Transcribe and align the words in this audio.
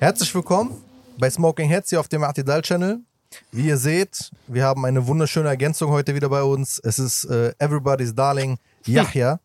Herzlich 0.00 0.32
willkommen 0.32 0.80
bei 1.18 1.28
Smoking 1.28 1.68
Heads 1.68 1.90
hier 1.90 1.98
auf 1.98 2.06
dem 2.06 2.22
Artidal 2.22 2.62
Channel. 2.62 3.00
Wie 3.50 3.66
ihr 3.66 3.76
seht, 3.76 4.30
wir 4.46 4.64
haben 4.64 4.84
eine 4.84 5.08
wunderschöne 5.08 5.48
Ergänzung 5.48 5.90
heute 5.90 6.14
wieder 6.14 6.28
bei 6.28 6.44
uns. 6.44 6.78
Es 6.78 7.00
ist 7.00 7.24
äh, 7.24 7.52
Everybody's 7.58 8.14
Darling 8.14 8.58
Yahya. 8.86 9.40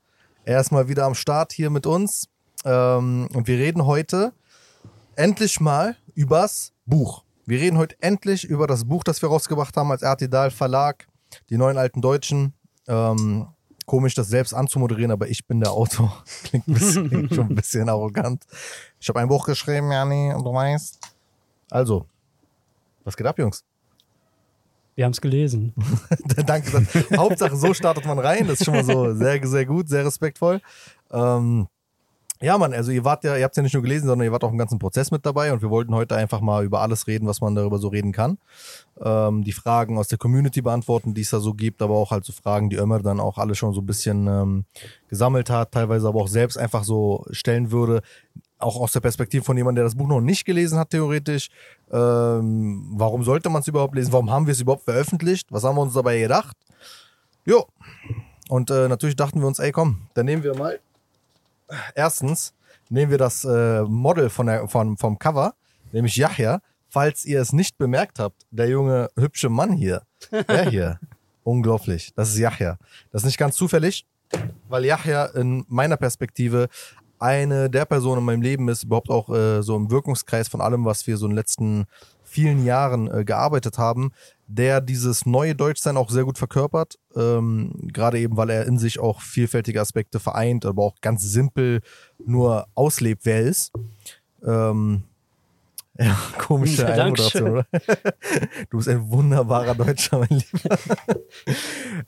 Er 0.45 0.61
ist 0.61 0.71
mal 0.71 0.87
wieder 0.87 1.05
am 1.05 1.15
Start 1.15 1.53
hier 1.53 1.71
mit 1.71 1.87
uns. 1.87 2.29
Ähm, 2.65 3.29
und 3.33 3.47
wir 3.47 3.57
reden 3.57 3.87
heute 3.87 4.31
endlich 5.15 5.59
mal 5.59 5.95
übers 6.13 6.71
Buch. 6.85 7.23
Wir 7.47 7.59
reden 7.59 7.79
heute 7.79 7.95
endlich 8.01 8.43
über 8.43 8.67
das 8.67 8.85
Buch, 8.85 9.03
das 9.03 9.23
wir 9.23 9.29
rausgebracht 9.29 9.75
haben 9.75 9.89
als 9.89 10.03
Artidal 10.03 10.51
Verlag, 10.51 11.07
die 11.49 11.57
neuen 11.57 11.79
alten 11.79 11.99
Deutschen. 11.99 12.53
Ähm, 12.87 13.47
komisch, 13.85 14.15
das 14.15 14.27
selbst 14.27 14.53
anzumoderieren, 14.53 15.11
aber 15.11 15.27
ich 15.27 15.45
bin 15.45 15.59
der 15.59 15.71
Autor. 15.71 16.23
Klingt, 16.43 16.67
ein 16.67 16.73
bisschen, 16.73 17.09
klingt 17.09 17.33
schon 17.35 17.49
ein 17.49 17.55
bisschen 17.55 17.89
arrogant. 17.89 18.43
Ich 18.99 19.09
habe 19.09 19.19
ein 19.19 19.27
Buch 19.27 19.45
geschrieben, 19.45 19.91
Jani, 19.91 20.33
und 20.33 20.43
du 20.43 20.53
weißt. 20.53 20.99
Also, 21.69 22.05
was 23.03 23.17
geht 23.17 23.27
ab, 23.27 23.37
Jungs? 23.39 23.63
Wir 24.95 25.05
haben 25.05 25.11
es 25.11 25.21
gelesen. 25.21 25.73
Danke. 26.45 26.85
Hauptsache, 27.17 27.55
so 27.55 27.73
startet 27.73 28.05
man 28.05 28.19
rein. 28.19 28.47
Das 28.47 28.59
ist 28.59 28.65
schon 28.65 28.75
mal 28.75 28.83
so 28.83 29.13
sehr, 29.15 29.45
sehr 29.45 29.65
gut, 29.65 29.89
sehr 29.89 30.05
respektvoll. 30.05 30.61
Ähm, 31.11 31.67
ja, 32.41 32.57
Mann, 32.57 32.73
also 32.73 32.91
ihr 32.91 33.05
wart 33.05 33.23
ja, 33.23 33.37
ihr 33.37 33.43
habt 33.43 33.55
ja 33.55 33.63
nicht 33.63 33.73
nur 33.73 33.83
gelesen, 33.83 34.07
sondern 34.07 34.25
ihr 34.25 34.31
wart 34.31 34.43
auch 34.43 34.51
im 34.51 34.57
ganzen 34.57 34.79
Prozess 34.79 35.11
mit 35.11 35.25
dabei 35.25 35.53
und 35.53 35.61
wir 35.61 35.69
wollten 35.69 35.95
heute 35.95 36.15
einfach 36.15 36.41
mal 36.41 36.65
über 36.65 36.81
alles 36.81 37.07
reden, 37.07 37.27
was 37.27 37.39
man 37.41 37.55
darüber 37.55 37.77
so 37.77 37.87
reden 37.87 38.11
kann. 38.11 38.37
Ähm, 39.01 39.43
die 39.43 39.53
Fragen 39.53 39.97
aus 39.97 40.07
der 40.09 40.17
Community 40.17 40.61
beantworten, 40.61 41.13
die 41.13 41.21
es 41.21 41.29
da 41.29 41.39
so 41.39 41.53
gibt, 41.53 41.81
aber 41.81 41.95
auch 41.95 42.11
halt 42.11 42.25
so 42.25 42.33
Fragen, 42.33 42.69
die 42.69 42.75
Ömer 42.75 42.99
dann 43.01 43.19
auch 43.19 43.37
alle 43.37 43.55
schon 43.55 43.73
so 43.73 43.81
ein 43.81 43.85
bisschen 43.85 44.27
ähm, 44.27 44.65
gesammelt 45.07 45.49
hat, 45.49 45.71
teilweise 45.71 46.07
aber 46.07 46.21
auch 46.21 46.27
selbst 46.27 46.57
einfach 46.57 46.83
so 46.83 47.25
stellen 47.31 47.71
würde, 47.71 48.01
auch 48.59 48.79
aus 48.79 48.91
der 48.91 49.01
Perspektive 49.01 49.43
von 49.43 49.57
jemandem, 49.57 49.81
der 49.81 49.83
das 49.85 49.95
Buch 49.95 50.07
noch 50.07 50.21
nicht 50.21 50.45
gelesen 50.45 50.79
hat, 50.79 50.89
theoretisch. 50.89 51.49
Ähm, 51.91 52.85
warum 52.91 53.23
sollte 53.23 53.49
man 53.49 53.61
es 53.61 53.67
überhaupt 53.67 53.95
lesen? 53.95 54.11
Warum 54.11 54.31
haben 54.31 54.47
wir 54.47 54.53
es 54.53 54.61
überhaupt 54.61 54.83
veröffentlicht? 54.83 55.47
Was 55.51 55.63
haben 55.63 55.75
wir 55.75 55.81
uns 55.81 55.93
dabei 55.93 56.19
gedacht? 56.19 56.57
Jo. 57.45 57.65
Und 58.49 58.69
äh, 58.71 58.87
natürlich 58.87 59.15
dachten 59.15 59.39
wir 59.39 59.47
uns, 59.47 59.59
ey, 59.59 59.71
komm, 59.71 60.07
dann 60.13 60.25
nehmen 60.25 60.43
wir 60.43 60.55
mal. 60.55 60.79
Erstens 61.95 62.53
nehmen 62.89 63.11
wir 63.11 63.17
das 63.17 63.43
äh, 63.45 63.83
Model 63.83 64.29
von 64.29 64.47
der, 64.47 64.67
von, 64.67 64.97
vom 64.97 65.19
Cover, 65.19 65.53
nämlich 65.91 66.15
Yahya. 66.15 66.59
Falls 66.89 67.25
ihr 67.25 67.41
es 67.41 67.53
nicht 67.53 67.77
bemerkt 67.77 68.19
habt, 68.19 68.45
der 68.51 68.69
junge, 68.69 69.09
hübsche 69.17 69.49
Mann 69.49 69.71
hier, 69.71 70.03
der 70.31 70.69
hier, 70.69 70.99
unglaublich, 71.43 72.13
das 72.15 72.29
ist 72.29 72.37
Yahya. 72.37 72.77
Das 73.11 73.23
ist 73.23 73.25
nicht 73.25 73.39
ganz 73.39 73.55
zufällig, 73.55 74.05
weil 74.69 74.85
Yahya 74.85 75.25
in 75.25 75.65
meiner 75.67 75.97
Perspektive 75.97 76.69
eine 77.17 77.69
der 77.69 77.85
Personen 77.85 78.19
in 78.19 78.25
meinem 78.25 78.41
Leben 78.41 78.69
ist, 78.69 78.83
überhaupt 78.83 79.09
auch 79.09 79.29
äh, 79.29 79.63
so 79.63 79.75
im 79.75 79.89
Wirkungskreis 79.89 80.49
von 80.49 80.61
allem, 80.61 80.85
was 80.85 81.07
wir 81.07 81.17
so 81.17 81.25
in 81.25 81.31
den 81.31 81.37
letzten 81.37 81.85
vielen 82.23 82.65
Jahren 82.65 83.09
äh, 83.09 83.23
gearbeitet 83.23 83.77
haben, 83.77 84.11
der 84.47 84.81
dieses 84.81 85.25
neue 85.25 85.55
Deutschsein 85.55 85.97
auch 85.97 86.09
sehr 86.09 86.25
gut 86.25 86.37
verkörpert. 86.37 86.99
Ähm, 87.15 87.73
Gerade 87.93 88.19
eben, 88.19 88.37
weil 88.37 88.49
er 88.49 88.65
in 88.65 88.77
sich 88.77 88.99
auch 88.99 89.21
vielfältige 89.21 89.81
Aspekte 89.81 90.19
vereint, 90.19 90.65
aber 90.65 90.83
auch 90.83 90.95
ganz 91.01 91.23
simpel 91.23 91.81
nur 92.25 92.67
auslebt, 92.75 93.25
wer 93.25 93.37
er 93.37 93.43
ist. 93.43 93.71
Ähm, 94.45 95.03
ja, 95.99 96.17
komische 96.39 96.81
ja, 96.81 96.87
Einmoderation, 96.87 97.49
oder? 97.51 97.65
Du 98.69 98.77
bist 98.77 98.89
ein 98.89 99.07
wunderbarer 99.11 99.75
Deutscher, 99.75 100.17
mein 100.17 100.29
Lieber. 100.29 100.77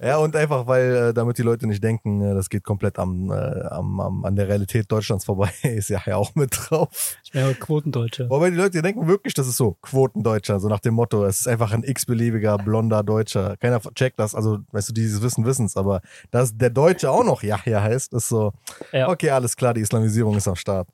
ja, 0.01 0.17
und 0.17 0.35
einfach, 0.35 0.65
weil, 0.65 0.95
äh, 0.95 1.13
damit 1.13 1.37
die 1.37 1.43
Leute 1.43 1.67
nicht 1.67 1.83
denken, 1.83 2.19
äh, 2.21 2.33
das 2.33 2.49
geht 2.49 2.63
komplett 2.63 2.97
am, 2.97 3.29
äh, 3.29 3.35
am, 3.35 3.99
am, 3.99 4.25
an 4.25 4.35
der 4.35 4.47
Realität 4.47 4.91
Deutschlands 4.91 5.25
vorbei, 5.25 5.51
ist 5.61 5.89
ja 5.89 5.99
auch 6.15 6.33
mit 6.33 6.57
drauf. 6.57 7.17
Ich 7.23 7.33
wäre 7.35 7.53
Quotendeutscher. 7.53 8.27
Wobei 8.27 8.49
die 8.49 8.55
Leute 8.55 8.81
denken 8.81 9.07
wirklich, 9.07 9.35
das 9.35 9.47
ist 9.47 9.57
so, 9.57 9.77
Quotendeutscher, 9.83 10.59
so 10.59 10.67
nach 10.67 10.79
dem 10.79 10.95
Motto, 10.95 11.23
es 11.23 11.41
ist 11.41 11.47
einfach 11.47 11.71
ein 11.71 11.83
x-beliebiger, 11.83 12.57
blonder 12.57 13.03
Deutscher. 13.03 13.55
Keiner 13.57 13.79
checkt 13.93 14.19
das, 14.19 14.33
also, 14.33 14.59
weißt 14.71 14.89
du, 14.89 14.93
dieses 14.93 15.21
Wissen, 15.21 15.45
wissen's, 15.45 15.77
aber 15.77 16.01
dass 16.31 16.57
der 16.57 16.71
Deutsche 16.71 17.11
auch 17.11 17.23
noch 17.23 17.43
Yahya 17.43 17.83
heißt, 17.83 18.13
ist 18.13 18.29
so, 18.29 18.51
ja. 18.91 19.09
okay, 19.09 19.29
alles 19.29 19.55
klar, 19.55 19.75
die 19.75 19.81
Islamisierung 19.81 20.35
ist 20.37 20.47
am 20.47 20.55
Start. 20.55 20.87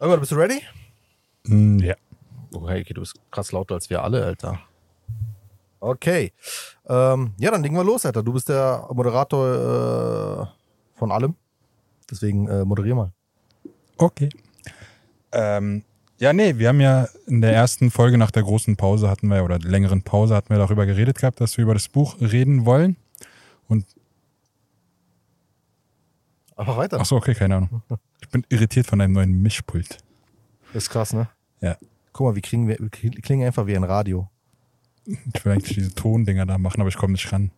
Aber 0.00 0.16
bist 0.18 0.32
du 0.32 0.36
ready? 0.36 0.60
Mm, 1.46 1.78
ja. 1.78 1.94
Oh, 2.54 2.68
hey, 2.68 2.82
okay, 2.82 2.94
du 2.94 3.00
bist 3.00 3.14
krass 3.30 3.52
lauter 3.52 3.74
als 3.74 3.90
wir 3.90 4.02
alle, 4.02 4.24
Alter. 4.24 4.60
Okay. 5.80 6.32
Ähm, 6.88 7.32
ja, 7.38 7.50
dann 7.50 7.62
legen 7.62 7.76
wir 7.76 7.84
los, 7.84 8.06
Alter. 8.06 8.22
Du 8.22 8.32
bist 8.32 8.48
der 8.48 8.88
Moderator 8.92 10.52
äh, 10.94 10.98
von 10.98 11.12
allem. 11.12 11.34
Deswegen 12.10 12.48
äh, 12.48 12.64
moderier 12.64 12.94
mal. 12.94 13.12
Okay. 13.96 14.28
Ähm, 15.32 15.84
ja, 16.18 16.32
nee, 16.32 16.56
wir 16.56 16.68
haben 16.68 16.80
ja 16.80 17.08
in 17.26 17.40
der 17.40 17.52
ersten 17.52 17.90
Folge 17.90 18.16
nach 18.16 18.30
der 18.30 18.42
großen 18.42 18.76
Pause 18.76 19.10
hatten 19.10 19.28
wir, 19.28 19.44
oder 19.44 19.58
längeren 19.58 20.02
Pause 20.02 20.34
hatten 20.34 20.50
wir 20.50 20.58
darüber 20.58 20.86
geredet 20.86 21.18
gehabt, 21.18 21.40
dass 21.40 21.56
wir 21.56 21.62
über 21.62 21.74
das 21.74 21.88
Buch 21.88 22.16
reden 22.20 22.64
wollen. 22.64 22.96
Und. 23.68 23.84
Aber 26.54 26.76
weiter. 26.78 26.98
Achso, 26.98 27.16
okay, 27.16 27.34
keine 27.34 27.56
Ahnung. 27.56 27.82
Ich 28.22 28.28
bin 28.30 28.46
irritiert 28.48 28.86
von 28.86 28.98
deinem 28.98 29.12
neuen 29.12 29.42
Mischpult. 29.42 29.98
Das 30.72 30.84
ist 30.84 30.90
krass, 30.90 31.12
ne? 31.12 31.28
Ja. 31.60 31.76
Guck 32.12 32.28
mal, 32.28 32.34
wir 32.34 32.42
klingen, 32.42 32.68
wir 32.68 33.10
klingen 33.22 33.46
einfach 33.46 33.66
wie 33.66 33.76
ein 33.76 33.84
Radio. 33.84 34.28
Ich 35.06 35.44
will 35.44 35.52
eigentlich 35.52 35.76
diese 35.76 35.94
Tondinger 35.94 36.46
da 36.46 36.58
machen, 36.58 36.80
aber 36.80 36.88
ich 36.88 36.96
komme 36.96 37.12
nicht 37.12 37.30
ran. 37.32 37.50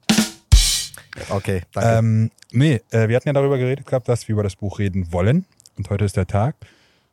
Okay, 1.31 1.63
danke. 1.73 1.99
Ähm, 1.99 2.31
nee, 2.53 2.81
äh, 2.91 3.09
wir 3.09 3.17
hatten 3.17 3.29
ja 3.29 3.33
darüber 3.33 3.59
geredet 3.59 3.87
gehabt, 3.87 4.09
dass 4.09 4.29
wir 4.29 4.35
über 4.35 4.43
das 4.43 4.57
Buch 4.57 4.79
reden 4.79 5.13
wollen. 5.13 5.47
Und 5.77 5.91
heute 5.91 6.05
ist 6.05 6.17
der 6.17 6.27
Tag. 6.27 6.57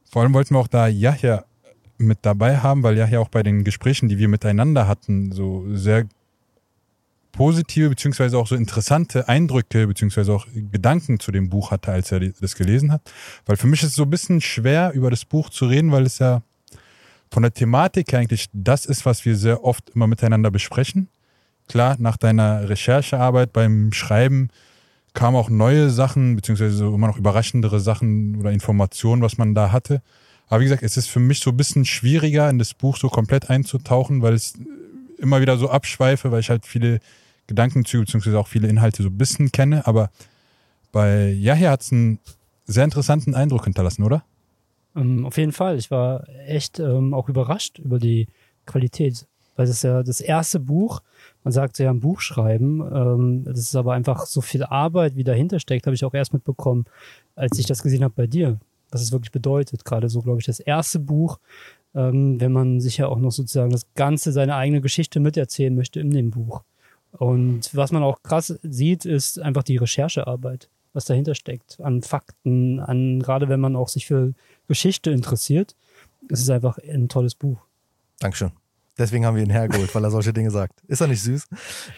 Vor 0.10 0.22
allem 0.22 0.34
wollten 0.34 0.54
wir 0.56 0.60
auch 0.60 0.68
da 0.68 0.88
Yahya 0.88 1.46
mit 1.98 2.20
dabei 2.24 2.58
haben, 2.58 2.84
weil 2.84 2.98
Yahya 2.98 3.20
auch 3.20 3.30
bei 3.30 3.44
den 3.44 3.64
Gesprächen, 3.64 4.10
die 4.10 4.18
wir 4.18 4.28
miteinander 4.28 4.88
hatten, 4.88 5.32
so 5.32 5.66
sehr 5.74 6.06
positive 7.32 7.90
beziehungsweise 7.90 8.38
auch 8.38 8.48
so 8.48 8.56
interessante 8.56 9.28
Eindrücke 9.28 9.88
beziehungsweise 9.88 10.34
auch 10.34 10.48
Gedanken 10.54 11.20
zu 11.20 11.32
dem 11.32 11.50
Buch 11.50 11.72
hatte, 11.72 11.92
als 11.92 12.12
er 12.12 12.20
das 12.20 12.56
gelesen 12.56 12.92
hat. 12.92 13.02
Weil 13.46 13.58
für 13.58 13.68
mich 13.68 13.84
ist 13.84 13.90
es 13.90 13.96
so 13.96 14.04
ein 14.04 14.10
bisschen 14.10 14.42
schwer, 14.42 14.94
über 14.94 15.10
das 15.10 15.26
Buch 15.26 15.50
zu 15.50 15.66
reden, 15.66 15.92
weil 15.92 16.06
es 16.06 16.20
ja 16.20 16.42
von 17.36 17.44
der 17.44 17.54
Thematik 17.54 18.14
eigentlich 18.14 18.48
das 18.54 18.86
ist, 18.86 19.06
was 19.06 19.26
wir 19.26 19.36
sehr 19.36 19.66
oft 19.66 19.90
immer 19.90 20.08
miteinander 20.08 20.52
besprechen. 20.52 21.10
Klar, 21.68 21.98
nach 22.00 22.16
deiner 22.16 22.70
Recherchearbeit 22.70 23.52
beim 23.52 23.92
Schreiben 23.92 24.48
kamen 25.14 25.36
auch 25.36 25.50
neue 25.50 25.90
Sachen, 25.90 26.38
beziehungsweise 26.38 26.86
immer 26.86 27.08
noch 27.08 27.18
überraschendere 27.18 27.82
Sachen 27.82 28.38
oder 28.38 28.54
Informationen, 28.54 29.22
was 29.22 29.38
man 29.38 29.54
da 29.54 29.74
hatte. 29.74 30.02
Aber 30.48 30.62
wie 30.62 30.64
gesagt, 30.64 30.82
es 30.82 30.96
ist 30.96 31.10
für 31.10 31.20
mich 31.20 31.42
so 31.42 31.50
ein 31.50 31.58
bisschen 31.58 31.84
schwieriger, 31.84 32.50
in 32.50 32.58
das 32.58 32.74
Buch 32.74 32.96
so 32.96 33.10
komplett 33.10 33.50
einzutauchen, 33.50 34.22
weil 34.22 34.34
es 34.34 34.54
immer 35.18 35.42
wieder 35.42 35.58
so 35.58 35.70
abschweife, 35.70 36.32
weil 36.32 36.40
ich 36.40 36.50
halt 36.50 36.66
viele 36.66 37.02
Gedankenzüge 37.48 38.06
beziehungsweise 38.06 38.40
auch 38.40 38.48
viele 38.48 38.70
Inhalte 38.70 39.04
so 39.04 39.10
ein 39.10 39.18
bisschen 39.18 39.52
kenne. 39.52 39.86
Aber 39.88 40.10
bei 40.94 41.32
Yahya 41.32 41.72
hat 41.72 41.82
es 41.82 41.92
einen 41.92 42.20
sehr 42.64 42.86
interessanten 42.86 43.36
Eindruck 43.36 43.66
hinterlassen, 43.66 44.04
oder? 44.04 44.24
Ähm, 44.96 45.26
auf 45.26 45.38
jeden 45.38 45.52
Fall. 45.52 45.78
Ich 45.78 45.92
war 45.92 46.28
echt 46.46 46.80
ähm, 46.80 47.14
auch 47.14 47.30
überrascht 47.30 47.80
über 47.80 48.00
die 48.00 48.28
Qualität. 48.66 49.28
Weil 49.56 49.66
es 49.66 49.72
ist 49.72 49.84
ja 49.84 50.04
das 50.04 50.20
erste 50.20 50.60
Buch, 50.60 51.02
man 51.44 51.54
sagt 51.54 51.80
ja 51.80 51.90
ein 51.90 52.02
Buch 52.02 52.20
schreiben, 52.20 52.82
ähm, 52.82 53.44
das 53.46 53.60
ist 53.60 53.76
aber 53.76 53.94
einfach 53.94 54.26
so 54.26 54.42
viel 54.42 54.64
Arbeit, 54.64 55.16
wie 55.16 55.24
dahinter 55.24 55.60
steckt, 55.60 55.88
habe 55.88 55.96
ich 55.96 56.04
auch 56.04 56.14
erst 56.14 56.34
mitbekommen, 56.34 56.86
als 57.36 57.58
ich 57.58 57.66
das 57.66 57.82
gesehen 57.82 58.04
habe 58.04 58.14
bei 58.16 58.28
dir, 58.28 58.60
was 58.92 59.02
es 59.02 59.12
wirklich 59.14 59.32
bedeutet. 59.32 59.86
Gerade 59.86 60.10
so, 60.10 60.22
glaube 60.22 60.40
ich, 60.40 60.46
das 60.46 60.60
erste 60.60 61.00
Buch, 61.00 61.40
ähm, 61.94 62.40
wenn 62.42 62.52
man 62.52 62.82
sich 62.82 62.98
ja 62.98 63.08
auch 63.08 63.20
noch 63.20 63.32
sozusagen 63.32 63.72
das 63.72 63.86
Ganze, 63.96 64.34
seine 64.34 64.56
eigene 64.56 64.82
Geschichte 64.82 65.22
miterzählen 65.22 65.74
möchte 65.74 66.02
in 66.02 66.12
dem 66.12 66.32
Buch. 66.32 66.64
Und 67.12 67.74
was 67.74 67.94
man 67.94 68.04
auch 68.04 68.22
krass 68.24 68.60
sieht, 68.62 69.06
ist 69.06 69.40
einfach 69.40 69.64
die 69.64 69.78
Recherchearbeit, 69.78 70.70
was 70.96 71.06
dahinter 71.06 71.36
steckt, 71.36 71.80
an 71.82 72.02
Fakten, 72.02 72.80
an 72.80 73.20
gerade 73.20 73.50
wenn 73.50 73.60
man 73.60 73.76
auch 73.76 73.90
sich 73.90 74.08
für 74.08 74.34
Geschichte 74.68 75.12
interessiert. 75.12 75.76
Es 76.30 76.40
ist 76.40 76.50
einfach 76.50 76.80
ein 76.80 77.10
tolles 77.10 77.36
Buch. 77.36 77.60
Dankeschön. 78.20 78.52
Deswegen 78.98 79.26
haben 79.26 79.36
wir 79.36 79.44
ihn 79.44 79.50
hergeholt, 79.50 79.94
weil 79.94 80.06
er 80.06 80.10
solche 80.10 80.32
Dinge 80.32 80.52
sagt. 80.52 80.80
Ist 80.88 81.02
er 81.02 81.08
nicht 81.08 81.22
süß? 81.22 81.48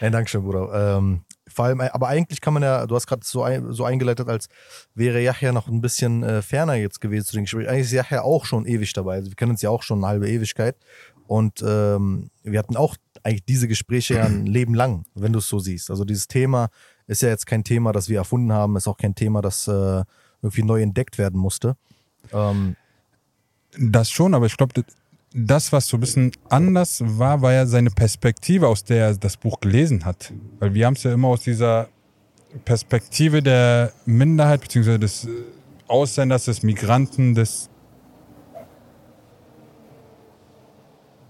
Nein, 0.00 0.10
Dankeschön, 0.10 0.42
Bruder. 0.42 0.96
Ähm, 0.98 1.20
vor 1.46 1.66
allem, 1.66 1.80
aber 1.80 2.08
eigentlich 2.08 2.40
kann 2.40 2.54
man 2.54 2.64
ja, 2.64 2.86
du 2.86 2.94
hast 2.96 3.06
gerade 3.06 3.24
so, 3.24 3.44
ein, 3.44 3.72
so 3.72 3.84
eingeleitet, 3.84 4.28
als 4.28 4.48
wäre 4.94 5.22
Yahya 5.22 5.52
noch 5.52 5.68
ein 5.68 5.80
bisschen 5.80 6.24
äh, 6.24 6.42
ferner 6.42 6.74
jetzt 6.74 7.00
gewesen 7.00 7.24
zu 7.24 7.34
den 7.34 7.44
Gesprächen. 7.44 7.68
Eigentlich 7.68 7.86
ist 7.86 7.92
Yahya 7.92 8.22
auch 8.22 8.44
schon 8.44 8.66
ewig 8.66 8.92
dabei. 8.94 9.14
Also 9.14 9.30
wir 9.30 9.36
kennen 9.36 9.52
uns 9.52 9.62
ja 9.62 9.70
auch 9.70 9.84
schon 9.84 10.00
eine 10.00 10.08
halbe 10.08 10.28
Ewigkeit. 10.28 10.76
Und 11.28 11.62
ähm, 11.64 12.30
wir 12.42 12.58
hatten 12.58 12.76
auch 12.76 12.96
eigentlich 13.22 13.44
diese 13.44 13.68
Gespräche 13.68 14.14
ja 14.14 14.24
ein 14.24 14.46
Leben 14.46 14.74
lang, 14.74 15.04
wenn 15.14 15.32
du 15.32 15.38
es 15.38 15.48
so 15.48 15.60
siehst. 15.60 15.90
Also 15.90 16.04
dieses 16.04 16.26
Thema 16.26 16.68
ist 17.08 17.22
ja 17.22 17.30
jetzt 17.30 17.46
kein 17.46 17.64
Thema, 17.64 17.92
das 17.92 18.08
wir 18.08 18.18
erfunden 18.18 18.52
haben, 18.52 18.76
ist 18.76 18.86
auch 18.86 18.96
kein 18.96 19.14
Thema, 19.14 19.42
das 19.42 19.66
äh, 19.66 20.04
irgendwie 20.42 20.62
neu 20.62 20.80
entdeckt 20.80 21.18
werden 21.18 21.40
musste. 21.40 21.76
Ähm, 22.32 22.76
das 23.76 24.10
schon, 24.10 24.34
aber 24.34 24.46
ich 24.46 24.56
glaube, 24.56 24.84
das, 25.34 25.72
was 25.72 25.86
so 25.86 25.96
ein 25.96 26.00
bisschen 26.00 26.32
anders 26.48 27.02
war, 27.04 27.42
war 27.42 27.52
ja 27.52 27.66
seine 27.66 27.90
Perspektive, 27.90 28.68
aus 28.68 28.84
der 28.84 29.08
er 29.08 29.16
das 29.16 29.36
Buch 29.36 29.60
gelesen 29.60 30.04
hat. 30.04 30.32
Weil 30.58 30.74
wir 30.74 30.86
haben 30.86 30.94
es 30.94 31.02
ja 31.02 31.12
immer 31.12 31.28
aus 31.28 31.42
dieser 31.42 31.88
Perspektive 32.64 33.42
der 33.42 33.92
Minderheit, 34.06 34.60
beziehungsweise 34.60 34.98
des 34.98 35.28
Ausländers, 35.86 36.44
des 36.44 36.62
Migranten, 36.62 37.34
des 37.34 37.68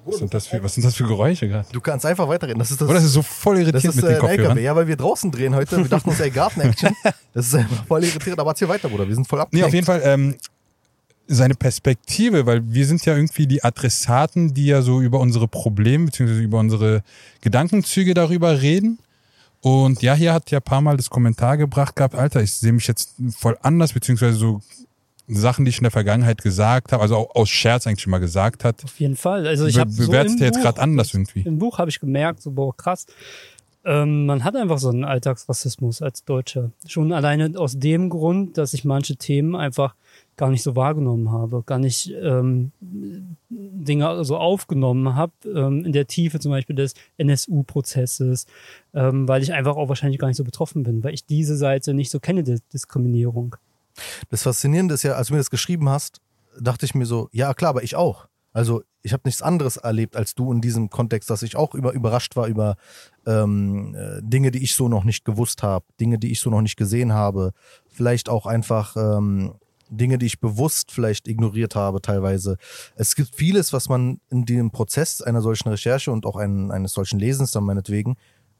Was 0.08 0.18
sind 0.18 0.34
das 0.34 0.46
für, 0.46 0.62
was 0.62 0.74
sind 0.74 0.84
das 0.84 0.94
für 0.94 1.04
Geräusche 1.06 1.48
gerade? 1.48 1.66
Du 1.72 1.80
kannst 1.80 2.04
einfach 2.06 2.28
weiterreden. 2.28 2.58
Das 2.58 2.70
ist 2.70 2.80
das, 2.80 2.88
Oder 2.88 2.96
das 2.98 3.04
ist 3.04 3.12
so 3.12 3.22
voll 3.22 3.56
das 3.56 3.64
irritiert 3.68 3.84
ist 3.94 3.96
mit 3.96 4.04
äh, 4.04 4.08
den 4.08 4.18
Kopfhörern. 4.18 4.42
LKW. 4.50 4.62
Ja, 4.62 4.76
weil 4.76 4.86
wir 4.88 4.96
draußen 4.96 5.30
drehen 5.30 5.54
heute. 5.54 5.76
Wir 5.78 5.84
dachten 5.88 6.10
uns, 6.10 6.20
ey, 6.20 6.30
Garten-Action. 6.30 6.94
Das 7.34 7.46
ist 7.46 7.54
einfach 7.54 7.84
voll 7.86 8.02
irritierend. 8.04 8.40
Aber 8.40 8.50
erzähl 8.50 8.68
weiter, 8.68 8.88
Bruder. 8.88 9.06
Wir 9.06 9.14
sind 9.14 9.28
voll 9.28 9.38
Nee, 9.38 9.42
abgelenkt. 9.42 9.66
auf 9.68 9.74
jeden 9.74 9.86
Fall 9.86 10.00
ähm, 10.04 10.34
seine 11.28 11.54
Perspektive, 11.54 12.46
weil 12.46 12.62
wir 12.72 12.86
sind 12.86 13.04
ja 13.04 13.14
irgendwie 13.14 13.46
die 13.46 13.62
Adressaten, 13.62 14.54
die 14.54 14.66
ja 14.66 14.82
so 14.82 15.00
über 15.00 15.20
unsere 15.20 15.46
Probleme 15.46 16.06
beziehungsweise 16.06 16.40
über 16.40 16.58
unsere 16.58 17.02
Gedankenzüge 17.42 18.14
darüber 18.14 18.60
reden. 18.62 18.98
Und 19.60 20.02
ja, 20.02 20.14
hier 20.14 20.32
hat 20.32 20.50
ja 20.50 20.58
ein 20.58 20.62
paar 20.62 20.80
Mal 20.80 20.96
das 20.96 21.10
Kommentar 21.10 21.56
gebracht 21.58 21.96
gehabt, 21.96 22.14
Alter, 22.14 22.42
ich 22.42 22.54
sehe 22.54 22.72
mich 22.72 22.86
jetzt 22.86 23.14
voll 23.36 23.58
anders, 23.62 23.92
beziehungsweise 23.92 24.36
so 24.38 24.60
Sachen, 25.28 25.64
die 25.64 25.70
ich 25.70 25.78
in 25.78 25.84
der 25.84 25.90
Vergangenheit 25.90 26.42
gesagt 26.42 26.92
habe, 26.92 27.02
also 27.02 27.16
auch 27.16 27.34
aus 27.34 27.48
Scherz 27.48 27.86
eigentlich 27.86 28.00
schon 28.02 28.10
mal 28.10 28.18
gesagt 28.18 28.64
hat, 28.64 28.82
Auf 28.84 28.98
jeden 28.98 29.16
Fall. 29.16 29.46
Also 29.46 29.66
ich 29.66 29.74
be 29.74 29.80
habe 29.80 29.90
so 29.92 30.06
bewertet 30.06 30.40
er 30.40 30.46
jetzt 30.46 30.56
Buch- 30.56 30.62
gerade 30.62 30.80
anders 30.80 31.12
irgendwie. 31.14 31.40
Im 31.42 31.58
Buch 31.58 31.78
habe 31.78 31.90
ich 31.90 32.00
gemerkt, 32.00 32.42
so 32.42 32.50
boah 32.50 32.76
krass. 32.76 33.06
Ähm, 33.84 34.26
man 34.26 34.42
hat 34.44 34.56
einfach 34.56 34.78
so 34.78 34.88
einen 34.88 35.04
Alltagsrassismus 35.04 36.02
als 36.02 36.24
Deutscher. 36.24 36.72
Schon 36.86 37.12
alleine 37.12 37.52
aus 37.56 37.78
dem 37.78 38.08
Grund, 38.10 38.58
dass 38.58 38.74
ich 38.74 38.84
manche 38.84 39.16
Themen 39.16 39.54
einfach 39.54 39.94
gar 40.36 40.50
nicht 40.50 40.62
so 40.62 40.76
wahrgenommen 40.76 41.30
habe, 41.32 41.62
gar 41.64 41.78
nicht 41.78 42.12
ähm, 42.20 42.72
Dinge 42.80 44.24
so 44.24 44.36
aufgenommen 44.36 45.14
habe, 45.14 45.32
ähm, 45.44 45.84
in 45.84 45.92
der 45.92 46.06
Tiefe 46.06 46.38
zum 46.38 46.50
Beispiel 46.50 46.76
des 46.76 46.94
NSU-Prozesses, 47.18 48.46
ähm, 48.94 49.26
weil 49.28 49.42
ich 49.42 49.52
einfach 49.52 49.76
auch 49.76 49.88
wahrscheinlich 49.88 50.18
gar 50.18 50.28
nicht 50.28 50.36
so 50.36 50.44
betroffen 50.44 50.82
bin, 50.82 51.02
weil 51.02 51.14
ich 51.14 51.24
diese 51.24 51.56
Seite 51.56 51.94
nicht 51.94 52.10
so 52.10 52.20
kenne, 52.20 52.42
der 52.44 52.58
Diskriminierung. 52.72 53.56
Das 54.30 54.42
Faszinierende 54.42 54.94
ist 54.94 55.02
ja, 55.02 55.12
als 55.12 55.28
du 55.28 55.34
mir 55.34 55.38
das 55.38 55.50
geschrieben 55.50 55.88
hast, 55.88 56.20
dachte 56.60 56.86
ich 56.86 56.94
mir 56.94 57.06
so, 57.06 57.28
ja 57.32 57.54
klar, 57.54 57.70
aber 57.70 57.82
ich 57.82 57.96
auch. 57.96 58.26
Also 58.52 58.82
ich 59.02 59.12
habe 59.12 59.22
nichts 59.26 59.42
anderes 59.42 59.76
erlebt 59.76 60.16
als 60.16 60.34
du 60.34 60.52
in 60.52 60.60
diesem 60.60 60.90
Kontext, 60.90 61.30
dass 61.30 61.42
ich 61.42 61.56
auch 61.56 61.74
über, 61.74 61.92
überrascht 61.92 62.34
war 62.34 62.46
über 62.48 62.76
ähm, 63.26 63.94
äh, 63.94 64.20
Dinge, 64.22 64.50
die 64.50 64.62
ich 64.62 64.74
so 64.74 64.88
noch 64.88 65.04
nicht 65.04 65.24
gewusst 65.24 65.62
habe, 65.62 65.84
Dinge, 66.00 66.18
die 66.18 66.32
ich 66.32 66.40
so 66.40 66.50
noch 66.50 66.62
nicht 66.62 66.76
gesehen 66.76 67.12
habe, 67.12 67.52
vielleicht 67.88 68.28
auch 68.28 68.46
einfach 68.46 68.96
ähm, 68.96 69.54
Dinge, 69.90 70.18
die 70.18 70.26
ich 70.26 70.40
bewusst 70.40 70.90
vielleicht 70.92 71.28
ignoriert 71.28 71.74
habe 71.74 72.02
teilweise. 72.02 72.56
Es 72.96 73.14
gibt 73.14 73.34
vieles, 73.34 73.72
was 73.72 73.88
man 73.88 74.20
in 74.30 74.44
dem 74.44 74.70
Prozess 74.70 75.22
einer 75.22 75.40
solchen 75.40 75.68
Recherche 75.68 76.10
und 76.10 76.26
auch 76.26 76.36
ein, 76.36 76.70
eines 76.70 76.92
solchen 76.92 77.18
Lesens 77.18 77.52
dann 77.52 77.64
meinetwegen 77.64 78.16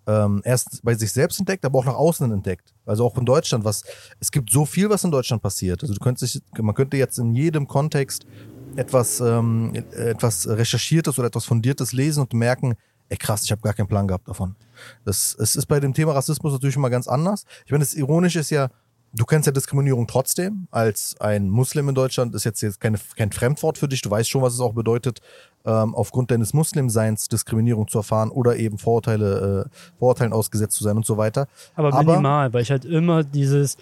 ähm, 0.09 0.41
erst 0.43 0.81
bei 0.83 0.95
sich 0.95 1.13
selbst 1.13 1.39
entdeckt, 1.39 1.65
aber 1.67 1.79
auch 1.79 1.85
nach 1.85 1.95
außen 1.95 2.33
entdeckt. 2.33 2.75
Also 2.87 3.05
auch 3.05 3.17
in 3.19 3.27
Deutschland, 3.27 3.65
was 3.65 3.85
es 4.19 4.33
gibt 4.33 4.51
so 4.51 4.65
viel, 4.65 4.89
was 4.89 5.05
in 5.05 5.11
Deutschland 5.11 5.43
passiert. 5.43 5.83
Also 5.83 5.95
du 5.95 6.01
könntest, 6.01 6.43
man 6.59 6.75
könnte 6.75 6.97
jetzt 6.97 7.19
in 7.19 7.35
jedem 7.35 7.69
Kontext 7.69 8.27
etwas, 8.75 9.21
ähm, 9.21 9.75
etwas 9.93 10.49
recherchiertes 10.49 11.19
oder 11.19 11.29
etwas 11.29 11.45
fundiertes 11.45 11.93
lesen 11.93 12.21
und 12.23 12.33
merken, 12.33 12.75
ey 13.11 13.19
krass, 13.19 13.45
ich 13.45 13.51
habe 13.53 13.61
gar 13.61 13.75
keinen 13.75 13.89
Plan 13.89 14.09
gehabt 14.09 14.29
davon. 14.29 14.57
Das, 15.05 15.37
es 15.39 15.57
ist 15.57 15.67
bei 15.67 15.79
dem 15.79 15.93
Thema 15.93 16.13
Rassismus 16.13 16.53
natürlich 16.55 16.77
immer 16.77 16.91
ganz 16.91 17.07
anders. 17.07 17.45
Ich 17.67 17.71
meine, 17.71 17.85
das 17.85 17.93
Ironische 17.93 18.41
ist 18.41 18.51
ja, 18.51 18.71
du 19.13 19.27
kennst 19.27 19.47
ja 19.47 19.53
Diskriminierung 19.53 20.07
trotzdem. 20.07 20.69
Als 20.71 21.17
ein 21.21 21.51
Muslim 21.51 21.91
in 21.91 21.95
Deutschland 21.95 22.35
ist 22.35 22.45
jetzt, 22.45 22.63
jetzt 22.63 22.81
keine, 22.81 22.99
kein 23.17 23.31
Fremdwort 23.33 23.77
für 23.77 23.89
dich. 23.89 24.01
Du 24.01 24.11
weißt 24.11 24.29
schon, 24.31 24.41
was 24.41 24.55
es 24.55 24.61
auch 24.61 24.73
bedeutet, 24.73 25.21
ähm, 25.69 25.95
aufgrund 25.95 26.31
deines 26.31 26.55
Muslimseins 26.55 27.29
Diskriminierung 27.29 27.87
zu 27.89 27.99
erfahren 27.99 28.31
oder 28.31 28.57
eben 28.57 28.79
Vorurteile, 28.79 29.67
äh, 29.67 29.97
Vorurteilen 29.99 30.33
ausgesetzt 30.33 30.77
zu 30.77 30.83
sein 30.85 30.97
und 30.97 31.05
so 31.07 31.17
weiter. 31.19 31.47
Aber, 31.77 31.93
Aber- 31.93 32.13
minimal, 32.13 32.53
weil 32.55 32.63
ich 32.63 32.71
halt 32.71 32.85
immer 32.87 33.23
dieses 33.23 33.77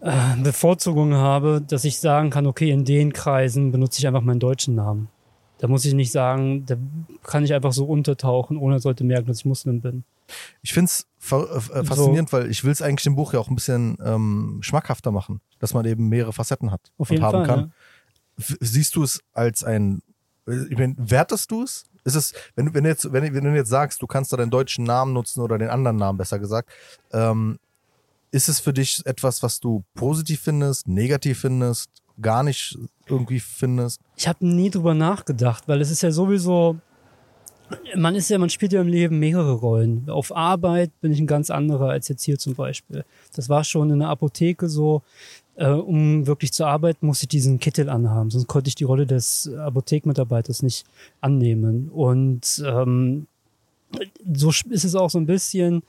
äh, 0.00 0.36
Bevorzugung 0.42 1.14
habe, 1.14 1.60
dass 1.66 1.84
ich 1.84 1.98
sagen 1.98 2.30
kann, 2.30 2.46
okay, 2.46 2.70
in 2.70 2.84
den 2.84 3.12
Kreisen 3.12 3.72
benutze 3.72 3.98
ich 3.98 4.06
einfach 4.06 4.22
meinen 4.22 4.40
deutschen 4.40 4.74
Namen. 4.76 5.08
Da 5.58 5.66
muss 5.66 5.84
ich 5.84 5.94
nicht 5.94 6.12
sagen, 6.12 6.64
da 6.66 6.76
kann 7.24 7.42
ich 7.42 7.52
einfach 7.52 7.72
so 7.72 7.84
untertauchen, 7.84 8.56
ohne 8.56 8.76
dass 8.76 8.84
Leute 8.84 9.02
merken, 9.02 9.26
dass 9.26 9.38
ich 9.38 9.44
Muslim 9.44 9.80
bin. 9.80 10.04
Ich 10.62 10.72
finde 10.72 10.88
es 10.88 11.06
äh, 11.32 11.82
faszinierend, 11.84 12.32
weil 12.32 12.48
ich 12.48 12.62
will 12.62 12.70
es 12.70 12.80
eigentlich 12.80 13.06
im 13.06 13.16
Buch 13.16 13.32
ja 13.32 13.40
auch 13.40 13.48
ein 13.48 13.56
bisschen 13.56 13.98
ähm, 14.04 14.58
schmackhafter 14.60 15.10
machen, 15.10 15.40
dass 15.58 15.74
man 15.74 15.84
eben 15.84 16.08
mehrere 16.08 16.32
Facetten 16.32 16.70
hat 16.70 16.92
Auf 16.96 17.10
und 17.10 17.20
haben 17.22 17.38
Fall. 17.38 17.46
kann. 17.46 17.72
Ja. 18.38 18.54
Siehst 18.60 18.94
du 18.94 19.02
es 19.02 19.20
als 19.32 19.64
ein, 19.64 20.00
ich 20.70 20.78
meine, 20.78 20.94
wertest 20.98 21.50
du 21.50 21.62
es? 21.62 21.84
Ist 22.04 22.14
es, 22.14 22.32
wenn, 22.56 22.66
du- 22.66 22.74
wenn, 22.74 22.84
jetzt, 22.84 23.12
wenn, 23.12 23.34
wenn 23.34 23.44
du 23.44 23.54
jetzt 23.54 23.68
sagst, 23.70 24.00
du 24.02 24.06
kannst 24.06 24.32
da 24.32 24.36
deinen 24.36 24.50
deutschen 24.50 24.84
Namen 24.84 25.12
nutzen 25.12 25.40
oder 25.42 25.58
den 25.58 25.68
anderen 25.68 25.96
Namen 25.96 26.16
besser 26.18 26.38
gesagt, 26.38 26.70
ähm, 27.12 27.58
ist 28.30 28.48
es 28.48 28.60
für 28.60 28.72
dich 28.72 29.00
etwas, 29.06 29.42
was 29.42 29.60
du 29.60 29.82
positiv 29.94 30.40
findest, 30.42 30.86
negativ 30.88 31.40
findest, 31.40 31.90
gar 32.20 32.42
nicht 32.42 32.78
irgendwie 33.06 33.40
findest? 33.40 34.00
Ich 34.16 34.28
habe 34.28 34.46
nie 34.46 34.70
drüber 34.70 34.94
nachgedacht, 34.94 35.66
weil 35.68 35.80
es 35.80 35.90
ist 35.90 36.02
ja 36.02 36.10
sowieso, 36.10 36.76
man 37.96 38.14
ist 38.14 38.28
ja, 38.30 38.38
man 38.38 38.48
spielt 38.50 38.72
ja 38.72 38.80
im 38.80 38.88
Leben 38.88 39.18
mehrere 39.18 39.52
Rollen. 39.52 40.08
Auf 40.08 40.34
Arbeit 40.34 40.90
bin 41.00 41.12
ich 41.12 41.20
ein 41.20 41.26
ganz 41.26 41.50
anderer 41.50 41.90
als 41.90 42.08
jetzt 42.08 42.22
hier 42.24 42.38
zum 42.38 42.54
Beispiel. 42.54 43.04
Das 43.34 43.48
war 43.48 43.64
schon 43.64 43.90
in 43.90 43.98
der 43.98 44.08
Apotheke 44.08 44.68
so, 44.68 45.02
äh, 45.58 45.70
um 45.70 46.26
wirklich 46.26 46.52
zu 46.52 46.64
arbeiten, 46.64 47.06
musste 47.06 47.24
ich 47.24 47.28
diesen 47.28 47.58
Kittel 47.58 47.88
anhaben, 47.88 48.30
sonst 48.30 48.46
konnte 48.46 48.68
ich 48.68 48.76
die 48.76 48.84
Rolle 48.84 49.06
des 49.06 49.50
Apothekmitarbeiters 49.52 50.62
nicht 50.62 50.86
annehmen. 51.20 51.88
Und 51.88 52.62
ähm, 52.64 53.26
so 54.32 54.50
ist 54.70 54.84
es 54.84 54.94
auch 54.94 55.10
so 55.10 55.18
ein 55.18 55.26
bisschen, 55.26 55.82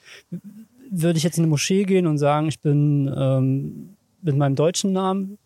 würde 0.90 1.18
ich 1.18 1.24
jetzt 1.24 1.38
in 1.38 1.44
eine 1.44 1.52
Moschee 1.52 1.84
gehen 1.84 2.08
und 2.08 2.18
sagen, 2.18 2.48
ich 2.48 2.60
bin 2.60 3.14
ähm, 3.16 3.90
mit 4.24 4.36
meinem 4.36 4.56
deutschen 4.56 4.92
Namen, 4.92 5.38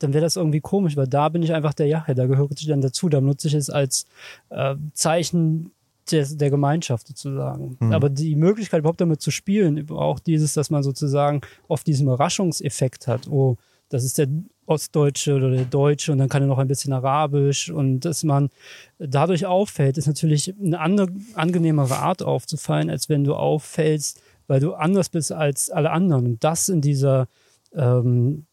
dann 0.00 0.12
wäre 0.12 0.24
das 0.24 0.36
irgendwie 0.36 0.60
komisch, 0.60 0.96
weil 0.96 1.06
da 1.06 1.28
bin 1.28 1.42
ich 1.42 1.52
einfach 1.54 1.74
der 1.74 1.86
Jache, 1.86 2.14
da 2.14 2.26
gehört 2.26 2.60
ich 2.60 2.66
dann 2.66 2.80
dazu, 2.80 3.08
da 3.08 3.20
nutze 3.20 3.46
ich 3.46 3.54
es 3.54 3.70
als 3.70 4.06
äh, 4.50 4.74
Zeichen 4.92 5.70
des, 6.10 6.36
der 6.36 6.50
Gemeinschaft 6.50 7.06
sozusagen. 7.06 7.76
Mhm. 7.78 7.92
Aber 7.92 8.08
die 8.08 8.34
Möglichkeit 8.34 8.80
überhaupt 8.80 9.00
damit 9.00 9.20
zu 9.20 9.30
spielen, 9.30 9.88
auch 9.90 10.18
dieses, 10.18 10.54
dass 10.54 10.70
man 10.70 10.82
sozusagen 10.82 11.42
oft 11.68 11.86
diesen 11.86 12.06
Überraschungseffekt 12.06 13.06
hat, 13.06 13.28
oh, 13.28 13.56
das 13.88 14.04
ist 14.04 14.18
der 14.18 14.28
Ostdeutsche 14.66 15.34
oder 15.34 15.50
der 15.50 15.64
Deutsche 15.64 16.12
und 16.12 16.18
dann 16.18 16.28
kann 16.28 16.42
er 16.42 16.48
noch 16.48 16.58
ein 16.58 16.68
bisschen 16.68 16.92
Arabisch 16.92 17.70
und 17.70 18.00
dass 18.00 18.22
man 18.22 18.50
dadurch 18.98 19.46
auffällt, 19.46 19.96
ist 19.96 20.06
natürlich 20.06 20.54
eine 20.60 20.78
andere, 20.80 21.08
angenehmere 21.34 21.96
Art 21.96 22.22
aufzufallen, 22.22 22.90
als 22.90 23.08
wenn 23.08 23.24
du 23.24 23.34
auffällst, 23.34 24.20
weil 24.46 24.60
du 24.60 24.74
anders 24.74 25.08
bist 25.08 25.32
als 25.32 25.70
alle 25.70 25.90
anderen. 25.90 26.26
Und 26.26 26.44
das 26.44 26.68
in 26.68 26.80
dieser 26.80 27.28
ähm, 27.74 28.46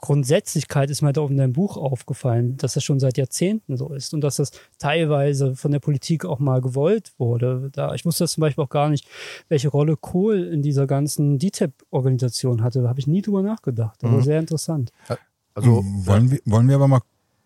Grundsätzlichkeit 0.00 0.90
ist 0.90 1.02
mir 1.02 1.06
halt 1.06 1.18
auch 1.18 1.30
in 1.30 1.36
deinem 1.36 1.52
Buch 1.52 1.76
aufgefallen, 1.76 2.56
dass 2.56 2.74
das 2.74 2.84
schon 2.84 3.00
seit 3.00 3.16
Jahrzehnten 3.18 3.76
so 3.76 3.92
ist 3.92 4.14
und 4.14 4.20
dass 4.20 4.36
das 4.36 4.50
teilweise 4.78 5.56
von 5.56 5.72
der 5.72 5.80
Politik 5.80 6.24
auch 6.24 6.38
mal 6.38 6.60
gewollt 6.60 7.12
wurde. 7.18 7.70
Da, 7.72 7.94
ich 7.94 8.04
wusste 8.04 8.24
das 8.24 8.32
zum 8.32 8.42
Beispiel 8.42 8.62
auch 8.64 8.68
gar 8.70 8.88
nicht, 8.88 9.06
welche 9.48 9.68
Rolle 9.68 9.96
Kohl 9.96 10.44
in 10.44 10.62
dieser 10.62 10.86
ganzen 10.86 11.38
DTEP-Organisation 11.38 12.62
hatte. 12.62 12.82
Da 12.82 12.88
habe 12.88 13.00
ich 13.00 13.06
nie 13.06 13.22
drüber 13.22 13.42
nachgedacht. 13.42 14.02
Das 14.02 14.10
war 14.10 14.18
Mhm. 14.18 14.24
sehr 14.24 14.40
interessant. 14.40 14.92
Also, 15.54 15.82
wollen, 15.84 16.30
wir, 16.30 16.40
wollen 16.44 16.68
wir 16.68 16.74
aber 16.76 16.88
mal 16.88 17.00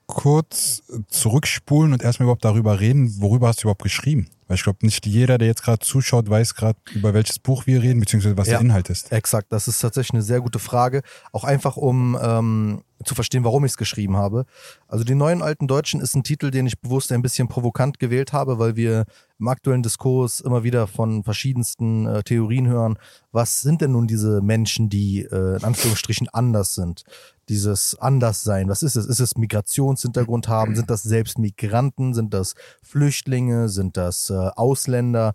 kurz 0.06 0.82
zurückspulen 1.08 1.92
und 1.92 2.02
erstmal 2.02 2.24
überhaupt 2.26 2.44
darüber 2.44 2.80
reden, 2.80 3.14
worüber 3.20 3.48
hast 3.48 3.60
du 3.62 3.66
überhaupt 3.68 3.82
geschrieben? 3.84 4.26
Weil 4.50 4.56
ich 4.56 4.64
glaube, 4.64 4.84
nicht 4.84 5.06
jeder, 5.06 5.38
der 5.38 5.46
jetzt 5.46 5.62
gerade 5.62 5.78
zuschaut, 5.78 6.28
weiß 6.28 6.56
gerade, 6.56 6.76
über 6.92 7.14
welches 7.14 7.38
Buch 7.38 7.68
wir 7.68 7.84
reden, 7.84 8.00
beziehungsweise 8.00 8.36
was 8.36 8.48
Ja. 8.48 8.54
der 8.54 8.62
Inhalt 8.62 8.90
ist. 8.90 9.12
Exakt, 9.12 9.52
das 9.52 9.68
ist 9.68 9.78
tatsächlich 9.78 10.14
eine 10.14 10.22
sehr 10.24 10.40
gute 10.40 10.58
Frage. 10.58 11.02
Auch 11.30 11.44
einfach, 11.44 11.76
um 11.76 12.18
ähm, 12.20 12.82
zu 13.04 13.14
verstehen, 13.14 13.44
warum 13.44 13.64
ich 13.64 13.70
es 13.70 13.76
geschrieben 13.76 14.16
habe. 14.16 14.46
Also 14.88 15.04
die 15.04 15.14
neuen 15.14 15.40
alten 15.40 15.68
Deutschen 15.68 16.00
ist 16.00 16.16
ein 16.16 16.24
Titel, 16.24 16.50
den 16.50 16.66
ich 16.66 16.80
bewusst 16.80 17.12
ein 17.12 17.22
bisschen 17.22 17.46
provokant 17.46 18.00
gewählt 18.00 18.32
habe, 18.32 18.58
weil 18.58 18.74
wir 18.74 19.04
im 19.38 19.46
aktuellen 19.46 19.84
Diskurs 19.84 20.40
immer 20.40 20.64
wieder 20.64 20.88
von 20.88 21.22
verschiedensten 21.22 22.06
äh, 22.06 22.24
Theorien 22.24 22.66
hören. 22.66 22.98
Was 23.30 23.60
sind 23.60 23.82
denn 23.82 23.92
nun 23.92 24.08
diese 24.08 24.40
Menschen, 24.42 24.88
die 24.90 25.20
äh, 25.22 25.58
in 25.58 25.64
Anführungsstrichen 25.64 26.28
anders 26.28 26.74
sind? 26.74 27.04
Dieses 27.50 27.96
Anderssein, 27.96 28.68
was 28.68 28.82
ist 28.82 28.96
es? 28.96 29.06
Ist 29.06 29.20
es 29.20 29.36
Migrationshintergrund 29.36 30.48
haben? 30.48 30.76
Sind 30.76 30.88
das 30.88 31.02
selbst 31.02 31.38
Migranten? 31.38 32.14
Sind 32.14 32.32
das 32.32 32.54
Flüchtlinge? 32.80 33.68
Sind 33.68 33.96
das 33.96 34.30
äh, 34.30 34.34
Ausländer? 34.34 35.34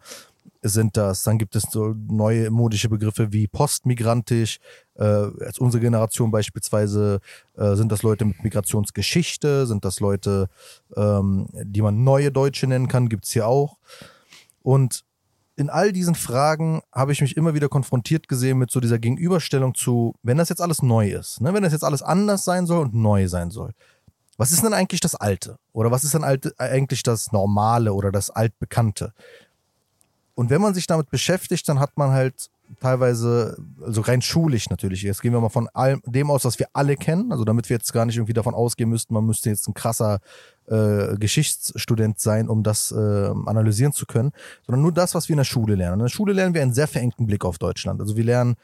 sind 0.68 0.98
das, 0.98 1.24
dann 1.24 1.38
gibt 1.38 1.56
es 1.56 1.64
so 1.70 1.94
neue 2.08 2.50
modische 2.50 2.90
Begriffe 2.90 3.32
wie 3.32 3.48
postmigrantisch, 3.48 4.60
äh, 4.96 5.04
als 5.04 5.60
unsere 5.60 5.82
Generation 5.82 6.32
beispielsweise 6.32 7.20
äh, 7.56 7.76
sind 7.76 7.92
das 7.92 8.02
Leute 8.02 8.26
mit 8.26 8.44
Migrationsgeschichte, 8.44 9.68
sind 9.68 9.86
das 9.86 10.00
Leute, 10.00 10.50
ähm, 10.96 11.48
die 11.54 11.84
man 11.84 12.04
neue 12.04 12.32
Deutsche 12.32 12.66
nennen 12.66 12.88
kann, 12.88 13.10
gibt's 13.10 13.32
hier 13.32 13.48
auch. 13.48 13.78
Und 14.64 15.06
in 15.58 15.70
all 15.70 15.92
diesen 15.92 16.16
Fragen 16.16 16.82
habe 16.92 17.12
ich 17.14 17.22
mich 17.22 17.38
immer 17.38 17.54
wieder 17.54 17.70
konfrontiert 17.70 18.28
gesehen 18.28 18.58
mit 18.58 18.72
so 18.72 18.80
dieser 18.80 19.00
Gegenüberstellung 19.00 19.74
zu, 19.74 20.16
wenn 20.22 20.38
das 20.38 20.50
jetzt 20.50 20.62
alles 20.62 20.82
neu 20.82 21.10
ist, 21.10 21.40
ne, 21.42 21.54
wenn 21.54 21.64
das 21.64 21.72
jetzt 21.72 21.84
alles 21.84 22.02
anders 22.02 22.44
sein 22.44 22.66
soll 22.66 22.82
und 22.82 22.94
neu 22.94 23.28
sein 23.28 23.52
soll. 23.52 23.72
Was 24.38 24.52
ist 24.52 24.64
denn 24.64 24.74
eigentlich 24.74 25.00
das 25.00 25.16
Alte? 25.16 25.58
Oder 25.72 25.92
was 25.92 26.04
ist 26.04 26.14
denn 26.14 26.26
eigentlich 26.26 27.04
das 27.04 27.32
Normale 27.32 27.94
oder 27.94 28.12
das 28.12 28.30
Altbekannte? 28.30 29.14
Und 30.34 30.50
wenn 30.50 30.60
man 30.60 30.74
sich 30.74 30.88
damit 30.88 31.10
beschäftigt, 31.10 31.70
dann 31.70 31.80
hat 31.80 31.96
man 31.96 32.12
halt 32.12 32.50
teilweise, 32.80 33.58
also 33.82 34.02
rein 34.02 34.22
schulisch 34.22 34.70
natürlich. 34.70 35.02
Jetzt 35.02 35.22
gehen 35.22 35.34
wir 35.34 35.42
mal 35.42 35.50
von 35.50 35.68
allem, 35.74 36.02
dem 36.06 36.30
aus, 36.30 36.46
was 36.46 36.60
wir 36.60 36.68
alle 36.74 36.96
kennen. 36.96 37.32
Also 37.32 37.44
damit 37.44 37.70
wir 37.70 37.78
jetzt 37.78 37.92
gar 37.94 38.06
nicht 38.06 38.18
irgendwie 38.18 38.34
davon 38.34 38.54
ausgehen 38.54 38.90
müssten, 38.90 39.14
man 39.14 39.26
müsste 39.26 39.50
jetzt 39.50 39.68
ein 39.68 39.74
krasser 39.74 40.20
äh, 40.68 41.16
Geschichtsstudent 41.18 42.20
sein, 42.20 42.50
um 42.50 42.64
das 42.64 42.92
äh, 42.92 42.96
analysieren 42.96 43.94
zu 43.94 44.06
können, 44.06 44.32
sondern 44.66 44.82
nur 44.82 44.92
das, 44.92 45.16
was 45.16 45.30
wir 45.30 45.34
in 45.34 45.38
der 45.38 45.44
Schule 45.44 45.76
lernen. 45.76 46.00
In 46.00 46.06
der 46.06 46.10
Schule 46.10 46.34
lernen 46.34 46.54
wir 46.54 46.62
einen 46.62 46.74
sehr 46.74 46.88
verengten 46.88 47.28
Blick 47.28 47.46
auf 47.46 47.58
Deutschland. 47.58 48.02
Also 48.02 48.18
wir 48.18 48.24
lernen 48.24 48.56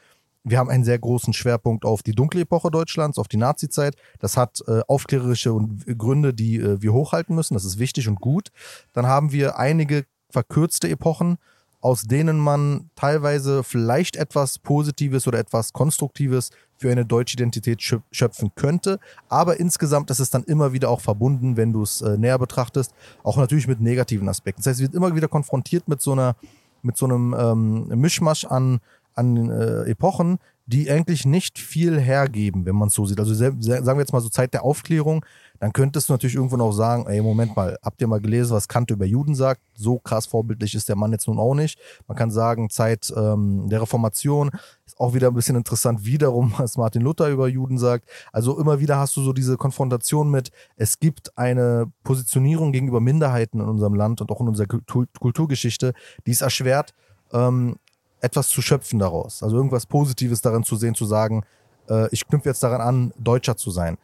wir 0.44 0.58
haben 0.58 0.70
einen 0.70 0.84
sehr 0.84 0.98
großen 0.98 1.32
Schwerpunkt 1.32 1.84
auf 1.84 2.02
die 2.02 2.14
dunkle 2.14 2.40
Epoche 2.40 2.70
Deutschlands, 2.70 3.18
auf 3.18 3.28
die 3.28 3.36
Nazizeit. 3.36 3.94
Das 4.18 4.36
hat 4.36 4.60
äh, 4.66 4.80
aufklärerische 4.88 5.56
Gründe, 5.96 6.34
die 6.34 6.56
äh, 6.56 6.82
wir 6.82 6.92
hochhalten 6.92 7.36
müssen. 7.36 7.54
Das 7.54 7.64
ist 7.64 7.78
wichtig 7.78 8.08
und 8.08 8.20
gut. 8.20 8.50
Dann 8.92 9.06
haben 9.06 9.30
wir 9.30 9.58
einige 9.58 10.04
verkürzte 10.30 10.88
Epochen, 10.88 11.38
aus 11.82 12.02
denen 12.02 12.38
man 12.38 12.88
teilweise 12.94 13.62
vielleicht 13.62 14.16
etwas 14.16 14.58
Positives 14.58 15.26
oder 15.26 15.38
etwas 15.38 15.72
Konstruktives 15.72 16.50
für 16.78 16.90
eine 16.90 17.04
deutsche 17.04 17.34
Identität 17.34 17.82
schöpfen 17.82 18.52
könnte. 18.54 18.98
Aber 19.28 19.60
insgesamt 19.60 20.10
ist 20.10 20.20
es 20.20 20.30
dann 20.30 20.44
immer 20.44 20.72
wieder 20.72 20.88
auch 20.88 21.00
verbunden, 21.00 21.56
wenn 21.56 21.72
du 21.72 21.82
es 21.82 22.00
äh, 22.00 22.16
näher 22.16 22.38
betrachtest, 22.38 22.94
auch 23.24 23.36
natürlich 23.36 23.66
mit 23.66 23.80
negativen 23.80 24.28
Aspekten. 24.28 24.62
Das 24.62 24.70
heißt, 24.70 24.80
wir 24.80 24.86
sind 24.86 24.94
immer 24.94 25.14
wieder 25.14 25.28
konfrontiert 25.28 25.88
mit 25.88 26.00
so 26.00 26.12
einer, 26.12 26.36
mit 26.82 26.96
so 26.96 27.04
einem 27.04 27.34
ähm, 27.36 27.88
Mischmasch 28.00 28.44
an 28.44 28.80
an 29.14 29.50
äh, 29.50 29.90
Epochen, 29.90 30.38
die 30.66 30.90
eigentlich 30.90 31.26
nicht 31.26 31.58
viel 31.58 32.00
hergeben, 32.00 32.64
wenn 32.64 32.76
man 32.76 32.88
es 32.88 32.94
so 32.94 33.04
sieht. 33.04 33.18
Also 33.18 33.34
sagen 33.34 33.60
wir 33.60 33.98
jetzt 33.98 34.12
mal 34.12 34.20
so 34.20 34.28
Zeit 34.28 34.54
der 34.54 34.64
Aufklärung, 34.64 35.24
dann 35.62 35.72
könntest 35.72 36.08
du 36.08 36.14
natürlich 36.14 36.34
irgendwo 36.34 36.56
noch 36.56 36.72
sagen, 36.72 37.06
ey, 37.06 37.22
Moment 37.22 37.54
mal, 37.54 37.78
habt 37.84 38.00
ihr 38.00 38.08
mal 38.08 38.20
gelesen, 38.20 38.52
was 38.52 38.66
Kant 38.66 38.90
über 38.90 39.04
Juden 39.04 39.36
sagt? 39.36 39.60
So 39.76 40.00
krass 40.00 40.26
vorbildlich 40.26 40.74
ist 40.74 40.88
der 40.88 40.96
Mann 40.96 41.12
jetzt 41.12 41.28
nun 41.28 41.38
auch 41.38 41.54
nicht. 41.54 41.78
Man 42.08 42.16
kann 42.16 42.32
sagen, 42.32 42.68
Zeit 42.68 43.14
ähm, 43.16 43.68
der 43.68 43.80
Reformation 43.80 44.50
ist 44.84 44.98
auch 44.98 45.14
wieder 45.14 45.28
ein 45.28 45.34
bisschen 45.34 45.54
interessant, 45.54 46.04
wiederum, 46.04 46.52
was 46.58 46.76
Martin 46.76 47.02
Luther 47.02 47.28
über 47.28 47.46
Juden 47.46 47.78
sagt. 47.78 48.08
Also 48.32 48.58
immer 48.58 48.80
wieder 48.80 48.98
hast 48.98 49.16
du 49.16 49.22
so 49.22 49.32
diese 49.32 49.56
Konfrontation 49.56 50.32
mit, 50.32 50.50
es 50.74 50.98
gibt 50.98 51.38
eine 51.38 51.92
Positionierung 52.02 52.72
gegenüber 52.72 52.98
Minderheiten 52.98 53.60
in 53.60 53.68
unserem 53.68 53.94
Land 53.94 54.20
und 54.20 54.32
auch 54.32 54.40
in 54.40 54.48
unserer 54.48 54.66
Kultur 54.66 55.06
Kulturgeschichte, 55.20 55.92
die 56.26 56.32
es 56.32 56.40
erschwert, 56.40 56.92
ähm, 57.32 57.76
etwas 58.20 58.48
zu 58.48 58.62
schöpfen 58.62 58.98
daraus. 58.98 59.44
Also 59.44 59.58
irgendwas 59.58 59.86
Positives 59.86 60.40
darin 60.40 60.64
zu 60.64 60.74
sehen, 60.74 60.96
zu 60.96 61.04
sagen, 61.04 61.44
äh, 61.88 62.08
ich 62.10 62.26
knüpfe 62.26 62.48
jetzt 62.48 62.64
daran 62.64 62.80
an, 62.80 63.12
Deutscher 63.16 63.56
zu 63.56 63.70
sein. 63.70 63.96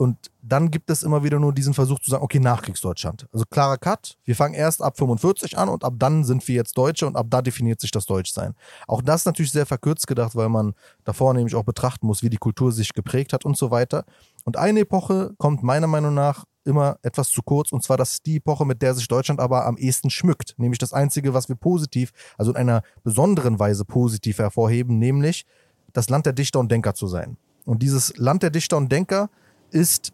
Und 0.00 0.30
dann 0.40 0.70
gibt 0.70 0.88
es 0.88 1.02
immer 1.02 1.24
wieder 1.24 1.38
nur 1.38 1.52
diesen 1.52 1.74
Versuch 1.74 1.98
zu 1.98 2.10
sagen, 2.10 2.24
okay, 2.24 2.40
Nachkriegsdeutschland. 2.40 3.26
Also 3.34 3.44
klarer 3.50 3.76
Cut. 3.76 4.16
Wir 4.24 4.34
fangen 4.34 4.54
erst 4.54 4.80
ab 4.80 4.96
45 4.96 5.58
an 5.58 5.68
und 5.68 5.84
ab 5.84 5.92
dann 5.98 6.24
sind 6.24 6.48
wir 6.48 6.54
jetzt 6.54 6.78
Deutsche 6.78 7.06
und 7.06 7.16
ab 7.16 7.26
da 7.28 7.42
definiert 7.42 7.82
sich 7.82 7.90
das 7.90 8.06
Deutschsein. 8.06 8.54
Auch 8.88 9.02
das 9.02 9.26
natürlich 9.26 9.52
sehr 9.52 9.66
verkürzt 9.66 10.06
gedacht, 10.06 10.34
weil 10.34 10.48
man 10.48 10.72
davor 11.04 11.34
nämlich 11.34 11.54
auch 11.54 11.64
betrachten 11.64 12.06
muss, 12.06 12.22
wie 12.22 12.30
die 12.30 12.38
Kultur 12.38 12.72
sich 12.72 12.94
geprägt 12.94 13.34
hat 13.34 13.44
und 13.44 13.58
so 13.58 13.70
weiter. 13.70 14.06
Und 14.44 14.56
eine 14.56 14.80
Epoche 14.80 15.34
kommt 15.36 15.62
meiner 15.62 15.86
Meinung 15.86 16.14
nach 16.14 16.46
immer 16.64 16.96
etwas 17.02 17.28
zu 17.28 17.42
kurz. 17.42 17.70
Und 17.70 17.82
zwar, 17.82 17.98
das 17.98 18.12
ist 18.12 18.24
die 18.24 18.36
Epoche, 18.36 18.64
mit 18.64 18.80
der 18.80 18.94
sich 18.94 19.06
Deutschland 19.06 19.38
aber 19.38 19.66
am 19.66 19.76
ehesten 19.76 20.08
schmückt. 20.08 20.54
Nämlich 20.56 20.78
das 20.78 20.94
Einzige, 20.94 21.34
was 21.34 21.50
wir 21.50 21.56
positiv, 21.56 22.12
also 22.38 22.52
in 22.52 22.56
einer 22.56 22.80
besonderen 23.04 23.58
Weise 23.58 23.84
positiv 23.84 24.38
hervorheben, 24.38 24.98
nämlich 24.98 25.44
das 25.92 26.08
Land 26.08 26.24
der 26.24 26.32
Dichter 26.32 26.58
und 26.58 26.72
Denker 26.72 26.94
zu 26.94 27.06
sein. 27.06 27.36
Und 27.66 27.82
dieses 27.82 28.16
Land 28.16 28.42
der 28.42 28.50
Dichter 28.50 28.78
und 28.78 28.90
Denker 28.90 29.28
ist 29.70 30.12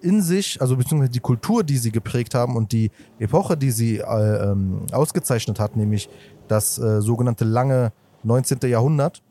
in 0.00 0.22
sich, 0.22 0.60
also 0.60 0.76
beziehungsweise 0.76 1.10
die 1.10 1.20
Kultur, 1.20 1.64
die 1.64 1.78
sie 1.78 1.90
geprägt 1.90 2.34
haben 2.34 2.56
und 2.56 2.72
die 2.72 2.90
Epoche, 3.18 3.56
die 3.56 3.70
sie 3.70 3.98
äh, 3.98 4.50
ähm, 4.50 4.82
ausgezeichnet 4.92 5.58
hat, 5.58 5.76
nämlich 5.76 6.08
das 6.48 6.78
äh, 6.78 7.00
sogenannte 7.00 7.44
lange 7.44 7.92
19. 8.22 8.58
Jahrhundert, 8.68 9.22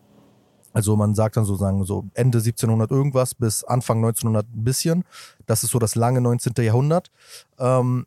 also 0.76 0.98
man 0.98 1.16
sagt 1.16 1.38
dann 1.38 1.46
sozusagen 1.46 1.86
so 1.86 2.04
Ende 2.16 2.40
1700 2.40 2.92
irgendwas 2.92 3.34
bis 3.34 3.64
Anfang 3.64 4.00
1900 4.00 4.46
ein 4.46 4.64
bisschen. 4.66 5.06
Das 5.46 5.64
ist 5.64 5.72
so 5.72 5.80
das 5.80 5.96
lange 5.96 6.20
19. 6.20 6.52
Jahrhundert. 6.58 7.12
Ähm, 7.58 8.06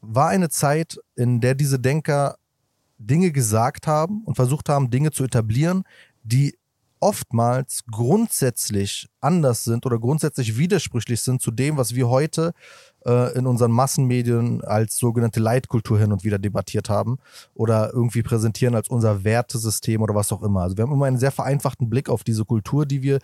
war 0.00 0.28
eine 0.28 0.48
Zeit, 0.48 0.98
in 1.16 1.42
der 1.42 1.54
diese 1.54 1.78
Denker 1.78 2.36
Dinge 2.96 3.30
gesagt 3.30 3.86
haben 3.86 4.22
und 4.24 4.36
versucht 4.36 4.70
haben, 4.70 4.88
Dinge 4.88 5.10
zu 5.10 5.22
etablieren, 5.22 5.84
die 6.22 6.57
oftmals 7.00 7.84
grundsätzlich 7.90 9.08
anders 9.20 9.64
sind 9.64 9.86
oder 9.86 9.98
grundsätzlich 9.98 10.58
widersprüchlich 10.58 11.20
sind 11.20 11.40
zu 11.40 11.50
dem, 11.50 11.76
was 11.76 11.94
wir 11.94 12.08
heute 12.08 12.52
äh, 13.04 13.36
in 13.36 13.46
unseren 13.46 13.72
Massenmedien 13.72 14.62
als 14.62 14.96
sogenannte 14.96 15.40
Leitkultur 15.40 15.98
hin 15.98 16.12
und 16.12 16.24
wieder 16.24 16.38
debattiert 16.38 16.88
haben 16.88 17.18
oder 17.54 17.92
irgendwie 17.92 18.22
präsentieren 18.22 18.74
als 18.74 18.88
unser 18.88 19.24
Wertesystem 19.24 20.02
oder 20.02 20.14
was 20.14 20.32
auch 20.32 20.42
immer. 20.42 20.62
Also 20.62 20.76
wir 20.76 20.82
haben 20.82 20.92
immer 20.92 21.06
einen 21.06 21.18
sehr 21.18 21.32
vereinfachten 21.32 21.88
Blick 21.88 22.08
auf 22.08 22.24
diese 22.24 22.44
Kultur, 22.44 22.86
die 22.86 23.02
wir 23.02 23.18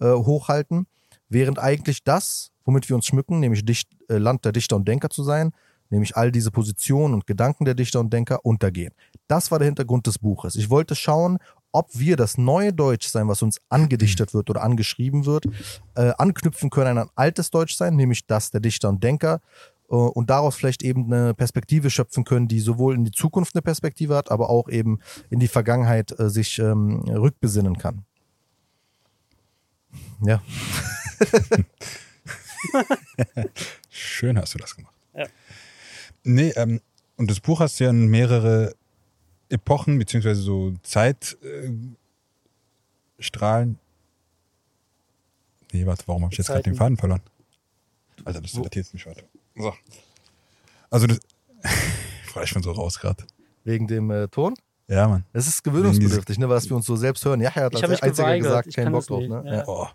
äh, 0.00 0.10
hochhalten, 0.10 0.86
während 1.28 1.58
eigentlich 1.58 2.04
das, 2.04 2.50
womit 2.64 2.88
wir 2.88 2.96
uns 2.96 3.06
schmücken, 3.06 3.40
nämlich 3.40 3.64
Dicht, 3.64 3.88
äh, 4.08 4.18
Land 4.18 4.44
der 4.44 4.52
Dichter 4.52 4.76
und 4.76 4.88
Denker 4.88 5.10
zu 5.10 5.22
sein, 5.22 5.52
nämlich 5.90 6.16
all 6.16 6.32
diese 6.32 6.50
Positionen 6.50 7.14
und 7.14 7.26
Gedanken 7.26 7.64
der 7.64 7.74
Dichter 7.74 8.00
und 8.00 8.12
Denker 8.12 8.44
untergehen. 8.44 8.92
Das 9.26 9.50
war 9.50 9.58
der 9.58 9.66
Hintergrund 9.66 10.06
des 10.06 10.18
Buches. 10.18 10.56
Ich 10.56 10.70
wollte 10.70 10.94
schauen, 10.94 11.38
ob 11.72 11.88
wir 11.92 12.16
das 12.16 12.38
neue 12.38 12.72
Deutschsein, 12.72 13.28
was 13.28 13.42
uns 13.42 13.60
angedichtet 13.68 14.34
wird 14.34 14.50
oder 14.50 14.62
angeschrieben 14.62 15.26
wird, 15.26 15.46
äh, 15.94 16.12
anknüpfen 16.18 16.70
können 16.70 16.98
an 16.98 17.08
ein 17.08 17.10
altes 17.14 17.50
Deutschsein, 17.50 17.96
nämlich 17.96 18.26
das 18.26 18.50
der 18.50 18.60
Dichter 18.60 18.88
und 18.88 19.02
Denker, 19.04 19.40
äh, 19.90 19.94
und 19.94 20.30
daraus 20.30 20.56
vielleicht 20.56 20.82
eben 20.82 21.12
eine 21.12 21.34
Perspektive 21.34 21.90
schöpfen 21.90 22.24
können, 22.24 22.48
die 22.48 22.60
sowohl 22.60 22.94
in 22.94 23.04
die 23.04 23.10
Zukunft 23.10 23.54
eine 23.54 23.62
Perspektive 23.62 24.16
hat, 24.16 24.30
aber 24.30 24.50
auch 24.50 24.68
eben 24.68 25.00
in 25.30 25.40
die 25.40 25.48
Vergangenheit 25.48 26.18
äh, 26.18 26.30
sich 26.30 26.58
ähm, 26.58 27.00
rückbesinnen 27.08 27.78
kann. 27.78 28.04
Ja. 30.20 30.42
Schön 33.90 34.38
hast 34.38 34.54
du 34.54 34.58
das 34.58 34.76
gemacht. 34.76 34.94
Ja. 35.14 35.26
Nee, 36.24 36.52
ähm, 36.56 36.80
und 37.16 37.30
das 37.30 37.40
Buch 37.40 37.60
hast 37.60 37.80
du 37.80 37.84
ja 37.84 37.90
in 37.90 38.06
mehrere 38.06 38.74
Epochen 39.50 39.98
beziehungsweise 39.98 40.40
so 40.40 40.74
Zeitstrahlen. 40.82 41.96
nee, 45.72 45.86
warte, 45.86 46.04
warum 46.06 46.24
habe 46.24 46.32
ich 46.32 46.38
jetzt 46.38 46.48
gerade 46.48 46.62
den 46.62 46.74
Faden 46.74 46.96
verloren? 46.96 47.22
Alter, 48.24 48.40
das 48.40 48.54
irritiert 48.54 48.92
mich 48.92 49.06
weiter. 49.06 49.22
So. 49.56 49.72
Also, 50.90 51.06
das, 51.06 51.20
ich 52.44 52.54
bin 52.54 52.62
so 52.62 52.72
raus 52.72 52.98
gerade. 52.98 53.24
Wegen 53.64 53.86
dem 53.86 54.10
äh, 54.10 54.28
Ton? 54.28 54.54
Ja, 54.88 55.06
Mann. 55.06 55.24
Es 55.34 55.46
ist 55.46 55.62
gewöhnungsbedürftig, 55.62 56.38
ne, 56.38 56.48
was 56.48 56.68
wir 56.68 56.76
uns 56.76 56.86
so 56.86 56.96
selbst 56.96 57.24
hören. 57.24 57.40
Ja, 57.42 57.50
er 57.54 57.64
hat 57.66 57.74
Ich 57.74 57.82
als 57.84 58.02
einziger 58.02 58.24
geweigert. 58.24 58.42
gesagt, 58.44 58.68
Ich 58.68 58.76
kein 58.76 58.84
kann 58.84 58.92
Bock 58.92 59.06
drauf. 59.06 59.22
Ne? 59.22 59.42
Ja. 59.44 59.68
Oh. 59.68 59.86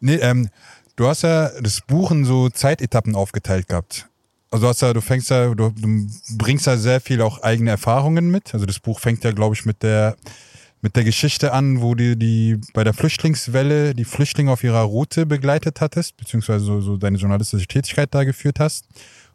Nee, 0.00 0.16
ähm, 0.16 0.48
du 0.96 1.06
hast 1.06 1.22
ja 1.22 1.48
das 1.60 1.80
Buch 1.82 2.10
in 2.10 2.24
so 2.24 2.48
Zeitetappen 2.48 3.14
aufgeteilt 3.14 3.68
gehabt. 3.68 4.08
Also 4.50 4.64
du 4.64 4.68
hast 4.68 4.82
ja, 4.82 4.92
du 4.92 5.00
fängst 5.00 5.30
ja, 5.30 5.54
du, 5.54 5.70
du 5.70 6.06
bringst 6.36 6.66
ja 6.66 6.76
sehr 6.76 7.00
viel 7.00 7.22
auch 7.22 7.42
eigene 7.42 7.70
Erfahrungen 7.70 8.30
mit. 8.30 8.52
Also 8.52 8.66
das 8.66 8.80
Buch 8.80 8.98
fängt 8.98 9.22
ja, 9.22 9.30
glaube 9.30 9.54
ich, 9.54 9.64
mit 9.64 9.82
der 9.82 10.16
mit 10.82 10.96
der 10.96 11.04
Geschichte 11.04 11.52
an, 11.52 11.82
wo 11.82 11.94
du 11.94 12.16
die 12.16 12.58
bei 12.72 12.84
der 12.84 12.94
Flüchtlingswelle 12.94 13.94
die 13.94 14.04
Flüchtlinge 14.04 14.50
auf 14.50 14.64
ihrer 14.64 14.80
Route 14.80 15.26
begleitet 15.26 15.80
hattest, 15.80 16.16
beziehungsweise 16.16 16.64
so, 16.64 16.80
so 16.80 16.96
deine 16.96 17.18
journalistische 17.18 17.66
Tätigkeit 17.66 18.14
da 18.14 18.24
geführt 18.24 18.60
hast. 18.60 18.86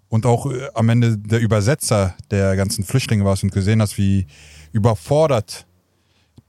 Und 0.09 0.25
auch 0.25 0.51
äh, 0.51 0.67
am 0.73 0.89
Ende 0.89 1.17
der 1.17 1.39
Übersetzer 1.39 2.15
der 2.31 2.55
ganzen 2.55 2.83
Flüchtlinge 2.83 3.25
warst 3.25 3.43
und 3.43 3.51
gesehen 3.51 3.81
hast, 3.81 3.97
wie 3.97 4.25
überfordert 4.71 5.65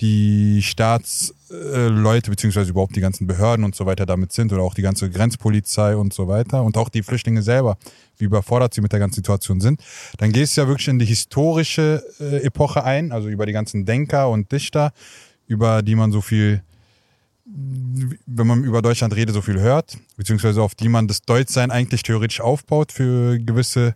die 0.01 0.61
Staatsleute 0.63 2.31
beziehungsweise 2.31 2.71
überhaupt 2.71 2.97
die 2.97 3.01
ganzen 3.01 3.27
Behörden 3.27 3.65
und 3.65 3.75
so 3.75 3.87
weiter 3.87 4.05
damit 4.05 4.33
sind 4.33 4.53
oder 4.53 4.63
auch 4.63 4.75
die 4.75 4.83
ganze 4.83 5.09
Grenzpolizei 5.11 5.97
und 5.97 6.13
so 6.13 6.29
weiter 6.29 6.63
und 6.63 6.77
auch 6.77 6.91
die 6.91 7.03
Flüchtlinge 7.03 7.43
selber, 7.43 7.79
wie 8.19 8.25
überfordert 8.25 8.75
sie 8.75 8.83
mit 8.83 8.93
der 8.93 9.01
ganzen 9.01 9.17
Situation 9.17 9.61
sind. 9.61 9.83
Dann 10.19 10.33
gehst 10.33 10.57
du 10.57 10.61
ja 10.61 10.69
wirklich 10.69 10.89
in 10.89 10.99
die 10.99 11.07
historische 11.07 12.05
äh, 12.21 12.45
Epoche 12.45 12.85
ein, 12.85 13.11
also 13.11 13.29
über 13.29 13.47
die 13.47 13.53
ganzen 13.53 13.87
Denker 13.87 14.29
und 14.29 14.53
Dichter, 14.53 14.93
über 15.47 15.83
die 15.83 15.95
man 15.95 16.13
so 16.13 16.21
viel, 16.21 16.63
wenn 17.47 18.47
man 18.47 18.65
über 18.65 18.83
Deutschland 18.83 19.17
redet, 19.17 19.35
so 19.35 19.41
viel 19.41 19.61
hört, 19.61 19.97
beziehungsweise 20.17 20.61
auf 20.61 20.75
die 20.75 20.91
man 20.91 21.09
das 21.09 21.23
Deutschsein 21.23 21.71
eigentlich 21.71 22.03
theoretisch 22.03 22.41
aufbaut 22.41 22.93
für 22.93 23.39
gewisse 23.39 23.95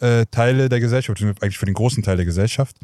äh, 0.00 0.24
Teile 0.30 0.70
der 0.70 0.80
Gesellschaft, 0.80 1.20
eigentlich 1.20 1.58
für 1.58 1.66
den 1.66 1.74
großen 1.74 2.02
Teil 2.02 2.16
der 2.16 2.24
Gesellschaft. 2.24 2.76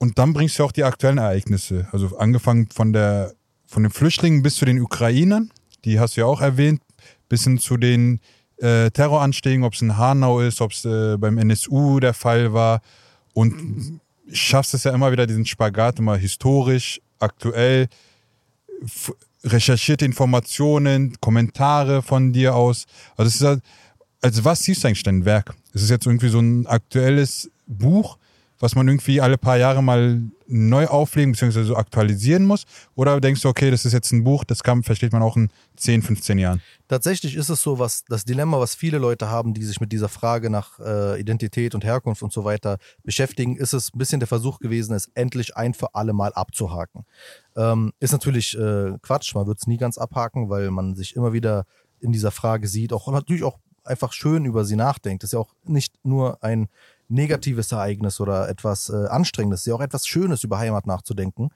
Und 0.00 0.18
dann 0.18 0.32
bringst 0.32 0.58
du 0.58 0.64
auch 0.64 0.72
die 0.72 0.84
aktuellen 0.84 1.18
Ereignisse. 1.18 1.86
Also 1.92 2.16
angefangen 2.16 2.68
von 2.72 2.94
der, 2.94 3.34
von 3.66 3.82
den 3.82 3.92
Flüchtlingen 3.92 4.42
bis 4.42 4.54
zu 4.54 4.64
den 4.64 4.80
Ukrainern, 4.80 5.50
die 5.84 6.00
hast 6.00 6.16
du 6.16 6.22
ja 6.22 6.26
auch 6.26 6.40
erwähnt, 6.40 6.80
bis 7.28 7.44
hin 7.44 7.58
zu 7.58 7.76
den 7.76 8.18
äh, 8.56 8.90
Terroranschlägen, 8.90 9.62
ob 9.62 9.74
es 9.74 9.82
in 9.82 9.98
Hanau 9.98 10.40
ist, 10.40 10.62
ob 10.62 10.72
es 10.72 10.86
äh, 10.86 11.18
beim 11.18 11.36
NSU 11.36 12.00
der 12.00 12.14
Fall 12.14 12.54
war. 12.54 12.80
Und 13.34 14.00
schaffst 14.32 14.72
es 14.72 14.84
ja 14.84 14.92
immer 14.92 15.12
wieder, 15.12 15.26
diesen 15.26 15.44
Spagat 15.44 15.98
immer 15.98 16.16
historisch, 16.16 17.02
aktuell, 17.18 17.88
recherchierte 19.44 20.06
Informationen, 20.06 21.20
Kommentare 21.20 22.00
von 22.00 22.32
dir 22.32 22.54
aus. 22.54 22.86
Also 23.18 23.28
es 23.28 23.34
ist 23.34 23.46
halt, 23.46 23.62
also 24.22 24.46
was 24.46 24.62
siehst 24.62 24.82
du 24.82 24.88
eigentlich 24.88 25.02
dein 25.02 25.26
Werk? 25.26 25.54
Ist 25.74 25.82
es 25.82 25.90
jetzt 25.90 26.06
irgendwie 26.06 26.30
so 26.30 26.40
ein 26.40 26.66
aktuelles 26.66 27.50
Buch, 27.66 28.16
was 28.60 28.74
man 28.74 28.86
irgendwie 28.86 29.20
alle 29.20 29.38
paar 29.38 29.56
Jahre 29.56 29.82
mal 29.82 30.22
neu 30.46 30.86
auflegen 30.86 31.32
bzw. 31.32 31.64
so 31.64 31.76
aktualisieren 31.76 32.44
muss? 32.44 32.64
Oder 32.94 33.20
denkst 33.20 33.40
du, 33.40 33.48
okay, 33.48 33.70
das 33.70 33.84
ist 33.84 33.92
jetzt 33.92 34.12
ein 34.12 34.22
Buch, 34.22 34.44
das 34.44 34.62
kann, 34.62 34.82
versteht 34.82 35.12
man 35.12 35.22
auch 35.22 35.36
in 35.36 35.48
10, 35.76 36.02
15 36.02 36.38
Jahren? 36.38 36.60
Tatsächlich 36.86 37.36
ist 37.36 37.48
es 37.48 37.62
so, 37.62 37.78
was 37.78 38.04
das 38.04 38.24
Dilemma, 38.24 38.60
was 38.60 38.74
viele 38.74 38.98
Leute 38.98 39.30
haben, 39.30 39.54
die 39.54 39.64
sich 39.64 39.80
mit 39.80 39.92
dieser 39.92 40.08
Frage 40.08 40.50
nach 40.50 40.78
äh, 40.78 41.18
Identität 41.18 41.74
und 41.74 41.84
Herkunft 41.84 42.22
und 42.22 42.32
so 42.32 42.44
weiter 42.44 42.78
beschäftigen, 43.02 43.56
ist 43.56 43.72
es 43.72 43.94
ein 43.94 43.98
bisschen 43.98 44.20
der 44.20 44.26
Versuch 44.26 44.58
gewesen, 44.58 44.94
es 44.94 45.10
endlich 45.14 45.56
ein 45.56 45.72
für 45.72 45.94
alle 45.94 46.12
Mal 46.12 46.32
abzuhaken. 46.34 47.06
Ähm, 47.56 47.92
ist 47.98 48.12
natürlich 48.12 48.56
äh, 48.58 48.92
Quatsch, 49.00 49.34
man 49.34 49.46
wird 49.46 49.58
es 49.58 49.66
nie 49.66 49.78
ganz 49.78 49.96
abhaken, 49.96 50.50
weil 50.50 50.70
man 50.70 50.94
sich 50.94 51.16
immer 51.16 51.32
wieder 51.32 51.64
in 52.00 52.12
dieser 52.12 52.30
Frage 52.30 52.68
sieht, 52.68 52.92
auch 52.92 53.10
natürlich 53.10 53.44
auch 53.44 53.58
einfach 53.84 54.12
schön 54.12 54.44
über 54.44 54.64
sie 54.64 54.76
nachdenkt. 54.76 55.22
Das 55.22 55.28
ist 55.28 55.32
ja 55.32 55.38
auch 55.38 55.54
nicht 55.64 55.94
nur 56.04 56.42
ein 56.42 56.68
negatives 57.10 57.72
Ereignis 57.72 58.20
oder 58.20 58.48
etwas 58.48 58.88
äh, 58.88 59.06
Anstrengendes, 59.08 59.66
ja 59.66 59.74
auch 59.74 59.80
etwas 59.80 60.06
Schönes 60.06 60.44
über 60.44 60.58
Heimat 60.58 60.86
nachzudenken. 60.86 61.50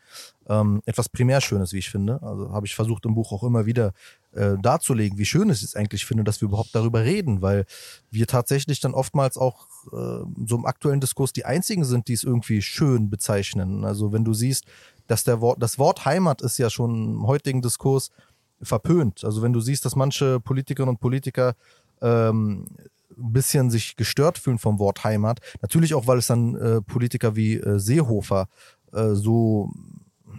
Ähm, 0.49 0.82
etwas 0.84 1.08
primär 1.08 1.40
Schönes, 1.40 1.73
wie 1.73 1.78
ich 1.78 1.90
finde. 1.90 2.20
Also 2.23 2.52
habe 2.52 2.66
ich 2.66 2.75
versucht 2.75 3.06
im 3.06 3.14
Buch 3.14 3.32
auch 3.32 3.42
immer 3.44 3.64
wieder 3.64 3.92
äh, 4.32 4.56
darzulegen, 4.61 5.16
wie 5.16 5.25
schön 5.25 5.49
es 5.50 5.62
ist 5.62 5.76
eigentlich 5.76 6.04
finde, 6.04 6.25
dass 6.25 6.40
wir 6.40 6.49
überhaupt 6.49 6.75
darüber 6.75 7.04
reden, 7.04 7.40
weil 7.40 7.64
wir 8.11 8.26
tatsächlich 8.26 8.80
dann 8.80 8.94
oftmals 8.94 9.38
auch 9.38 9.66
äh, 9.92 10.25
so 10.46 10.56
im 10.56 10.66
aktuellen 10.66 11.00
Diskurs 11.00 11.32
die 11.32 11.44
einzigen 11.44 11.84
sind, 11.84 12.08
die 12.08 12.14
es 12.14 12.25
irgendwie 12.25 12.61
schön 12.61 13.08
bezeichnen. 13.08 13.84
Also 13.84 14.12
wenn 14.12 14.25
du 14.25 14.34
siehst, 14.34 14.64
dass 15.06 15.25
der 15.25 15.40
Wort, 15.40 15.62
das 15.62 15.78
Wort 15.78 16.04
Heimat 16.04 16.42
ist 16.42 16.58
ja 16.58 16.68
schon 16.68 17.14
im 17.14 17.26
heutigen 17.26 17.62
Diskurs 17.62 18.11
verpönt. 18.61 19.25
Also 19.25 19.42
wenn 19.42 19.52
du 19.52 19.61
siehst, 19.61 19.84
dass 19.84 19.96
manche 19.96 20.40
Politikerinnen 20.40 20.94
und 20.94 21.00
Politiker 21.00 21.54
ähm, 22.00 22.66
ein 23.18 23.33
bisschen 23.33 23.71
sich 23.71 23.97
gestört 23.97 24.38
fühlen 24.38 24.59
vom 24.59 24.78
Wort 24.78 25.04
Heimat. 25.04 25.40
Natürlich 25.62 25.94
auch, 25.94 26.06
weil 26.06 26.18
es 26.18 26.26
dann 26.26 26.54
äh, 26.54 26.80
Politiker 26.80 27.37
wie 27.37 27.54
äh, 27.54 27.78
Seehofer 27.78 28.49
äh, 28.92 29.14
so, 29.14 29.71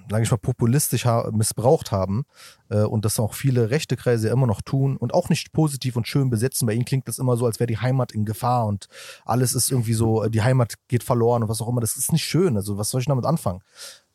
sage 0.10 0.24
ich 0.24 0.32
mal, 0.32 0.38
populistisch 0.38 1.06
ha 1.06 1.30
missbraucht 1.32 1.92
haben 1.92 2.26
äh, 2.70 2.82
und 2.82 3.06
das 3.06 3.20
auch 3.20 3.34
viele 3.34 3.70
rechte 3.70 3.96
Kreise 3.96 4.30
immer 4.30 4.48
noch 4.48 4.62
tun 4.62 4.98
und 4.98 5.14
auch 5.14 5.30
nicht 5.30 5.52
positiv 5.52 5.96
und 5.96 6.08
schön 6.08 6.30
besetzen. 6.30 6.66
Bei 6.66 6.74
ihnen 6.74 6.86
klingt 6.86 7.08
das 7.08 7.20
immer 7.20 7.38
so, 7.38 7.46
als 7.46 7.60
wäre 7.60 7.68
die 7.68 7.78
Heimat 7.78 8.12
in 8.12 8.26
Gefahr 8.26 8.66
und 8.66 8.88
alles 9.26 9.54
ist 9.54 9.72
irgendwie 9.72 9.94
so, 9.94 10.24
äh, 10.24 10.30
die 10.30 10.42
Heimat 10.42 10.76
geht 10.88 11.04
verloren 11.04 11.44
und 11.44 11.50
was 11.50 11.62
auch 11.62 11.68
immer. 11.68 11.82
Das 11.82 11.98
ist 11.98 12.12
nicht 12.12 12.26
schön. 12.26 12.56
Also 12.58 12.78
was 12.78 12.90
soll 12.90 13.02
ich 13.02 13.08
damit 13.08 13.26
anfangen? 13.26 13.62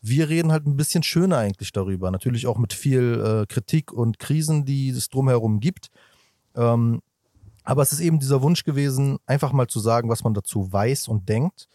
Wir 0.02 0.30
reden 0.30 0.50
halt 0.50 0.66
ein 0.66 0.76
bisschen 0.76 1.02
schöner 1.02 1.36
eigentlich 1.38 1.72
darüber. 1.72 2.10
Natürlich 2.10 2.46
auch 2.46 2.56
mit 2.56 2.72
viel 2.72 3.42
äh, 3.42 3.46
Kritik 3.46 3.92
und 3.92 4.18
Krisen, 4.18 4.64
die 4.64 4.88
es 4.90 5.10
drumherum 5.10 5.60
gibt. 5.60 5.90
Ähm, 6.56 7.02
aber 7.70 7.82
es 7.82 7.92
ist 7.92 8.00
eben 8.00 8.18
dieser 8.18 8.42
Wunsch 8.42 8.64
gewesen, 8.64 9.18
einfach 9.26 9.52
mal 9.52 9.68
zu 9.68 9.78
sagen, 9.78 10.08
was 10.08 10.24
man 10.24 10.34
dazu 10.34 10.72
weiß 10.72 11.06
und 11.06 11.28
denkt 11.28 11.68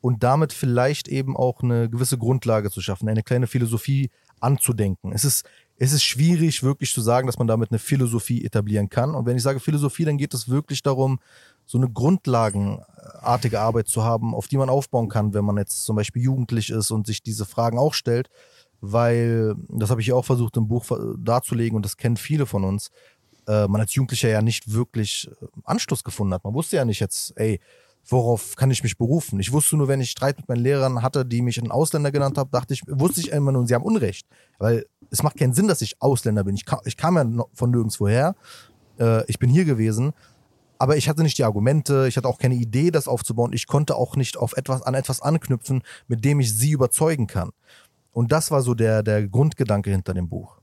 und 0.00 0.22
damit 0.22 0.52
vielleicht 0.52 1.08
eben 1.08 1.36
auch 1.36 1.60
eine 1.64 1.90
gewisse 1.90 2.18
Grundlage 2.18 2.70
zu 2.70 2.80
schaffen, 2.80 3.08
eine 3.08 3.24
kleine 3.24 3.48
Philosophie 3.48 4.10
anzudenken. 4.38 5.10
Es 5.10 5.24
ist, 5.24 5.44
es 5.76 5.92
ist 5.92 6.04
schwierig, 6.04 6.62
wirklich 6.62 6.92
zu 6.94 7.00
sagen, 7.00 7.26
dass 7.26 7.36
man 7.36 7.48
damit 7.48 7.72
eine 7.72 7.80
Philosophie 7.80 8.44
etablieren 8.44 8.90
kann. 8.90 9.12
Und 9.12 9.26
wenn 9.26 9.36
ich 9.36 9.42
sage 9.42 9.58
Philosophie, 9.58 10.04
dann 10.04 10.18
geht 10.18 10.34
es 10.34 10.48
wirklich 10.48 10.82
darum, 10.84 11.18
so 11.66 11.78
eine 11.78 11.90
grundlagenartige 11.90 13.58
Arbeit 13.58 13.88
zu 13.88 14.04
haben, 14.04 14.36
auf 14.36 14.46
die 14.46 14.56
man 14.56 14.70
aufbauen 14.70 15.08
kann, 15.08 15.34
wenn 15.34 15.44
man 15.44 15.56
jetzt 15.56 15.82
zum 15.84 15.96
Beispiel 15.96 16.22
jugendlich 16.22 16.70
ist 16.70 16.92
und 16.92 17.08
sich 17.08 17.24
diese 17.24 17.44
Fragen 17.44 17.76
auch 17.76 17.94
stellt. 17.94 18.30
Weil, 18.80 19.56
das 19.68 19.90
habe 19.90 20.00
ich 20.00 20.12
auch 20.12 20.24
versucht 20.24 20.56
im 20.56 20.68
Buch 20.68 20.86
darzulegen 21.18 21.74
und 21.74 21.84
das 21.84 21.96
kennen 21.96 22.16
viele 22.16 22.46
von 22.46 22.62
uns, 22.62 22.92
äh, 23.50 23.66
man 23.68 23.80
als 23.80 23.94
Jugendlicher 23.94 24.28
ja 24.28 24.42
nicht 24.42 24.72
wirklich 24.72 25.28
äh, 25.42 25.46
Anschluss 25.64 26.04
gefunden 26.04 26.34
hat. 26.34 26.44
Man 26.44 26.54
wusste 26.54 26.76
ja 26.76 26.84
nicht 26.84 27.00
jetzt, 27.00 27.32
ey, 27.36 27.60
worauf 28.06 28.54
kann 28.56 28.70
ich 28.70 28.82
mich 28.82 28.96
berufen? 28.96 29.40
Ich 29.40 29.52
wusste 29.52 29.76
nur, 29.76 29.88
wenn 29.88 30.00
ich 30.00 30.10
Streit 30.10 30.38
mit 30.38 30.48
meinen 30.48 30.62
Lehrern 30.62 31.02
hatte, 31.02 31.26
die 31.26 31.42
mich 31.42 31.58
einen 31.60 31.72
Ausländer 31.72 32.12
genannt 32.12 32.38
haben, 32.38 32.50
dachte 32.50 32.74
ich, 32.74 32.82
wusste 32.86 33.20
ich 33.20 33.32
immer 33.32 33.52
nur, 33.52 33.66
sie 33.66 33.74
haben 33.74 33.84
Unrecht. 33.84 34.26
Weil 34.58 34.86
es 35.10 35.22
macht 35.22 35.36
keinen 35.36 35.52
Sinn, 35.52 35.68
dass 35.68 35.82
ich 35.82 36.00
Ausländer 36.00 36.44
bin. 36.44 36.54
Ich 36.54 36.64
kam, 36.64 36.80
ich 36.84 36.96
kam 36.96 37.16
ja 37.16 37.44
von 37.52 37.70
nirgendwo 37.70 38.08
her. 38.08 38.36
Äh, 38.98 39.24
ich 39.26 39.38
bin 39.38 39.50
hier 39.50 39.64
gewesen. 39.64 40.12
Aber 40.78 40.96
ich 40.96 41.08
hatte 41.08 41.22
nicht 41.22 41.36
die 41.36 41.44
Argumente, 41.44 42.06
ich 42.08 42.16
hatte 42.16 42.28
auch 42.28 42.38
keine 42.38 42.54
Idee, 42.54 42.90
das 42.90 43.06
aufzubauen. 43.06 43.52
Ich 43.52 43.66
konnte 43.66 43.96
auch 43.96 44.16
nicht 44.16 44.38
auf 44.38 44.56
etwas, 44.56 44.80
an 44.80 44.94
etwas 44.94 45.20
anknüpfen, 45.20 45.82
mit 46.08 46.24
dem 46.24 46.40
ich 46.40 46.56
sie 46.56 46.70
überzeugen 46.70 47.26
kann. 47.26 47.50
Und 48.12 48.32
das 48.32 48.50
war 48.50 48.62
so 48.62 48.74
der, 48.74 49.02
der 49.02 49.28
Grundgedanke 49.28 49.90
hinter 49.90 50.14
dem 50.14 50.28
Buch 50.28 50.59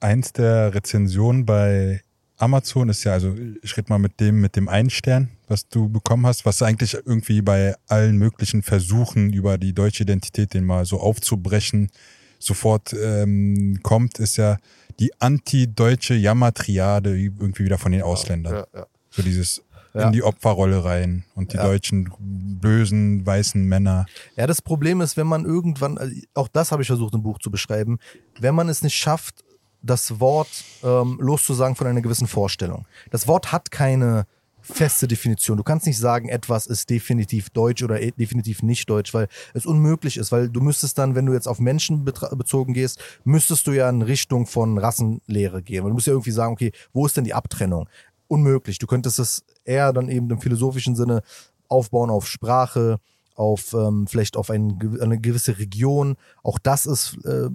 eins 0.00 0.32
der 0.32 0.74
Rezensionen 0.74 1.46
bei 1.46 2.02
Amazon 2.36 2.88
ist 2.88 3.04
ja, 3.04 3.12
also 3.12 3.34
ich 3.62 3.76
rede 3.76 3.90
mal 3.90 3.98
mit 3.98 4.20
dem, 4.20 4.40
mit 4.40 4.54
dem 4.54 4.68
einen 4.68 4.90
Stern, 4.90 5.28
was 5.48 5.68
du 5.68 5.88
bekommen 5.88 6.24
hast, 6.26 6.46
was 6.46 6.62
eigentlich 6.62 6.94
irgendwie 6.94 7.42
bei 7.42 7.74
allen 7.88 8.16
möglichen 8.16 8.62
Versuchen 8.62 9.32
über 9.32 9.58
die 9.58 9.72
deutsche 9.72 10.04
Identität, 10.04 10.54
den 10.54 10.64
mal 10.64 10.84
so 10.84 11.00
aufzubrechen, 11.00 11.90
sofort 12.38 12.92
ähm, 12.92 13.80
kommt, 13.82 14.20
ist 14.20 14.36
ja 14.36 14.58
die 15.00 15.10
anti-deutsche 15.20 16.14
Jammertriade 16.14 17.18
irgendwie 17.18 17.64
wieder 17.64 17.78
von 17.78 17.92
den 17.92 18.02
Ausländern. 18.02 18.54
Ja, 18.54 18.66
ja, 18.72 18.80
ja. 18.80 18.86
So 19.10 19.22
dieses 19.22 19.62
in 19.94 20.12
die 20.12 20.22
Opferrolle 20.22 20.84
rein 20.84 21.24
und 21.34 21.52
die 21.52 21.56
deutschen 21.56 22.12
bösen 22.20 23.26
weißen 23.26 23.64
Männer. 23.64 24.06
Ja, 24.36 24.46
das 24.46 24.62
Problem 24.62 25.00
ist, 25.00 25.16
wenn 25.16 25.26
man 25.26 25.44
irgendwann, 25.44 25.98
also 25.98 26.14
auch 26.34 26.48
das 26.48 26.70
habe 26.70 26.82
ich 26.82 26.88
versucht 26.88 27.14
im 27.14 27.22
Buch 27.22 27.38
zu 27.38 27.50
beschreiben, 27.50 27.98
wenn 28.38 28.54
man 28.54 28.68
es 28.68 28.82
nicht 28.82 28.94
schafft, 28.94 29.42
das 29.82 30.20
Wort 30.20 30.48
ähm, 30.82 31.18
loszusagen 31.20 31.76
von 31.76 31.86
einer 31.86 32.00
gewissen 32.00 32.26
Vorstellung. 32.26 32.86
Das 33.10 33.26
Wort 33.26 33.52
hat 33.52 33.70
keine 33.70 34.26
feste 34.60 35.08
Definition. 35.08 35.56
Du 35.56 35.62
kannst 35.62 35.86
nicht 35.86 35.98
sagen, 35.98 36.28
etwas 36.28 36.66
ist 36.66 36.90
definitiv 36.90 37.50
deutsch 37.50 37.82
oder 37.82 38.00
e-, 38.00 38.10
definitiv 38.10 38.62
nicht 38.62 38.88
deutsch, 38.90 39.14
weil 39.14 39.28
es 39.54 39.66
unmöglich 39.66 40.16
ist, 40.16 40.30
weil 40.30 40.48
du 40.48 40.60
müsstest 40.60 40.98
dann, 40.98 41.14
wenn 41.14 41.26
du 41.26 41.32
jetzt 41.32 41.48
auf 41.48 41.58
Menschen 41.58 42.04
bezogen 42.04 42.74
gehst, 42.74 43.00
müsstest 43.24 43.66
du 43.66 43.72
ja 43.72 43.88
in 43.88 44.02
Richtung 44.02 44.46
von 44.46 44.78
Rassenlehre 44.78 45.62
gehen. 45.62 45.84
Weil 45.84 45.90
du 45.90 45.94
musst 45.94 46.06
ja 46.06 46.12
irgendwie 46.12 46.32
sagen, 46.32 46.52
okay, 46.52 46.72
wo 46.92 47.06
ist 47.06 47.16
denn 47.16 47.24
die 47.24 47.34
Abtrennung? 47.34 47.88
Unmöglich. 48.26 48.78
Du 48.78 48.86
könntest 48.86 49.18
es 49.18 49.42
eher 49.64 49.92
dann 49.92 50.08
eben 50.08 50.30
im 50.30 50.40
philosophischen 50.40 50.96
Sinne 50.96 51.22
aufbauen 51.68 52.10
auf 52.10 52.26
Sprache, 52.26 52.98
auf 53.38 53.72
ähm, 53.72 54.06
vielleicht 54.08 54.36
auf 54.36 54.50
ein, 54.50 54.98
eine 55.00 55.20
gewisse 55.20 55.58
Region. 55.58 56.16
Auch 56.42 56.58
das 56.58 56.86
ist 56.86 57.16
äh, 57.24 57.48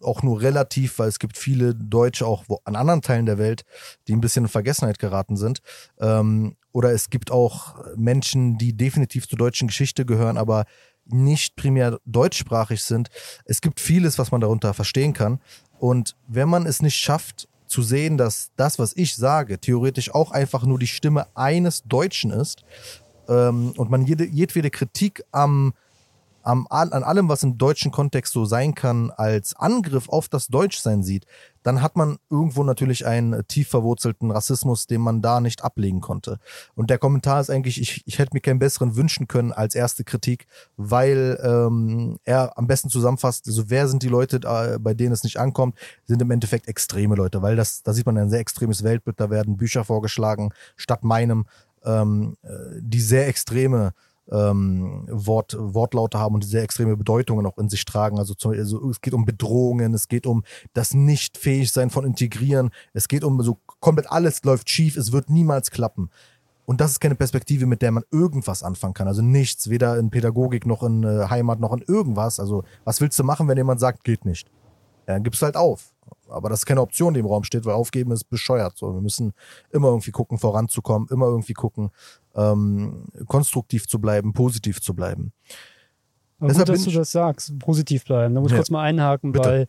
auch 0.00 0.22
nur 0.22 0.40
relativ, 0.40 0.98
weil 0.98 1.08
es 1.08 1.20
gibt 1.20 1.38
viele 1.38 1.74
Deutsche 1.74 2.26
auch 2.26 2.44
wo, 2.48 2.60
an 2.64 2.74
anderen 2.74 3.02
Teilen 3.02 3.26
der 3.26 3.38
Welt, 3.38 3.64
die 4.08 4.14
ein 4.14 4.20
bisschen 4.20 4.44
in 4.44 4.48
Vergessenheit 4.48 4.98
geraten 4.98 5.36
sind. 5.36 5.60
Ähm, 6.00 6.56
oder 6.72 6.92
es 6.92 7.08
gibt 7.08 7.30
auch 7.30 7.76
Menschen, 7.96 8.58
die 8.58 8.76
definitiv 8.76 9.28
zur 9.28 9.38
deutschen 9.38 9.68
Geschichte 9.68 10.04
gehören, 10.04 10.36
aber 10.36 10.64
nicht 11.06 11.54
primär 11.54 11.98
deutschsprachig 12.04 12.82
sind. 12.82 13.08
Es 13.44 13.60
gibt 13.60 13.78
vieles, 13.78 14.18
was 14.18 14.32
man 14.32 14.40
darunter 14.40 14.74
verstehen 14.74 15.12
kann. 15.12 15.40
Und 15.78 16.16
wenn 16.26 16.48
man 16.48 16.66
es 16.66 16.82
nicht 16.82 16.96
schafft, 16.96 17.48
zu 17.72 17.82
sehen, 17.82 18.18
dass 18.18 18.50
das, 18.56 18.78
was 18.78 18.94
ich 18.94 19.16
sage, 19.16 19.58
theoretisch 19.58 20.14
auch 20.14 20.30
einfach 20.30 20.64
nur 20.64 20.78
die 20.78 20.86
Stimme 20.86 21.26
eines 21.34 21.82
Deutschen 21.84 22.30
ist 22.30 22.64
ähm, 23.28 23.72
und 23.76 23.90
man 23.90 24.04
jede, 24.04 24.24
jedwede 24.24 24.70
Kritik 24.70 25.24
am 25.32 25.74
am, 26.42 26.66
an 26.68 27.04
allem, 27.04 27.28
was 27.28 27.42
im 27.42 27.58
deutschen 27.58 27.90
Kontext 27.90 28.32
so 28.32 28.44
sein 28.44 28.74
kann, 28.74 29.10
als 29.10 29.54
Angriff 29.54 30.08
auf 30.08 30.28
das 30.28 30.48
Deutschsein 30.48 31.02
sieht, 31.02 31.26
dann 31.62 31.80
hat 31.80 31.94
man 31.94 32.18
irgendwo 32.28 32.64
natürlich 32.64 33.06
einen 33.06 33.46
tief 33.46 33.68
verwurzelten 33.68 34.32
Rassismus, 34.32 34.88
den 34.88 35.00
man 35.00 35.22
da 35.22 35.40
nicht 35.40 35.62
ablegen 35.62 36.00
konnte. 36.00 36.38
Und 36.74 36.90
der 36.90 36.98
Kommentar 36.98 37.40
ist 37.40 37.50
eigentlich, 37.50 37.80
ich, 37.80 38.02
ich 38.06 38.18
hätte 38.18 38.34
mir 38.34 38.40
keinen 38.40 38.58
besseren 38.58 38.96
wünschen 38.96 39.28
können 39.28 39.52
als 39.52 39.76
erste 39.76 40.02
Kritik, 40.02 40.46
weil 40.76 41.38
ähm, 41.42 42.18
er 42.24 42.58
am 42.58 42.66
besten 42.66 42.88
zusammenfasst, 42.88 43.46
also 43.46 43.70
wer 43.70 43.86
sind 43.86 44.02
die 44.02 44.08
Leute, 44.08 44.40
äh, 44.44 44.78
bei 44.80 44.94
denen 44.94 45.12
es 45.12 45.22
nicht 45.22 45.38
ankommt, 45.38 45.78
sind 46.06 46.20
im 46.20 46.30
Endeffekt 46.32 46.66
extreme 46.66 47.14
Leute, 47.14 47.42
weil 47.42 47.54
das, 47.54 47.84
da 47.84 47.92
sieht 47.92 48.06
man 48.06 48.18
ein 48.18 48.30
sehr 48.30 48.40
extremes 48.40 48.82
Weltbild, 48.82 49.20
da 49.20 49.30
werden 49.30 49.56
Bücher 49.56 49.84
vorgeschlagen, 49.84 50.50
statt 50.76 51.04
meinem, 51.04 51.46
ähm, 51.84 52.36
äh, 52.42 52.48
die 52.80 53.00
sehr 53.00 53.28
extreme 53.28 53.92
ähm, 54.30 55.04
Wort, 55.10 55.56
Wortlaute 55.58 56.18
haben 56.18 56.34
und 56.34 56.44
sehr 56.44 56.62
extreme 56.62 56.96
Bedeutungen 56.96 57.46
auch 57.46 57.58
in 57.58 57.68
sich 57.68 57.84
tragen. 57.84 58.18
Also, 58.18 58.34
zum, 58.34 58.52
also 58.52 58.90
es 58.90 59.00
geht 59.00 59.14
um 59.14 59.24
Bedrohungen, 59.24 59.94
es 59.94 60.08
geht 60.08 60.26
um 60.26 60.44
das 60.72 60.94
Nicht-Fähigsein 60.94 61.90
von 61.90 62.04
Integrieren, 62.04 62.70
es 62.92 63.08
geht 63.08 63.24
um 63.24 63.42
so 63.42 63.58
komplett 63.80 64.10
alles 64.10 64.42
läuft 64.44 64.70
schief, 64.70 64.96
es 64.96 65.12
wird 65.12 65.30
niemals 65.30 65.70
klappen. 65.70 66.10
Und 66.64 66.80
das 66.80 66.92
ist 66.92 67.00
keine 67.00 67.16
Perspektive, 67.16 67.66
mit 67.66 67.82
der 67.82 67.90
man 67.90 68.04
irgendwas 68.12 68.62
anfangen 68.62 68.94
kann. 68.94 69.08
Also 69.08 69.20
nichts, 69.20 69.68
weder 69.68 69.98
in 69.98 70.10
Pädagogik 70.10 70.64
noch 70.64 70.82
in 70.82 71.02
äh, 71.02 71.26
Heimat 71.28 71.58
noch 71.58 71.72
in 71.72 71.82
irgendwas. 71.82 72.38
Also 72.38 72.62
was 72.84 73.00
willst 73.00 73.18
du 73.18 73.24
machen, 73.24 73.48
wenn 73.48 73.56
jemand 73.56 73.80
sagt, 73.80 74.04
geht 74.04 74.24
nicht? 74.24 74.48
Ja, 75.08 75.14
dann 75.14 75.24
gibst 75.24 75.42
du 75.42 75.46
halt 75.46 75.56
auf. 75.56 75.91
Aber 76.28 76.48
das 76.48 76.60
ist 76.60 76.66
keine 76.66 76.80
Option, 76.80 77.14
die 77.14 77.20
im 77.20 77.26
Raum 77.26 77.44
steht, 77.44 77.64
weil 77.64 77.74
aufgeben 77.74 78.12
ist 78.12 78.24
bescheuert. 78.24 78.76
So, 78.76 78.94
wir 78.94 79.00
müssen 79.00 79.34
immer 79.70 79.88
irgendwie 79.88 80.10
gucken, 80.10 80.38
voranzukommen, 80.38 81.08
immer 81.10 81.26
irgendwie 81.26 81.52
gucken, 81.52 81.90
ähm, 82.34 83.04
konstruktiv 83.26 83.86
zu 83.86 84.00
bleiben, 84.00 84.32
positiv 84.32 84.80
zu 84.80 84.94
bleiben. 84.94 85.32
Aber 86.38 86.48
Deshalb 86.48 86.68
gut, 86.68 86.76
dass 86.76 86.84
du 86.84 86.90
das 86.90 87.12
sagst, 87.12 87.58
positiv 87.58 88.04
bleiben. 88.04 88.34
Da 88.34 88.40
muss 88.40 88.50
ich 88.50 88.52
ja. 88.52 88.58
kurz 88.58 88.70
mal 88.70 88.82
einhaken, 88.82 89.32
Bitte. 89.32 89.48
weil 89.48 89.68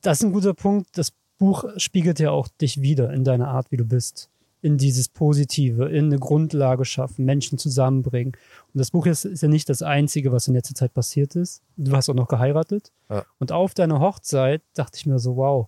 das 0.00 0.18
ist 0.18 0.24
ein 0.24 0.32
guter 0.32 0.54
Punkt. 0.54 0.98
Das 0.98 1.12
Buch 1.38 1.64
spiegelt 1.76 2.18
ja 2.18 2.30
auch 2.30 2.48
dich 2.48 2.80
wieder 2.80 3.12
in 3.12 3.24
deiner 3.24 3.48
Art, 3.48 3.70
wie 3.70 3.76
du 3.76 3.84
bist. 3.84 4.31
In 4.62 4.78
dieses 4.78 5.08
Positive, 5.08 5.88
in 5.88 6.06
eine 6.06 6.18
Grundlage 6.18 6.84
schaffen, 6.84 7.24
Menschen 7.24 7.58
zusammenbringen. 7.58 8.32
Und 8.72 8.78
das 8.78 8.92
Buch 8.92 9.06
ist, 9.06 9.24
ist 9.24 9.42
ja 9.42 9.48
nicht 9.48 9.68
das 9.68 9.82
Einzige, 9.82 10.30
was 10.30 10.46
in 10.46 10.54
letzter 10.54 10.76
Zeit 10.76 10.94
passiert 10.94 11.34
ist. 11.34 11.62
Du 11.76 11.92
hast 11.92 12.08
auch 12.08 12.14
noch 12.14 12.28
geheiratet. 12.28 12.92
Ja. 13.10 13.24
Und 13.40 13.50
auf 13.50 13.74
deiner 13.74 13.98
Hochzeit 13.98 14.62
dachte 14.74 14.98
ich 14.98 15.06
mir 15.06 15.18
so, 15.18 15.36
wow, 15.36 15.66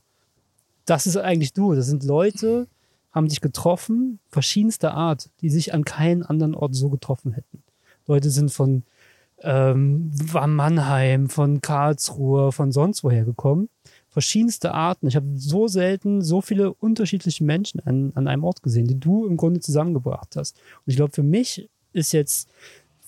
das 0.85 1.09
ist 1.09 1.17
eigentlich 1.17 1.53
du. 1.53 1.75
Das 1.75 1.87
sind 1.87 2.05
Leute, 2.05 2.69
haben 3.11 3.29
sich 3.29 3.41
getroffen, 3.41 4.21
verschiedenster 4.29 4.95
Art, 4.95 5.29
die 5.41 5.51
sich 5.51 5.75
an 5.75 5.85
keinen 5.85 6.23
anderen 6.23 6.55
Ort 6.55 6.77
so 6.77 6.89
getroffen 6.89 7.33
hätten. 7.33 7.65
Leute 8.07 8.31
sind 8.31 8.53
von 8.53 8.85
ähm, 9.41 10.13
Mannheim, 10.33 11.29
von 11.29 11.61
Karlsruhe, 11.61 12.53
von 12.53 12.71
sonst 12.71 13.03
woher 13.03 13.25
gekommen. 13.25 13.69
Verschiedenste 14.15 14.73
Arten. 14.73 15.09
Ich 15.09 15.17
habe 15.17 15.27
so 15.35 15.67
selten 15.67 16.23
so 16.23 16.41
viele 16.41 16.73
unterschiedliche 16.73 17.43
Menschen 17.43 17.81
an, 17.81 18.13
an 18.15 18.29
einem 18.29 18.45
Ort 18.45 18.63
gesehen, 18.63 18.87
die 18.87 18.99
du 18.99 19.27
im 19.27 19.37
Grunde 19.37 19.59
zusammengebracht 19.59 20.37
hast. 20.37 20.57
Und 20.57 20.93
ich 20.93 20.95
glaube, 20.95 21.13
für 21.13 21.25
mich 21.25 21.69
ist 21.93 22.13
jetzt 22.13 22.49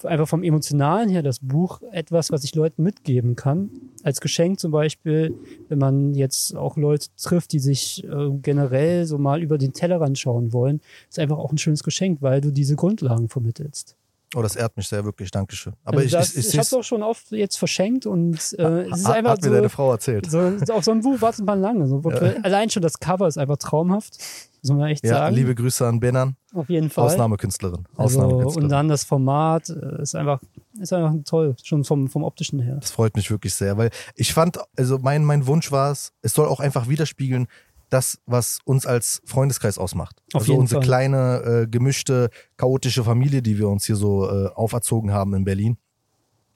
einfach 0.02 0.26
vom 0.26 0.42
Emotionalen 0.42 1.08
her 1.08 1.22
das 1.22 1.38
Buch 1.38 1.80
etwas, 1.92 2.32
was 2.32 2.42
ich 2.42 2.56
Leuten 2.56 2.82
mitgeben 2.82 3.36
kann. 3.36 3.70
Als 4.02 4.20
Geschenk 4.20 4.58
zum 4.58 4.72
Beispiel, 4.72 5.32
wenn 5.68 5.78
man 5.78 6.12
jetzt 6.14 6.56
auch 6.56 6.76
Leute 6.76 7.06
trifft, 7.16 7.52
die 7.52 7.60
sich 7.60 8.02
äh, 8.02 8.30
generell 8.42 9.06
so 9.06 9.16
mal 9.16 9.44
über 9.44 9.58
den 9.58 9.74
Tellerrand 9.74 10.18
schauen 10.18 10.52
wollen, 10.52 10.80
ist 11.08 11.20
einfach 11.20 11.38
auch 11.38 11.52
ein 11.52 11.58
schönes 11.58 11.84
Geschenk, 11.84 12.20
weil 12.20 12.40
du 12.40 12.50
diese 12.50 12.74
Grundlagen 12.74 13.28
vermittelst. 13.28 13.94
Oh, 14.36 14.42
das 14.42 14.54
ehrt 14.54 14.76
mich 14.76 14.86
sehr, 14.86 15.02
wirklich. 15.02 15.30
Dankeschön. 15.30 15.72
Aber 15.82 15.96
Also 15.96 16.06
ich, 16.06 16.12
das, 16.12 16.32
ich, 16.34 16.40
ich, 16.40 16.48
ich, 16.48 16.52
habe 16.54 16.62
es 16.62 16.74
auch 16.74 16.84
schon 16.84 17.02
oft 17.02 17.30
jetzt 17.32 17.56
verschenkt 17.56 18.04
und 18.04 18.34
äh, 18.58 18.82
es 18.90 18.98
ist 19.00 19.06
einfach 19.06 19.30
hat 19.32 19.42
mir 19.42 19.48
so, 19.48 19.54
deine 19.54 19.68
Frau 19.70 19.90
erzählt. 19.92 20.30
so, 20.30 20.52
auf 20.72 20.84
so 20.84 20.90
ein 20.90 21.00
Buch 21.00 21.20
wartet 21.22 21.46
man 21.46 21.60
lange. 21.60 21.86
So, 21.86 22.04
wirklich. 22.04 22.44
Allein 22.44 22.68
schon 22.68 22.82
das 22.82 23.00
Cover 23.00 23.26
ist 23.28 23.38
einfach 23.38 23.56
traumhaft, 23.56 24.18
muss 24.62 24.76
man 24.76 24.88
echt 24.90 25.04
Ja, 25.06 25.14
sagen. 25.14 25.36
liebe 25.36 25.54
Grüße 25.54 25.86
an 25.86 26.00
Benan. 26.00 26.36
auf 26.52 26.68
jeden 26.68 26.90
Fall. 26.90 27.06
Ausnahmekünstlerin. 27.06 27.86
Also, 27.96 28.20
Ausnahmekünstlerin. 28.20 28.64
und 28.64 28.68
dann 28.70 28.88
das 28.88 29.04
Format 29.04 29.70
äh, 29.70 30.02
ist 30.02 30.14
einfach, 30.14 30.40
ist 30.78 30.92
einfach 30.92 31.14
toll, 31.24 31.56
schon 31.62 31.84
vom, 31.84 32.08
vom 32.08 32.22
optischen 32.22 32.60
her. 32.60 32.76
Das 32.78 32.90
freut 32.90 33.16
mich 33.16 33.30
wirklich 33.30 33.54
sehr, 33.54 33.78
weil 33.78 33.88
ich 34.16 34.34
fand, 34.34 34.58
also 34.76 34.98
mein, 34.98 35.24
mein 35.24 35.46
Wunsch 35.46 35.72
war 35.72 35.92
es, 35.92 36.12
es 36.20 36.34
soll 36.34 36.46
auch 36.46 36.60
einfach 36.60 36.88
widerspiegeln, 36.88 37.46
das, 37.90 38.18
was 38.26 38.58
uns 38.64 38.86
als 38.86 39.22
Freundeskreis 39.24 39.78
ausmacht. 39.78 40.16
Auf 40.32 40.42
also 40.42 40.56
unsere 40.56 40.80
Fall. 40.80 40.86
kleine, 40.86 41.42
äh, 41.42 41.66
gemischte, 41.66 42.30
chaotische 42.56 43.04
Familie, 43.04 43.42
die 43.42 43.58
wir 43.58 43.68
uns 43.68 43.84
hier 43.84 43.96
so 43.96 44.28
äh, 44.28 44.48
auferzogen 44.48 45.12
haben 45.12 45.34
in 45.34 45.44
Berlin. 45.44 45.78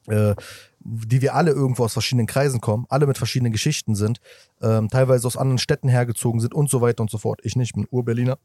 Äh, 0.07 0.35
die 0.83 1.21
wir 1.21 1.35
alle 1.35 1.51
irgendwo 1.51 1.85
aus 1.85 1.93
verschiedenen 1.93 2.27
Kreisen 2.27 2.61
kommen, 2.61 2.87
alle 2.89 3.07
mit 3.07 3.19
verschiedenen 3.19 3.53
Geschichten 3.53 3.95
sind, 3.95 4.19
ähm, 4.63 4.89
teilweise 4.89 5.27
aus 5.27 5.37
anderen 5.37 5.59
Städten 5.59 5.89
hergezogen 5.89 6.41
sind 6.41 6.55
und 6.55 6.71
so 6.71 6.81
weiter 6.81 7.03
und 7.03 7.11
so 7.11 7.19
fort. 7.19 7.41
Ich 7.43 7.55
nicht, 7.55 7.69
ich 7.69 7.75
bin 7.75 7.87
Ur-Berliner. 7.91 8.39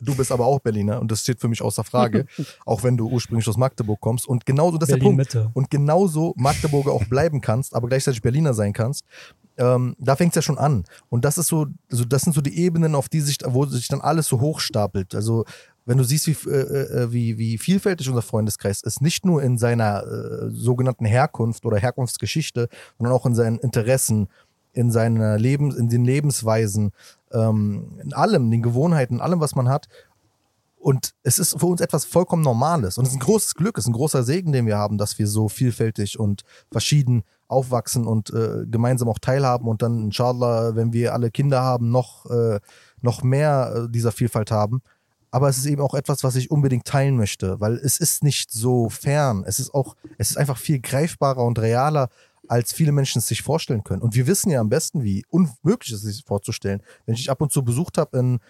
Du 0.00 0.16
bist 0.16 0.32
aber 0.32 0.46
auch 0.46 0.60
Berliner 0.60 1.00
und 1.00 1.10
das 1.10 1.22
steht 1.22 1.40
für 1.40 1.48
mich 1.48 1.62
außer 1.62 1.84
Frage, 1.84 2.26
auch 2.66 2.82
wenn 2.82 2.96
du 2.96 3.08
ursprünglich 3.08 3.48
aus 3.48 3.56
Magdeburg 3.56 4.00
kommst. 4.00 4.26
Und 4.26 4.46
genauso, 4.46 4.78
das 4.78 4.88
ist 4.88 4.94
der 4.96 5.02
Punkt 5.02 5.28
Berlin-Mitte. 5.28 5.50
und 5.54 5.70
genauso 5.70 6.34
Magdeburger 6.36 6.92
auch 6.92 7.04
bleiben 7.04 7.40
kannst, 7.40 7.74
aber 7.74 7.88
gleichzeitig 7.88 8.22
Berliner 8.22 8.54
sein 8.54 8.72
kannst, 8.72 9.04
ähm, 9.58 9.96
da 9.98 10.16
fängt 10.16 10.32
es 10.32 10.36
ja 10.36 10.42
schon 10.42 10.58
an. 10.58 10.84
Und 11.08 11.24
das 11.24 11.38
ist 11.38 11.48
so, 11.48 11.66
also 11.90 12.04
das 12.04 12.22
sind 12.22 12.32
so 12.32 12.40
die 12.40 12.58
Ebenen, 12.58 12.94
auf 12.94 13.08
die 13.08 13.20
sich, 13.20 13.38
wo 13.44 13.66
sich 13.66 13.88
dann 13.88 14.00
alles 14.00 14.26
so 14.26 14.40
hochstapelt. 14.40 15.14
Also 15.14 15.44
wenn 15.84 15.98
du 15.98 16.04
siehst, 16.04 16.26
wie, 16.26 16.50
äh, 16.50 17.02
äh, 17.04 17.12
wie, 17.12 17.38
wie 17.38 17.58
vielfältig 17.58 18.08
unser 18.08 18.22
Freundeskreis 18.22 18.82
ist, 18.82 19.02
nicht 19.02 19.26
nur 19.26 19.42
in 19.42 19.58
seiner 19.58 20.04
äh, 20.04 20.50
sogenannten 20.50 21.04
Herkunft 21.04 21.66
oder 21.66 21.78
Herkunftsgeschichte, 21.78 22.68
sondern 22.98 23.14
auch 23.14 23.26
in 23.26 23.34
seinen 23.34 23.58
Interessen, 23.58 24.28
in 24.72 24.90
seiner 24.90 25.38
Lebens, 25.38 25.74
in 25.74 25.88
den 25.88 26.04
Lebensweisen, 26.04 26.92
ähm, 27.32 27.98
in 28.02 28.12
allem, 28.12 28.50
den 28.50 28.62
Gewohnheiten, 28.62 29.16
in 29.16 29.20
allem, 29.20 29.40
was 29.40 29.54
man 29.54 29.68
hat. 29.68 29.88
Und 30.82 31.14
es 31.22 31.38
ist 31.38 31.58
für 31.58 31.66
uns 31.66 31.80
etwas 31.80 32.04
vollkommen 32.04 32.42
Normales. 32.42 32.98
Und 32.98 33.04
es 33.04 33.12
ist 33.12 33.16
ein 33.16 33.20
großes 33.20 33.54
Glück, 33.54 33.78
es 33.78 33.84
ist 33.84 33.88
ein 33.88 33.92
großer 33.92 34.24
Segen, 34.24 34.50
den 34.50 34.66
wir 34.66 34.76
haben, 34.76 34.98
dass 34.98 35.16
wir 35.16 35.28
so 35.28 35.48
vielfältig 35.48 36.18
und 36.18 36.42
verschieden 36.72 37.22
aufwachsen 37.46 38.04
und 38.04 38.30
äh, 38.30 38.66
gemeinsam 38.66 39.08
auch 39.08 39.20
teilhaben 39.20 39.68
und 39.68 39.80
dann, 39.80 40.06
inshallah, 40.06 40.74
wenn 40.74 40.92
wir 40.92 41.14
alle 41.14 41.30
Kinder 41.30 41.62
haben, 41.62 41.90
noch, 41.90 42.26
äh, 42.26 42.58
noch 43.00 43.22
mehr 43.22 43.72
äh, 43.76 43.92
dieser 43.92 44.10
Vielfalt 44.10 44.50
haben. 44.50 44.82
Aber 45.30 45.48
es 45.48 45.56
ist 45.56 45.66
eben 45.66 45.80
auch 45.80 45.94
etwas, 45.94 46.24
was 46.24 46.34
ich 46.34 46.50
unbedingt 46.50 46.84
teilen 46.84 47.16
möchte, 47.16 47.60
weil 47.60 47.74
es 47.74 47.98
ist 47.98 48.24
nicht 48.24 48.50
so 48.50 48.90
fern. 48.90 49.44
Es 49.46 49.60
ist 49.60 49.72
auch, 49.72 49.94
es 50.18 50.30
ist 50.30 50.36
einfach 50.36 50.58
viel 50.58 50.80
greifbarer 50.80 51.44
und 51.44 51.60
realer, 51.60 52.08
als 52.48 52.72
viele 52.72 52.90
Menschen 52.90 53.20
es 53.20 53.28
sich 53.28 53.42
vorstellen 53.42 53.84
können. 53.84 54.02
Und 54.02 54.16
wir 54.16 54.26
wissen 54.26 54.50
ja 54.50 54.60
am 54.60 54.68
besten, 54.68 55.04
wie 55.04 55.24
unmöglich 55.28 55.92
es 55.92 56.02
sich 56.02 56.24
vorzustellen. 56.24 56.82
Wenn 57.06 57.14
ich 57.14 57.30
ab 57.30 57.40
und 57.40 57.52
zu 57.52 57.62
besucht 57.62 57.98
habe 57.98 58.18
in, 58.18 58.40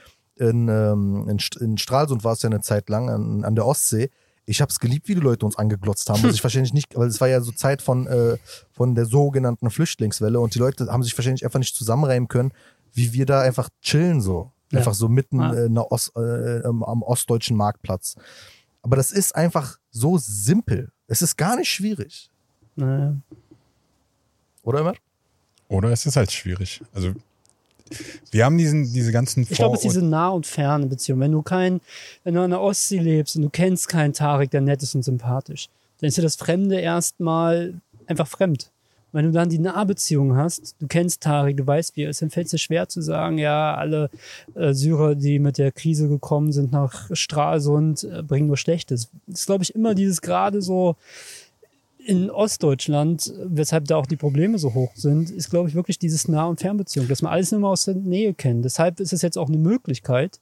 in, 0.42 0.68
ähm, 0.68 1.28
in, 1.28 1.38
in 1.60 1.78
Stralsund 1.78 2.24
war 2.24 2.32
es 2.32 2.42
ja 2.42 2.48
eine 2.50 2.60
Zeit 2.60 2.88
lang 2.88 3.08
an, 3.08 3.44
an 3.44 3.54
der 3.54 3.66
Ostsee. 3.66 4.10
Ich 4.44 4.60
habe 4.60 4.70
es 4.70 4.80
geliebt, 4.80 5.08
wie 5.08 5.14
die 5.14 5.20
Leute 5.20 5.46
uns 5.46 5.56
angeglotzt 5.56 6.10
haben. 6.10 6.22
Was 6.24 6.34
ich 6.34 6.42
wahrscheinlich 6.42 6.72
nicht, 6.74 6.96
weil 6.96 7.08
es 7.08 7.20
war 7.20 7.28
ja 7.28 7.40
so 7.40 7.52
Zeit 7.52 7.80
von, 7.80 8.06
äh, 8.06 8.36
von 8.72 8.94
der 8.94 9.06
sogenannten 9.06 9.70
Flüchtlingswelle 9.70 10.40
und 10.40 10.54
die 10.54 10.58
Leute 10.58 10.86
haben 10.86 11.02
sich 11.02 11.16
wahrscheinlich 11.16 11.44
einfach 11.44 11.60
nicht 11.60 11.76
zusammenreimen 11.76 12.28
können, 12.28 12.52
wie 12.92 13.12
wir 13.12 13.26
da 13.26 13.40
einfach 13.40 13.68
chillen 13.80 14.20
so. 14.20 14.50
Ja. 14.70 14.78
Einfach 14.78 14.94
so 14.94 15.08
mitten 15.08 15.38
Ja. 15.40 15.54
äh, 15.54 15.78
Ost, 15.90 16.12
äh, 16.16 16.62
am 16.64 16.82
am 16.82 17.02
ostdeutschen 17.02 17.56
Marktplatz. 17.56 18.16
Aber 18.82 18.96
das 18.96 19.12
ist 19.12 19.36
einfach 19.36 19.78
so 19.90 20.18
simpel. 20.18 20.90
Es 21.06 21.22
ist 21.22 21.36
gar 21.36 21.56
nicht 21.56 21.68
schwierig. 21.68 22.30
Naja. 22.74 23.14
Oder 24.62 24.80
immer? 24.80 24.94
Oder 25.68 25.90
es 25.90 26.04
ist 26.06 26.16
halt 26.16 26.32
schwierig. 26.32 26.82
Also 26.92 27.12
wir 28.30 28.44
haben 28.44 28.58
diesen, 28.58 28.92
diese 28.92 29.12
ganzen 29.12 29.42
Ich 29.42 29.50
glaube, 29.50 29.76
es 29.76 29.84
ist 29.84 29.94
diese 29.94 30.04
nah 30.04 30.28
und 30.28 30.46
ferne 30.46 30.86
Beziehung. 30.86 31.20
Wenn 31.20 31.32
du 31.32 31.42
kein, 31.42 31.80
wenn 32.24 32.34
du 32.34 32.40
an 32.40 32.50
der 32.50 32.60
Ostsee 32.60 32.98
lebst 32.98 33.36
und 33.36 33.42
du 33.42 33.50
kennst 33.50 33.88
keinen 33.88 34.12
Tarek, 34.12 34.50
der 34.50 34.60
nett 34.60 34.82
ist 34.82 34.94
und 34.94 35.02
sympathisch, 35.02 35.68
dann 36.00 36.08
ist 36.08 36.18
dir 36.18 36.22
das 36.22 36.36
Fremde 36.36 36.80
erstmal 36.80 37.74
einfach 38.06 38.26
fremd. 38.26 38.70
Wenn 39.12 39.26
du 39.26 39.32
dann 39.32 39.50
die 39.50 39.58
Nahbeziehung 39.58 40.36
hast, 40.36 40.74
du 40.80 40.86
kennst 40.86 41.20
Tarek, 41.22 41.58
du 41.58 41.66
weißt, 41.66 41.96
wie 41.96 42.04
er 42.04 42.10
ist, 42.10 42.22
dann 42.22 42.30
fällt 42.30 42.46
es 42.46 42.52
dir 42.52 42.58
schwer 42.58 42.88
zu 42.88 43.02
sagen, 43.02 43.36
ja, 43.36 43.74
alle 43.74 44.08
äh, 44.54 44.72
Syrer, 44.72 45.14
die 45.14 45.38
mit 45.38 45.58
der 45.58 45.70
Krise 45.70 46.08
gekommen 46.08 46.50
sind 46.50 46.72
nach 46.72 47.10
Stralsund, 47.12 48.04
äh, 48.04 48.22
bringen 48.22 48.46
nur 48.46 48.56
Schlechtes. 48.56 49.10
Das 49.26 49.40
ist, 49.40 49.46
glaube 49.46 49.64
ich, 49.64 49.74
immer 49.74 49.94
dieses 49.94 50.22
gerade 50.22 50.62
so 50.62 50.96
in 52.04 52.30
Ostdeutschland, 52.30 53.32
weshalb 53.44 53.86
da 53.86 53.96
auch 53.96 54.06
die 54.06 54.16
Probleme 54.16 54.58
so 54.58 54.74
hoch 54.74 54.92
sind, 54.94 55.30
ist, 55.30 55.50
glaube 55.50 55.68
ich, 55.68 55.74
wirklich 55.74 55.98
dieses 55.98 56.28
Nah- 56.28 56.46
und 56.46 56.60
Fernbeziehung, 56.60 57.08
dass 57.08 57.22
man 57.22 57.32
alles 57.32 57.52
nur 57.52 57.60
mal 57.60 57.70
aus 57.70 57.84
der 57.84 57.94
Nähe 57.94 58.34
kennt. 58.34 58.64
Deshalb 58.64 59.00
ist 59.00 59.12
es 59.12 59.22
jetzt 59.22 59.38
auch 59.38 59.48
eine 59.48 59.58
Möglichkeit, 59.58 60.40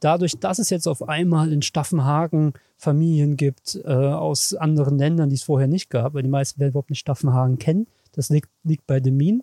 dadurch, 0.00 0.38
dass 0.38 0.58
es 0.58 0.70
jetzt 0.70 0.86
auf 0.86 1.08
einmal 1.08 1.52
in 1.52 1.62
Staffenhagen 1.62 2.54
Familien 2.76 3.36
gibt 3.36 3.80
äh, 3.84 3.88
aus 3.88 4.54
anderen 4.54 4.98
Ländern, 4.98 5.30
die 5.30 5.36
es 5.36 5.42
vorher 5.42 5.68
nicht 5.68 5.90
gab, 5.90 6.14
weil 6.14 6.22
die 6.22 6.28
meisten 6.28 6.60
werden 6.60 6.70
überhaupt 6.70 6.90
nicht 6.90 7.00
Staffenhagen 7.00 7.58
kennen. 7.58 7.86
Das 8.12 8.28
liegt, 8.28 8.50
liegt 8.62 8.86
bei 8.86 9.00
Demin 9.00 9.42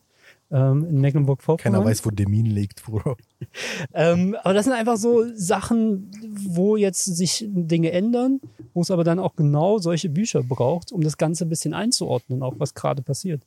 ähm, 0.52 0.86
in 0.86 1.02
Mecklenburg-Vorpommern. 1.02 1.74
Keiner 1.74 1.86
weiß, 1.86 2.06
wo 2.06 2.10
Demin 2.10 2.46
liegt, 2.46 2.84
Bro. 2.84 3.18
Ähm, 3.94 4.38
aber 4.44 4.54
das 4.54 4.66
sind 4.66 4.74
einfach 4.74 4.98
so 4.98 5.26
Sachen, 5.36 6.12
wo 6.48 6.78
jetzt 6.78 7.04
sich 7.04 7.44
Dinge 7.50 7.92
ändern, 7.92 8.40
wo 8.74 8.82
es 8.82 8.92
aber 8.92 9.04
dann 9.04 9.20
auch 9.20 9.36
genau 9.36 9.80
solche 9.80 10.10
Bücher 10.10 10.44
braucht, 10.44 10.92
um 10.92 11.02
das 11.02 11.18
Ganze 11.18 11.46
ein 11.46 11.50
bisschen 11.50 11.74
einzuordnen, 11.74 12.44
auch 12.44 12.54
was 12.60 12.76
gerade 12.76 13.02
passiert. 13.02 13.42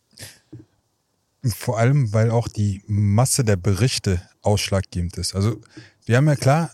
Vor 1.44 1.78
allem, 1.78 2.12
weil 2.12 2.30
auch 2.30 2.48
die 2.48 2.82
Masse 2.86 3.44
der 3.44 3.56
Berichte 3.56 4.20
ausschlaggebend 4.42 5.16
ist. 5.16 5.34
Also 5.34 5.56
wir 6.04 6.16
haben 6.16 6.26
ja 6.26 6.36
klar, 6.36 6.72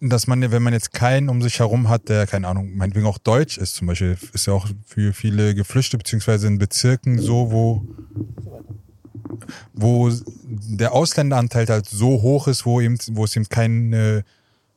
dass 0.00 0.26
man, 0.26 0.50
wenn 0.50 0.62
man 0.62 0.72
jetzt 0.72 0.92
keinen 0.92 1.28
um 1.28 1.42
sich 1.42 1.58
herum 1.58 1.88
hat, 1.88 2.08
der, 2.08 2.26
keine 2.26 2.48
Ahnung, 2.48 2.74
meinetwegen 2.76 3.06
auch 3.06 3.18
Deutsch 3.18 3.58
ist 3.58 3.74
zum 3.74 3.86
Beispiel, 3.86 4.16
ist 4.32 4.46
ja 4.46 4.54
auch 4.54 4.68
für 4.84 5.12
viele 5.12 5.54
Geflüchtete, 5.54 5.98
beziehungsweise 5.98 6.46
in 6.46 6.58
Bezirken 6.58 7.18
so, 7.18 7.50
wo, 7.50 7.86
wo 9.72 10.10
der 10.42 10.92
Ausländeranteil 10.92 11.66
halt 11.68 11.86
so 11.86 12.22
hoch 12.22 12.48
ist, 12.48 12.66
wo 12.66 12.80
eben, 12.80 12.98
wo 13.12 13.24
es 13.24 13.36
eben 13.36 13.48
keine, 13.48 14.24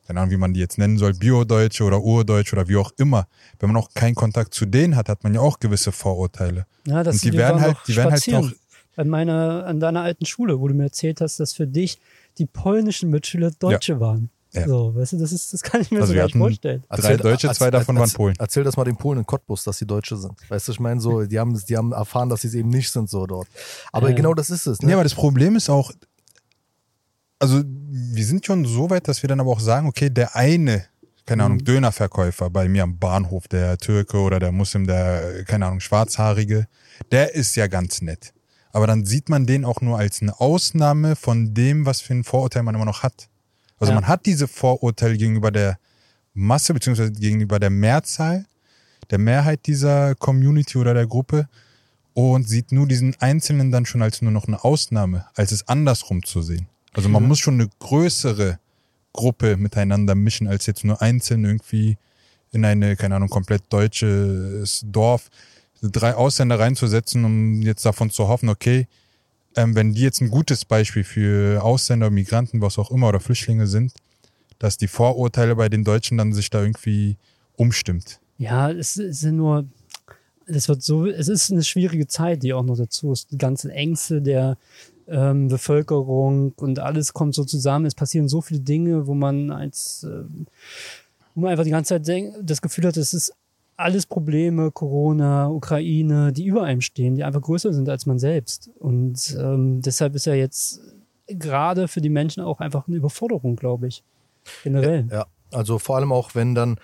keine 0.06 0.20
Ahnung, 0.20 0.30
wie 0.32 0.36
man 0.36 0.52
die 0.54 0.60
jetzt 0.60 0.78
nennen 0.78 0.98
soll, 0.98 1.14
Biodeutsche 1.14 1.84
oder 1.84 2.02
Urdeutsch 2.02 2.52
oder 2.52 2.68
wie 2.68 2.76
auch 2.76 2.92
immer. 2.98 3.26
Wenn 3.58 3.72
man 3.72 3.82
auch 3.82 3.90
keinen 3.94 4.14
Kontakt 4.14 4.54
zu 4.54 4.66
denen 4.66 4.96
hat, 4.96 5.08
hat 5.08 5.22
man 5.24 5.34
ja 5.34 5.40
auch 5.40 5.58
gewisse 5.60 5.92
Vorurteile. 5.92 6.66
Ja, 6.86 7.02
das, 7.02 7.16
Und 7.16 7.24
die 7.24 7.32
wir 7.32 7.38
werden 7.40 7.60
halt- 7.60 7.76
die 7.86 7.96
werden 7.96 8.12
halt 8.12 8.26
noch- 8.28 8.52
An, 8.96 9.08
meiner, 9.08 9.64
an 9.66 9.80
deiner 9.80 10.02
alten 10.02 10.26
Schule, 10.26 10.60
wo 10.60 10.68
du 10.68 10.74
mir 10.74 10.84
erzählt 10.84 11.20
hast, 11.22 11.40
dass 11.40 11.54
für 11.54 11.66
dich 11.66 11.98
die 12.38 12.44
polnischen 12.46 13.08
Mitschüler 13.08 13.50
Deutsche 13.52 13.98
waren. 14.00 14.28
Ja. 14.52 14.66
So, 14.66 14.94
weißt 14.96 15.12
du, 15.12 15.18
das, 15.18 15.30
ist, 15.32 15.52
das 15.52 15.62
kann 15.62 15.80
ich 15.80 15.90
mir 15.90 16.00
Also 16.00 16.12
so 16.12 16.16
gar 16.16 16.24
nicht 16.24 16.36
vorstellen. 16.36 16.82
Drei 16.88 17.16
Deutsche, 17.16 17.52
zwei 17.52 17.70
davon 17.70 17.96
waren 17.96 18.10
Polen. 18.10 18.34
Erzähl 18.38 18.64
das 18.64 18.76
mal 18.76 18.84
den 18.84 18.96
Polen 18.96 19.20
in 19.20 19.26
Cottbus, 19.26 19.62
dass 19.64 19.78
sie 19.78 19.86
Deutsche 19.86 20.16
sind. 20.16 20.32
Weißt 20.48 20.66
du, 20.66 20.72
ich 20.72 20.80
meine 20.80 21.00
so, 21.00 21.22
die 21.22 21.38
haben, 21.38 21.60
die 21.68 21.76
haben 21.76 21.92
erfahren, 21.92 22.28
dass 22.28 22.40
sie 22.40 22.48
es 22.48 22.54
eben 22.54 22.68
nicht 22.68 22.90
sind 22.90 23.08
so 23.08 23.26
dort. 23.26 23.46
Aber 23.92 24.10
Ja. 24.10 24.16
genau 24.16 24.34
das 24.34 24.50
ist 24.50 24.66
es. 24.66 24.82
Ne? 24.82 24.90
Ja, 24.90 24.96
aber 24.96 25.04
das 25.04 25.14
Problem 25.14 25.54
ist 25.54 25.70
auch, 25.70 25.92
also 27.38 27.62
wir 27.64 28.24
sind 28.24 28.44
schon 28.44 28.64
so 28.64 28.90
weit, 28.90 29.08
dass 29.08 29.22
wir 29.22 29.28
dann 29.28 29.40
aber 29.40 29.50
auch 29.50 29.60
sagen, 29.60 29.86
okay, 29.86 30.10
der 30.10 30.36
eine, 30.36 30.84
keine 31.26 31.44
Ahnung, 31.44 31.58
Dönerverkäufer 31.64 32.50
bei 32.50 32.68
mir 32.68 32.82
am 32.82 32.98
Bahnhof, 32.98 33.46
der 33.48 33.78
Türke 33.78 34.18
oder 34.18 34.40
der 34.40 34.52
Muslim, 34.52 34.86
der, 34.86 35.44
keine 35.44 35.66
Ahnung, 35.66 35.80
Schwarzhaarige, 35.80 36.66
der 37.12 37.34
ist 37.34 37.54
ja 37.56 37.66
ganz 37.68 38.02
nett. 38.02 38.34
Aber 38.72 38.86
dann 38.86 39.04
sieht 39.04 39.28
man 39.28 39.46
den 39.46 39.64
auch 39.64 39.80
nur 39.80 39.98
als 39.98 40.20
eine 40.22 40.38
Ausnahme 40.40 41.16
von 41.16 41.54
dem, 41.54 41.86
was 41.86 42.00
für 42.00 42.14
ein 42.14 42.24
Vorurteil 42.24 42.62
man 42.62 42.74
immer 42.74 42.84
noch 42.84 43.02
hat. 43.02 43.29
Also 43.80 43.92
Ja. 43.92 43.96
man 44.00 44.06
hat 44.08 44.26
diese 44.26 44.46
Vorurteile 44.46 45.16
gegenüber 45.16 45.50
der 45.50 45.78
Masse 46.34 46.72
beziehungsweise 46.72 47.10
gegenüber 47.12 47.58
der 47.58 47.70
Mehrzahl, 47.70 48.46
der 49.10 49.18
Mehrheit 49.18 49.66
dieser 49.66 50.14
Community 50.14 50.78
oder 50.78 50.94
der 50.94 51.06
Gruppe 51.08 51.48
und 52.14 52.48
sieht 52.48 52.70
nur 52.70 52.86
diesen 52.86 53.16
Einzelnen 53.20 53.72
dann 53.72 53.86
schon 53.86 54.02
als 54.02 54.22
nur 54.22 54.30
noch 54.30 54.46
eine 54.46 54.62
Ausnahme, 54.62 55.26
als 55.34 55.50
es 55.50 55.66
andersrum 55.66 56.22
zu 56.22 56.42
sehen. 56.42 56.68
Also 56.92 57.08
man 57.08 57.26
muss 57.26 57.38
schon 57.40 57.54
eine 57.54 57.68
größere 57.80 58.58
Gruppe 59.12 59.56
miteinander 59.56 60.14
mischen, 60.14 60.46
als 60.46 60.66
jetzt 60.66 60.84
nur 60.84 61.00
einzeln 61.02 61.44
irgendwie 61.44 61.96
in 62.52 62.64
eine, 62.64 62.96
keine 62.96 63.16
Ahnung, 63.16 63.28
komplett 63.28 63.62
deutsches 63.72 64.84
Dorf 64.86 65.30
drei 65.82 66.14
Ausländer 66.14 66.58
reinzusetzen, 66.58 67.24
um 67.24 67.62
jetzt 67.62 67.84
davon 67.86 68.10
zu 68.10 68.28
hoffen, 68.28 68.48
okay, 68.48 68.86
ähm, 69.60 69.74
wenn 69.74 69.92
die 69.92 70.02
jetzt 70.02 70.20
ein 70.20 70.30
gutes 70.30 70.64
Beispiel 70.64 71.04
für 71.04 71.62
Ausländer, 71.62 72.10
Migranten, 72.10 72.60
was 72.60 72.78
auch 72.78 72.90
immer 72.90 73.08
oder 73.08 73.20
Flüchtlinge 73.20 73.66
sind, 73.66 73.92
dass 74.58 74.76
die 74.76 74.88
Vorurteile 74.88 75.56
bei 75.56 75.68
den 75.68 75.84
Deutschen 75.84 76.18
dann 76.18 76.32
sich 76.32 76.50
da 76.50 76.62
irgendwie 76.62 77.16
umstimmt. 77.56 78.20
Ja, 78.38 78.70
es, 78.70 78.94
sind 78.94 79.36
nur, 79.36 79.66
es 80.46 80.68
wird 80.68 80.82
so, 80.82 81.06
es 81.06 81.28
ist 81.28 81.50
eine 81.50 81.62
schwierige 81.62 82.06
Zeit, 82.06 82.42
die 82.42 82.54
auch 82.54 82.62
noch 82.62 82.76
dazu 82.76 83.12
ist. 83.12 83.30
Die 83.32 83.38
ganzen 83.38 83.70
Ängste 83.70 84.22
der 84.22 84.56
ähm, 85.08 85.48
Bevölkerung 85.48 86.52
und 86.56 86.78
alles 86.78 87.12
kommt 87.12 87.34
so 87.34 87.44
zusammen. 87.44 87.86
Es 87.86 87.94
passieren 87.94 88.28
so 88.28 88.40
viele 88.40 88.60
Dinge, 88.60 89.06
wo 89.06 89.14
man 89.14 89.50
als, 89.50 90.06
ähm, 90.08 90.46
wo 91.34 91.42
man 91.42 91.50
einfach 91.50 91.64
die 91.64 91.70
ganze 91.70 92.02
Zeit 92.02 92.32
das 92.42 92.62
Gefühl 92.62 92.86
hat, 92.86 92.96
es 92.96 93.12
ist 93.12 93.32
alles 93.80 94.06
Probleme, 94.06 94.70
Corona, 94.70 95.48
Ukraine, 95.48 96.32
die 96.32 96.44
über 96.44 96.64
einem 96.64 96.80
stehen, 96.80 97.14
die 97.14 97.24
einfach 97.24 97.40
größer 97.40 97.72
sind 97.72 97.88
als 97.88 98.06
man 98.06 98.18
selbst. 98.18 98.70
Und 98.78 99.36
ähm, 99.40 99.80
deshalb 99.82 100.14
ist 100.14 100.26
ja 100.26 100.34
jetzt 100.34 100.80
gerade 101.26 101.88
für 101.88 102.00
die 102.00 102.08
Menschen 102.08 102.42
auch 102.42 102.60
einfach 102.60 102.86
eine 102.86 102.96
Überforderung, 102.96 103.56
glaube 103.56 103.88
ich. 103.88 104.04
Generell. 104.62 105.08
Ja, 105.10 105.26
also 105.52 105.78
vor 105.78 105.96
allem 105.96 106.12
auch, 106.12 106.34
wenn 106.34 106.54
dann 106.54 106.78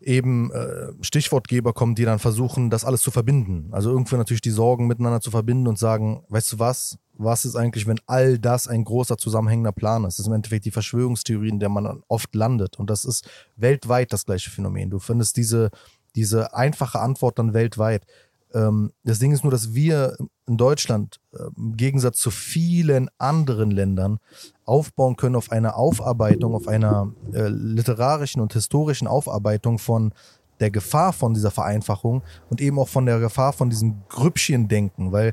eben 0.00 0.50
äh, 0.50 0.92
Stichwortgeber 1.00 1.72
kommen, 1.72 1.94
die 1.94 2.04
dann 2.04 2.18
versuchen, 2.18 2.70
das 2.70 2.84
alles 2.84 3.02
zu 3.02 3.10
verbinden. 3.10 3.68
Also 3.70 3.90
irgendwo 3.90 4.16
natürlich 4.16 4.40
die 4.40 4.50
Sorgen 4.50 4.86
miteinander 4.86 5.20
zu 5.20 5.30
verbinden 5.30 5.68
und 5.68 5.78
sagen, 5.78 6.24
weißt 6.28 6.52
du 6.52 6.58
was, 6.58 6.98
was 7.14 7.44
ist 7.44 7.56
eigentlich, 7.56 7.86
wenn 7.86 8.00
all 8.06 8.38
das 8.38 8.66
ein 8.66 8.84
großer 8.84 9.16
zusammenhängender 9.16 9.72
Plan 9.72 10.04
ist? 10.04 10.18
Das 10.18 10.24
ist 10.24 10.28
im 10.28 10.32
Endeffekt 10.32 10.64
die 10.64 10.70
Verschwörungstheorie, 10.70 11.50
in 11.50 11.60
der 11.60 11.68
man 11.68 12.02
oft 12.08 12.34
landet. 12.34 12.78
Und 12.78 12.90
das 12.90 13.04
ist 13.04 13.28
weltweit 13.56 14.12
das 14.12 14.26
gleiche 14.26 14.50
Phänomen. 14.50 14.90
Du 14.90 14.98
findest 14.98 15.36
diese, 15.36 15.70
diese 16.14 16.54
einfache 16.54 17.00
Antwort 17.00 17.38
dann 17.38 17.54
weltweit. 17.54 18.06
Ähm, 18.54 18.92
das 19.04 19.18
Ding 19.18 19.32
ist 19.32 19.44
nur, 19.44 19.50
dass 19.50 19.74
wir 19.74 20.16
in 20.46 20.56
Deutschland 20.56 21.20
äh, 21.32 21.44
im 21.56 21.76
Gegensatz 21.76 22.18
zu 22.18 22.30
vielen 22.30 23.08
anderen 23.18 23.70
Ländern 23.70 24.18
aufbauen 24.64 25.16
können 25.16 25.36
auf 25.36 25.50
einer 25.50 25.76
Aufarbeitung, 25.76 26.54
auf 26.54 26.68
einer 26.68 27.12
äh, 27.32 27.48
literarischen 27.48 28.42
und 28.42 28.52
historischen 28.52 29.06
Aufarbeitung 29.06 29.78
von 29.78 30.12
der 30.60 30.70
Gefahr 30.70 31.12
von 31.12 31.34
dieser 31.34 31.50
Vereinfachung 31.50 32.22
und 32.48 32.60
eben 32.60 32.78
auch 32.78 32.88
von 32.88 33.06
der 33.06 33.18
Gefahr 33.18 33.52
von 33.52 33.70
diesem 33.70 34.02
Grüppchendenken, 34.08 35.10
weil 35.10 35.32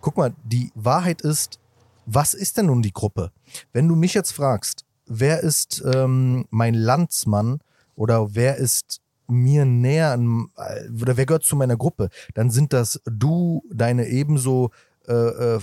guck 0.00 0.16
mal, 0.16 0.34
die 0.44 0.70
Wahrheit 0.74 1.22
ist, 1.22 1.58
was 2.06 2.34
ist 2.34 2.58
denn 2.58 2.66
nun 2.66 2.82
die 2.82 2.92
Gruppe? 2.92 3.32
Wenn 3.72 3.88
du 3.88 3.96
mich 3.96 4.14
jetzt 4.14 4.32
fragst, 4.32 4.84
wer 5.06 5.40
ist 5.40 5.82
ähm, 5.92 6.44
mein 6.50 6.74
Landsmann 6.74 7.60
oder 7.96 8.34
wer 8.34 8.56
ist 8.56 9.00
mir 9.26 9.64
näher 9.64 10.12
an, 10.12 10.48
äh, 10.56 10.88
oder 11.00 11.16
wer 11.16 11.26
gehört 11.26 11.44
zu 11.44 11.56
meiner 11.56 11.76
Gruppe, 11.76 12.08
dann 12.34 12.50
sind 12.50 12.72
das 12.72 13.00
du, 13.06 13.62
deine 13.70 14.06
ebenso 14.08 14.70
äh, 15.06 15.56
äh, 15.56 15.60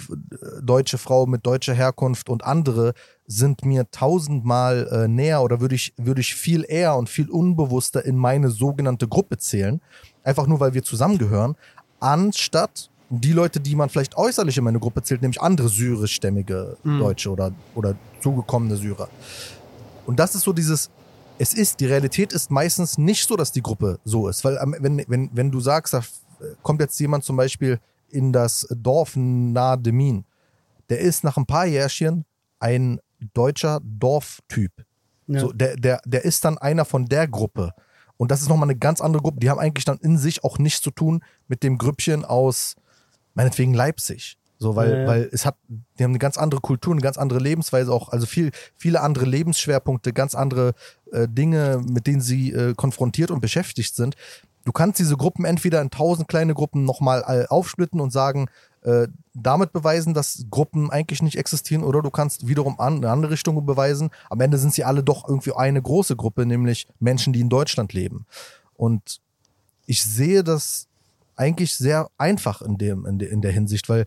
deutsche 0.61 0.99
Frau 0.99 1.25
mit 1.25 1.47
deutscher 1.47 1.73
Herkunft 1.73 2.29
und 2.29 2.43
andere 2.43 2.93
sind 3.25 3.65
mir 3.65 3.89
tausendmal 3.89 4.87
äh, 4.91 5.07
näher 5.07 5.41
oder 5.41 5.59
würde 5.59 5.73
ich, 5.73 5.95
würde 5.97 6.21
ich 6.21 6.35
viel 6.35 6.63
eher 6.67 6.95
und 6.95 7.09
viel 7.09 7.27
unbewusster 7.27 8.05
in 8.05 8.17
meine 8.17 8.51
sogenannte 8.51 9.07
Gruppe 9.07 9.39
zählen, 9.39 9.81
einfach 10.23 10.45
nur 10.45 10.59
weil 10.59 10.75
wir 10.75 10.83
zusammengehören, 10.83 11.55
anstatt 11.99 12.91
die 13.09 13.33
Leute, 13.33 13.59
die 13.59 13.75
man 13.75 13.89
vielleicht 13.89 14.15
äußerlich 14.15 14.59
in 14.59 14.63
meine 14.63 14.79
Gruppe 14.79 15.01
zählt, 15.01 15.23
nämlich 15.23 15.41
andere 15.41 15.69
syrischstämmige 15.69 16.77
Deutsche 16.83 17.31
oder, 17.31 17.51
oder 17.73 17.95
zugekommene 18.21 18.77
Syrer. 18.77 19.09
Und 20.05 20.19
das 20.19 20.35
ist 20.35 20.43
so 20.43 20.53
dieses, 20.53 20.91
es 21.41 21.55
ist, 21.55 21.79
die 21.79 21.87
Realität 21.87 22.33
ist 22.33 22.51
meistens 22.51 22.99
nicht 22.99 23.27
so, 23.27 23.35
dass 23.35 23.51
die 23.51 23.63
Gruppe 23.63 23.99
so 24.03 24.27
ist. 24.27 24.43
Weil 24.43 24.59
wenn, 24.79 25.03
wenn, 25.07 25.31
wenn 25.33 25.49
du 25.49 25.59
sagst, 25.59 25.91
da 25.91 26.03
kommt 26.61 26.81
jetzt 26.81 26.99
jemand 26.99 27.23
zum 27.23 27.35
Beispiel 27.35 27.79
in 28.09 28.31
das 28.31 28.67
Dorf 28.69 29.15
nahe 29.15 29.79
Demin, 29.79 30.23
der 30.91 30.99
ist 30.99 31.23
nach 31.23 31.37
ein 31.37 31.47
paar 31.47 31.65
Jährchen 31.65 32.25
ein 32.59 32.99
deutscher 33.33 33.79
Dorftyp. 33.83 34.85
Ja. 35.25 35.39
So, 35.39 35.51
der, 35.51 35.77
der, 35.77 36.01
der 36.05 36.23
ist 36.25 36.45
dann 36.45 36.59
einer 36.59 36.85
von 36.85 37.07
der 37.07 37.27
Gruppe. 37.27 37.73
Und 38.17 38.29
das 38.29 38.43
ist 38.43 38.49
nochmal 38.49 38.69
eine 38.69 38.77
ganz 38.77 39.01
andere 39.01 39.23
Gruppe. 39.23 39.39
Die 39.39 39.49
haben 39.49 39.59
eigentlich 39.59 39.85
dann 39.85 39.97
in 39.97 40.19
sich 40.19 40.43
auch 40.43 40.59
nichts 40.59 40.81
zu 40.81 40.91
tun 40.91 41.23
mit 41.47 41.63
dem 41.63 41.79
Grüppchen 41.79 42.23
aus, 42.23 42.75
meinetwegen 43.33 43.73
Leipzig. 43.73 44.37
So, 44.61 44.75
weil, 44.75 44.91
Ja, 44.91 44.97
ja. 44.99 45.07
weil 45.07 45.29
es 45.31 45.43
hat, 45.43 45.55
die 45.67 46.03
haben 46.03 46.11
eine 46.11 46.19
ganz 46.19 46.37
andere 46.37 46.61
Kultur, 46.61 46.93
eine 46.93 47.01
ganz 47.01 47.17
andere 47.17 47.39
Lebensweise 47.39 47.91
auch, 47.91 48.09
also 48.09 48.27
viel, 48.27 48.51
viele 48.77 49.01
andere 49.01 49.25
Lebensschwerpunkte, 49.25 50.13
ganz 50.13 50.35
andere 50.35 50.73
äh, 51.11 51.27
Dinge, 51.27 51.81
mit 51.83 52.05
denen 52.05 52.21
sie 52.21 52.51
äh, 52.51 52.75
konfrontiert 52.75 53.31
und 53.31 53.41
beschäftigt 53.41 53.95
sind. 53.95 54.15
Du 54.63 54.71
kannst 54.71 54.99
diese 54.99 55.17
Gruppen 55.17 55.45
entweder 55.45 55.81
in 55.81 55.89
tausend 55.89 56.27
kleine 56.27 56.53
Gruppen 56.53 56.85
nochmal 56.85 57.23
äh, 57.27 57.47
aufsplitten 57.47 57.99
und 57.99 58.11
sagen, 58.11 58.49
äh, 58.83 59.07
damit 59.33 59.73
beweisen, 59.73 60.13
dass 60.13 60.45
Gruppen 60.51 60.91
eigentlich 60.91 61.23
nicht 61.23 61.39
existieren, 61.39 61.83
oder 61.83 62.03
du 62.03 62.11
kannst 62.11 62.47
wiederum 62.47 62.79
an, 62.79 62.97
eine 62.97 63.09
andere 63.09 63.31
Richtung 63.31 63.65
beweisen. 63.65 64.11
Am 64.29 64.41
Ende 64.41 64.59
sind 64.59 64.75
sie 64.75 64.83
alle 64.83 65.03
doch 65.03 65.27
irgendwie 65.27 65.53
eine 65.53 65.81
große 65.81 66.15
Gruppe, 66.15 66.45
nämlich 66.45 66.87
Menschen, 66.99 67.33
die 67.33 67.41
in 67.41 67.49
Deutschland 67.49 67.93
leben. 67.93 68.27
Und 68.75 69.21
ich 69.87 70.03
sehe 70.03 70.43
das 70.43 70.87
eigentlich 71.35 71.75
sehr 71.75 72.09
einfach 72.19 72.61
in, 72.61 72.77
dem, 72.77 73.07
in, 73.07 73.17
de, 73.17 73.27
in 73.27 73.41
der 73.41 73.51
Hinsicht, 73.51 73.89
weil 73.89 74.05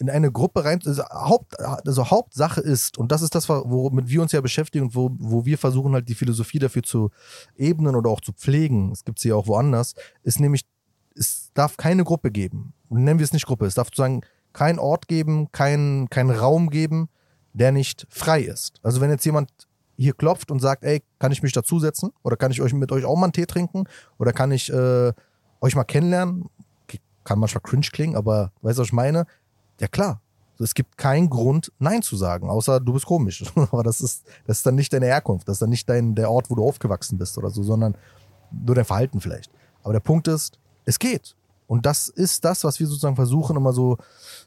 in 0.00 0.08
eine 0.08 0.32
Gruppe 0.32 0.64
rein, 0.64 0.80
also, 0.84 1.02
Haupt, 1.04 1.60
also 1.60 2.10
Hauptsache 2.10 2.60
ist, 2.62 2.96
und 2.96 3.12
das 3.12 3.20
ist 3.20 3.34
das, 3.34 3.48
womit 3.48 4.08
wir 4.08 4.22
uns 4.22 4.32
ja 4.32 4.40
beschäftigen 4.40 4.86
und 4.86 4.94
wo, 4.94 5.10
wo 5.18 5.44
wir 5.44 5.58
versuchen 5.58 5.92
halt 5.92 6.08
die 6.08 6.14
Philosophie 6.14 6.58
dafür 6.58 6.82
zu 6.82 7.10
ebnen 7.56 7.94
oder 7.94 8.08
auch 8.08 8.22
zu 8.22 8.32
pflegen, 8.32 8.90
es 8.92 9.04
gibt 9.04 9.18
sie 9.18 9.28
ja 9.28 9.34
auch 9.34 9.46
woanders, 9.46 9.94
ist 10.22 10.40
nämlich, 10.40 10.64
es 11.14 11.50
darf 11.52 11.76
keine 11.76 12.02
Gruppe 12.02 12.30
geben. 12.30 12.72
Und 12.88 13.04
nennen 13.04 13.18
wir 13.18 13.24
es 13.24 13.34
nicht 13.34 13.46
Gruppe, 13.46 13.66
es 13.66 13.74
darf 13.74 13.88
sozusagen 13.88 14.22
kein 14.54 14.78
Ort 14.78 15.06
geben, 15.06 15.52
kein, 15.52 16.08
kein 16.08 16.30
Raum 16.30 16.70
geben, 16.70 17.10
der 17.52 17.70
nicht 17.70 18.06
frei 18.08 18.40
ist. 18.40 18.80
Also 18.82 19.02
wenn 19.02 19.10
jetzt 19.10 19.26
jemand 19.26 19.50
hier 19.96 20.14
klopft 20.14 20.50
und 20.50 20.60
sagt, 20.60 20.82
ey, 20.82 21.02
kann 21.18 21.30
ich 21.30 21.42
mich 21.42 21.52
dazusetzen? 21.52 22.10
Oder 22.22 22.36
kann 22.36 22.50
ich 22.50 22.62
euch 22.62 22.72
mit 22.72 22.90
euch 22.90 23.04
auch 23.04 23.16
mal 23.16 23.26
einen 23.26 23.32
Tee 23.34 23.44
trinken? 23.44 23.84
Oder 24.18 24.32
kann 24.32 24.50
ich 24.50 24.72
äh, 24.72 25.12
euch 25.60 25.76
mal 25.76 25.84
kennenlernen? 25.84 26.46
Kann 27.22 27.38
manchmal 27.38 27.60
cringe 27.60 27.86
klingen, 27.92 28.16
aber 28.16 28.50
weißt 28.62 28.78
du, 28.78 28.80
was 28.80 28.88
ich 28.88 28.92
meine? 28.94 29.26
Ja 29.80 29.88
klar. 29.88 30.20
Es 30.58 30.74
gibt 30.74 30.98
keinen 30.98 31.30
Grund, 31.30 31.72
Nein 31.78 32.02
zu 32.02 32.16
sagen, 32.16 32.50
außer 32.50 32.80
du 32.80 32.92
bist 32.92 33.06
komisch. 33.06 33.42
aber 33.56 33.82
das 33.82 34.02
ist, 34.02 34.24
das 34.46 34.58
ist 34.58 34.66
dann 34.66 34.74
nicht 34.74 34.92
deine 34.92 35.06
Herkunft, 35.06 35.48
das 35.48 35.54
ist 35.54 35.62
dann 35.62 35.70
nicht 35.70 35.88
dein, 35.88 36.14
der 36.14 36.30
Ort, 36.30 36.50
wo 36.50 36.54
du 36.54 36.62
aufgewachsen 36.62 37.16
bist 37.16 37.38
oder 37.38 37.50
so, 37.50 37.62
sondern 37.62 37.96
nur 38.52 38.74
dein 38.74 38.84
Verhalten 38.84 39.20
vielleicht. 39.20 39.50
Aber 39.82 39.94
der 39.94 40.00
Punkt 40.00 40.28
ist, 40.28 40.58
es 40.84 40.98
geht. 40.98 41.34
Und 41.66 41.86
das 41.86 42.08
ist 42.08 42.44
das, 42.44 42.64
was 42.64 42.80
wir 42.80 42.86
sozusagen 42.88 43.14
versuchen, 43.14 43.56
immer 43.56 43.72
so 43.72 43.96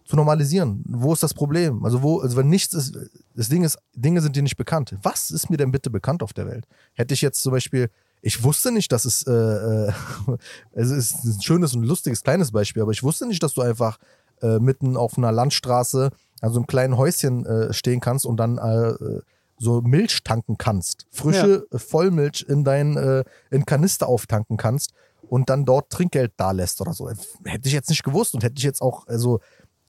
zu 0.04 0.18
normalisieren. 0.18 0.84
Wo 0.86 1.14
ist 1.14 1.24
das 1.24 1.34
Problem? 1.34 1.84
Also 1.86 2.04
wo, 2.04 2.20
also 2.20 2.36
wenn 2.36 2.50
nichts 2.50 2.74
ist, 2.74 2.98
das 3.34 3.48
Ding 3.48 3.64
ist, 3.64 3.78
Dinge 3.96 4.22
sind 4.22 4.36
dir 4.36 4.44
nicht 4.44 4.58
bekannt. 4.58 4.96
Was 5.02 5.32
ist 5.32 5.50
mir 5.50 5.56
denn 5.56 5.72
bitte 5.72 5.90
bekannt 5.90 6.22
auf 6.22 6.34
der 6.34 6.46
Welt? 6.48 6.68
Hätte 6.94 7.14
ich 7.14 7.22
jetzt 7.22 7.42
zum 7.42 7.54
Beispiel, 7.54 7.90
ich 8.22 8.44
wusste 8.44 8.74
nicht, 8.74 8.92
dass 8.92 9.06
es, 9.06 9.24
äh, 9.24 9.32
äh, 9.32 9.94
es 10.74 10.92
ist 10.92 11.24
ein 11.24 11.42
schönes 11.42 11.74
und 11.74 11.84
lustiges 11.84 12.24
kleines 12.24 12.52
Beispiel, 12.52 12.82
aber 12.82 12.92
ich 12.92 13.04
wusste 13.04 13.26
nicht, 13.26 13.42
dass 13.42 13.54
du 13.54 13.62
einfach 13.62 13.98
äh, 14.44 14.60
mitten 14.60 14.98
auf 14.98 15.18
einer 15.18 15.32
Landstraße, 15.32 16.12
also 16.42 16.58
einem 16.58 16.68
kleinen 16.68 16.98
Häuschen 16.98 17.46
äh, 17.46 17.74
stehen 17.74 18.00
kannst 18.00 18.26
und 18.26 18.38
dann 18.38 18.58
äh, 18.58 19.22
so 19.58 19.82
Milch 19.82 20.24
tanken 20.24 20.58
kannst. 20.58 21.08
Frische 21.12 21.66
äh, 21.72 21.80
Vollmilch 21.80 22.46
in 22.48 22.64
dein 22.64 22.98
äh, 22.98 23.24
in 23.50 23.66
Kanister 23.66 24.08
auftanken 24.08 24.58
kannst 24.58 24.94
und 25.30 25.50
dann 25.50 25.66
dort 25.66 25.90
Trinkgeld 25.90 26.34
da 26.38 26.52
lässt 26.52 26.82
oder 26.82 26.94
so. 26.94 27.10
Hätte 27.10 27.68
ich 27.68 27.74
jetzt 27.74 27.90
nicht 27.90 28.04
gewusst 28.04 28.36
und 28.36 28.44
hätte 28.44 28.56
ich 28.58 28.64
jetzt 28.64 28.82
auch, 28.82 29.08
also 29.08 29.40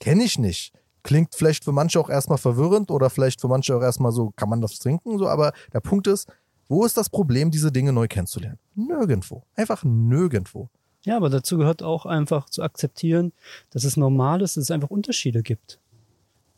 kenne 0.01 0.25
ich 0.25 0.39
nicht. 0.39 0.73
Klingt 1.03 1.35
vielleicht 1.35 1.65
für 1.65 1.73
manche 1.73 2.01
auch 2.01 2.09
erstmal 2.09 2.39
verwirrend 2.39 2.91
oder 2.91 3.11
vielleicht 3.11 3.41
für 3.41 3.49
manche 3.49 3.77
auch 3.77 3.83
erstmal 3.83 4.13
so, 4.13 4.33
kann 4.37 4.49
man 4.49 4.63
das 4.63 4.79
trinken? 4.79 5.19
So, 5.19 5.29
aber 5.29 5.53
der 5.73 5.81
Punkt 5.81 6.07
ist, 6.07 6.29
wo 6.69 6.85
ist 6.85 6.97
das 6.97 7.11
Problem, 7.11 7.51
diese 7.51 7.71
Dinge 7.71 7.93
neu 7.93 8.09
kennenzulernen? 8.09 8.59
Nirgendwo. 8.75 9.43
Einfach 9.55 9.85
nirgendwo. 9.85 10.71
Ja, 11.05 11.17
aber 11.17 11.29
dazu 11.29 11.59
gehört 11.59 11.83
auch 11.83 12.07
einfach 12.07 12.49
zu 12.49 12.63
akzeptieren, 12.63 13.33
dass 13.71 13.85
es 13.85 13.97
normal 13.97 14.41
ist, 14.43 14.57
dass 14.57 14.65
es 14.65 14.71
einfach 14.71 14.91
Unterschiede 14.91 15.43
gibt. 15.43 15.79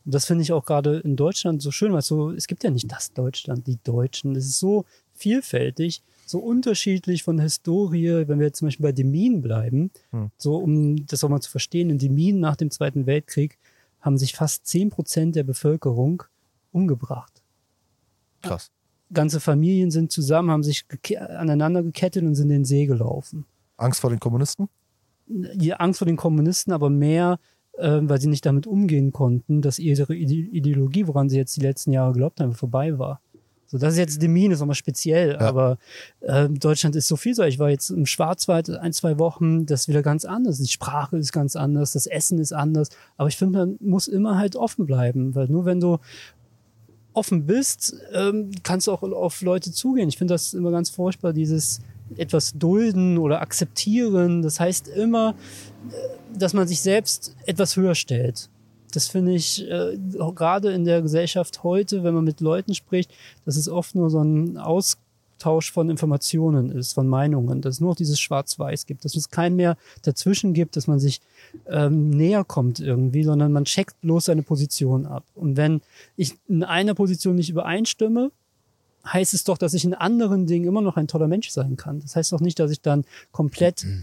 Und 0.04 0.14
das 0.14 0.24
finde 0.26 0.42
ich 0.42 0.52
auch 0.52 0.64
gerade 0.64 0.98
in 1.00 1.16
Deutschland 1.16 1.60
so 1.62 1.72
schön, 1.72 1.90
weil 1.92 1.98
es 1.98 2.06
so, 2.06 2.30
es 2.30 2.46
gibt 2.46 2.62
ja 2.62 2.70
nicht 2.70 2.90
das 2.92 3.12
Deutschland, 3.12 3.66
die 3.66 3.78
Deutschen. 3.82 4.36
Es 4.36 4.46
ist 4.46 4.60
so 4.60 4.84
vielfältig, 5.14 6.02
so 6.26 6.38
unterschiedlich 6.38 7.24
von 7.24 7.40
Historie, 7.40 8.28
wenn 8.28 8.38
wir 8.38 8.46
jetzt 8.46 8.58
zum 8.58 8.66
Beispiel 8.68 8.84
bei 8.84 8.92
den 8.92 9.10
Minen 9.10 9.42
bleiben, 9.42 9.90
Hm. 10.12 10.30
so 10.36 10.56
um 10.58 11.06
das 11.06 11.24
auch 11.24 11.28
mal 11.28 11.40
zu 11.40 11.50
verstehen, 11.50 11.90
in 11.90 11.98
den 11.98 12.14
Minen 12.14 12.38
nach 12.40 12.54
dem 12.56 12.70
Zweiten 12.70 13.06
Weltkrieg 13.06 13.58
haben 14.00 14.16
sich 14.18 14.34
fast 14.34 14.66
10 14.66 14.90
Prozent 14.90 15.34
der 15.34 15.42
Bevölkerung 15.42 16.22
umgebracht. 16.70 17.42
Krass. 18.42 18.70
Ganze 19.12 19.40
Familien 19.40 19.90
sind 19.90 20.12
zusammen, 20.12 20.50
haben 20.52 20.62
sich 20.62 20.84
geke- 20.88 21.16
aneinander 21.18 21.82
gekettet 21.82 22.22
und 22.22 22.34
sind 22.36 22.50
in 22.50 22.58
den 22.58 22.64
See 22.64 22.86
gelaufen. 22.86 23.44
Angst 23.76 24.00
vor 24.00 24.10
den 24.10 24.20
Kommunisten? 24.20 24.68
Die 25.26 25.74
Angst 25.74 25.98
vor 25.98 26.06
den 26.06 26.16
Kommunisten, 26.16 26.72
aber 26.72 26.88
mehr, 26.90 27.38
äh, 27.78 27.98
weil 28.02 28.20
sie 28.20 28.28
nicht 28.28 28.46
damit 28.46 28.66
umgehen 28.66 29.12
konnten, 29.12 29.60
dass 29.62 29.78
ihre 29.78 30.14
Ide- 30.14 30.50
Ideologie, 30.50 31.06
woran 31.06 31.28
sie 31.28 31.36
jetzt 31.36 31.56
die 31.56 31.60
letzten 31.62 31.92
Jahre 31.92 32.12
geglaubt 32.12 32.40
haben, 32.40 32.52
vorbei 32.54 32.98
war. 32.98 33.20
So, 33.68 33.78
das 33.78 33.94
ist 33.94 33.98
jetzt 33.98 34.22
Demin, 34.22 34.52
ist 34.52 34.60
nochmal 34.60 34.76
speziell, 34.76 35.32
Ja. 35.32 35.40
aber 35.40 35.78
äh, 36.20 36.48
Deutschland 36.48 36.94
ist 36.94 37.08
so 37.08 37.16
viel 37.16 37.34
so. 37.34 37.42
Ich 37.42 37.58
war 37.58 37.68
jetzt 37.68 37.90
im 37.90 38.06
Schwarzwald 38.06 38.70
ein, 38.70 38.92
zwei 38.92 39.18
Wochen, 39.18 39.66
das 39.66 39.82
ist 39.82 39.88
wieder 39.88 40.02
ganz 40.02 40.24
anders. 40.24 40.58
Die 40.58 40.68
Sprache 40.68 41.16
ist 41.16 41.32
ganz 41.32 41.56
anders, 41.56 41.90
das 41.92 42.06
Essen 42.06 42.38
ist 42.38 42.52
anders. 42.52 42.90
Aber 43.16 43.28
ich 43.28 43.36
finde, 43.36 43.58
man 43.58 43.76
muss 43.80 44.06
immer 44.06 44.38
halt 44.38 44.54
offen 44.54 44.86
bleiben, 44.86 45.34
weil 45.34 45.48
nur 45.48 45.64
wenn 45.64 45.80
du 45.80 45.98
offen 47.12 47.46
bist, 47.46 47.96
ähm, 48.12 48.52
kannst 48.62 48.86
du 48.86 48.92
auch 48.92 49.02
auf 49.02 49.42
Leute 49.42 49.72
zugehen. 49.72 50.08
Ich 50.08 50.18
finde 50.18 50.34
das 50.34 50.54
immer 50.54 50.70
ganz 50.70 50.90
furchtbar, 50.90 51.32
dieses 51.32 51.80
etwas 52.16 52.52
dulden 52.54 53.18
oder 53.18 53.40
akzeptieren. 53.40 54.42
Das 54.42 54.60
heißt 54.60 54.88
immer, 54.88 55.34
äh, 55.90 56.38
dass 56.38 56.54
man 56.54 56.68
sich 56.68 56.80
selbst 56.80 57.34
etwas 57.46 57.76
höher 57.76 57.94
stellt. 57.94 58.48
Das 58.92 59.08
finde 59.08 59.34
ich 59.34 59.68
äh, 59.68 59.98
gerade 60.34 60.72
in 60.72 60.84
der 60.84 61.02
Gesellschaft 61.02 61.62
heute, 61.62 62.02
wenn 62.04 62.14
man 62.14 62.24
mit 62.24 62.40
Leuten 62.40 62.74
spricht, 62.74 63.12
dass 63.44 63.56
es 63.56 63.68
oft 63.68 63.94
nur 63.94 64.10
so 64.10 64.22
ein 64.22 64.56
Austausch 64.56 65.70
von 65.70 65.90
Informationen 65.90 66.70
ist, 66.70 66.94
von 66.94 67.06
Meinungen, 67.08 67.60
dass 67.60 67.74
es 67.74 67.80
nur 67.80 67.90
noch 67.90 67.96
dieses 67.96 68.18
Schwarz-Weiß 68.20 68.86
gibt, 68.86 69.04
dass 69.04 69.14
es 69.14 69.28
kein 69.28 69.56
mehr 69.56 69.76
dazwischen 70.02 70.54
gibt, 70.54 70.76
dass 70.76 70.86
man 70.86 70.98
sich 70.98 71.20
ähm, 71.66 72.10
näher 72.10 72.44
kommt 72.44 72.80
irgendwie, 72.80 73.24
sondern 73.24 73.52
man 73.52 73.66
checkt 73.66 74.00
bloß 74.00 74.26
seine 74.26 74.42
Position 74.42 75.04
ab. 75.04 75.24
Und 75.34 75.56
wenn 75.56 75.82
ich 76.16 76.34
in 76.48 76.62
einer 76.62 76.94
Position 76.94 77.36
nicht 77.36 77.50
übereinstimme, 77.50 78.30
heißt 79.06 79.34
es 79.34 79.44
doch, 79.44 79.58
dass 79.58 79.74
ich 79.74 79.84
in 79.84 79.94
anderen 79.94 80.46
Dingen 80.46 80.66
immer 80.66 80.80
noch 80.80 80.96
ein 80.96 81.08
toller 81.08 81.28
Mensch 81.28 81.50
sein 81.50 81.76
kann. 81.76 82.00
Das 82.00 82.16
heißt 82.16 82.32
doch 82.32 82.40
nicht, 82.40 82.58
dass 82.58 82.70
ich 82.70 82.80
dann 82.80 83.04
komplett 83.32 83.84
äh, 83.84 83.96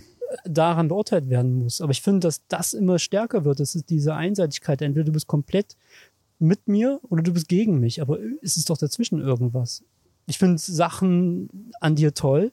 daran 0.46 0.88
beurteilt 0.88 1.30
werden 1.30 1.54
muss. 1.60 1.82
Aber 1.82 1.92
ich 1.92 2.02
finde, 2.02 2.22
dass 2.28 2.42
das 2.48 2.74
immer 2.74 3.00
stärker 3.00 3.46
wird. 3.46 3.60
Das 3.60 3.76
ist 3.76 3.90
diese 3.90 4.16
Einseitigkeit. 4.16 4.82
Entweder 4.82 5.06
du 5.06 5.12
bist 5.12 5.28
komplett 5.28 5.76
mit 6.40 6.68
mir 6.68 7.00
oder 7.10 7.24
du 7.24 7.34
bist 7.34 7.48
gegen 7.48 7.80
mich. 7.80 8.02
Aber 8.02 8.20
es 8.42 8.58
ist 8.58 8.70
doch 8.70 8.78
dazwischen 8.78 9.20
irgendwas. 9.20 9.84
Ich 10.26 10.38
finde 10.38 10.58
Sachen 10.58 11.72
an 11.80 11.96
dir 11.96 12.14
toll. 12.14 12.52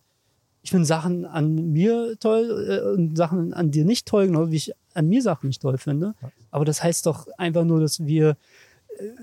Ich 0.62 0.70
finde 0.70 0.84
Sachen 0.84 1.24
an 1.24 1.72
mir 1.72 2.18
toll 2.18 2.66
äh, 2.68 2.94
und 2.94 3.16
Sachen 3.16 3.54
an 3.54 3.70
dir 3.70 3.84
nicht 3.84 4.06
toll, 4.06 4.26
genau 4.26 4.50
wie 4.50 4.56
ich 4.56 4.72
an 4.92 5.08
mir 5.08 5.22
Sachen 5.22 5.46
nicht 5.46 5.62
toll 5.62 5.78
finde. 5.78 6.14
Aber 6.50 6.64
das 6.64 6.82
heißt 6.82 7.06
doch 7.06 7.28
einfach 7.38 7.64
nur, 7.64 7.80
dass 7.80 8.04
wir 8.04 8.36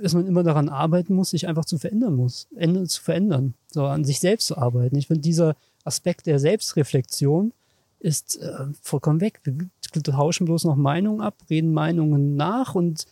dass 0.02 0.14
man 0.14 0.28
immer 0.28 0.44
daran 0.44 0.70
arbeiten 0.70 1.14
muss, 1.14 1.32
sich 1.32 1.48
einfach 1.48 1.66
zu 1.66 1.78
verändern 1.78 2.16
muss, 2.16 2.48
zu 2.88 3.02
verändern, 3.02 3.54
so 3.68 3.86
an 3.86 4.04
sich 4.04 4.20
selbst 4.20 4.48
zu 4.48 4.58
arbeiten. 4.58 4.98
Ich 4.98 5.08
finde, 5.08 5.22
dieser 5.22 5.56
Aspekt 5.84 6.26
der 6.26 6.40
Selbstreflexion 6.40 7.54
ist 8.00 8.42
äh, 8.42 8.66
vollkommen 8.82 9.22
weg. 9.22 9.42
Wir 9.44 10.04
tauschen 10.04 10.46
bloß 10.46 10.66
noch 10.66 10.76
Meinungen 10.76 11.22
ab, 11.22 11.36
reden 11.50 11.74
Meinungen 11.74 12.36
nach 12.36 12.76
und 12.76 13.06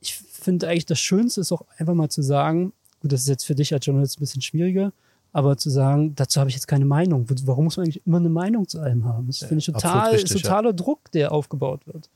ich 0.00 0.16
finde 0.16 0.68
eigentlich 0.68 0.86
das 0.86 1.00
Schönste 1.00 1.40
ist 1.40 1.52
auch 1.52 1.64
einfach 1.78 1.94
mal 1.94 2.08
zu 2.08 2.22
sagen, 2.22 2.72
gut, 3.00 3.12
das 3.12 3.22
ist 3.22 3.28
jetzt 3.28 3.44
für 3.44 3.54
dich 3.54 3.72
als 3.72 3.86
Journalist 3.86 4.18
ein 4.18 4.20
bisschen 4.20 4.42
schwieriger, 4.42 4.92
aber 5.32 5.56
zu 5.56 5.70
sagen, 5.70 6.14
dazu 6.14 6.40
habe 6.40 6.50
ich 6.50 6.56
jetzt 6.56 6.68
keine 6.68 6.84
Meinung. 6.84 7.26
Warum 7.44 7.64
muss 7.64 7.76
man 7.76 7.84
eigentlich 7.84 8.06
immer 8.06 8.18
eine 8.18 8.28
Meinung 8.28 8.68
zu 8.68 8.80
allem 8.80 9.04
haben? 9.04 9.26
Das 9.26 9.38
finde 9.38 9.58
ich 9.58 9.66
total, 9.66 10.14
ist 10.14 10.32
totaler 10.32 10.72
Druck, 10.72 11.10
der 11.12 11.32
aufgebaut 11.32 11.86
wird. 11.86 12.08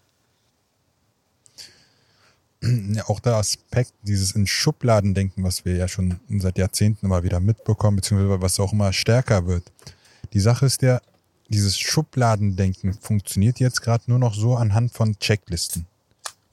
Auch 3.06 3.20
der 3.20 3.34
Aspekt, 3.34 3.92
dieses 4.02 4.32
in 4.32 4.46
Schubladen 4.46 5.14
denken, 5.14 5.44
was 5.44 5.64
wir 5.64 5.76
ja 5.76 5.88
schon 5.88 6.18
seit 6.28 6.58
Jahrzehnten 6.58 7.06
immer 7.06 7.22
wieder 7.22 7.40
mitbekommen, 7.40 7.96
beziehungsweise 7.96 8.42
was 8.42 8.58
auch 8.58 8.72
immer 8.72 8.92
stärker 8.92 9.46
wird. 9.46 9.70
Die 10.32 10.40
Sache 10.40 10.66
ist 10.66 10.82
ja, 10.82 11.00
dieses 11.48 11.78
Schubladendenken 11.78 12.92
funktioniert 12.94 13.60
jetzt 13.60 13.80
gerade 13.80 14.04
nur 14.06 14.18
noch 14.18 14.34
so 14.34 14.56
anhand 14.56 14.92
von 14.92 15.18
Checklisten. 15.18 15.86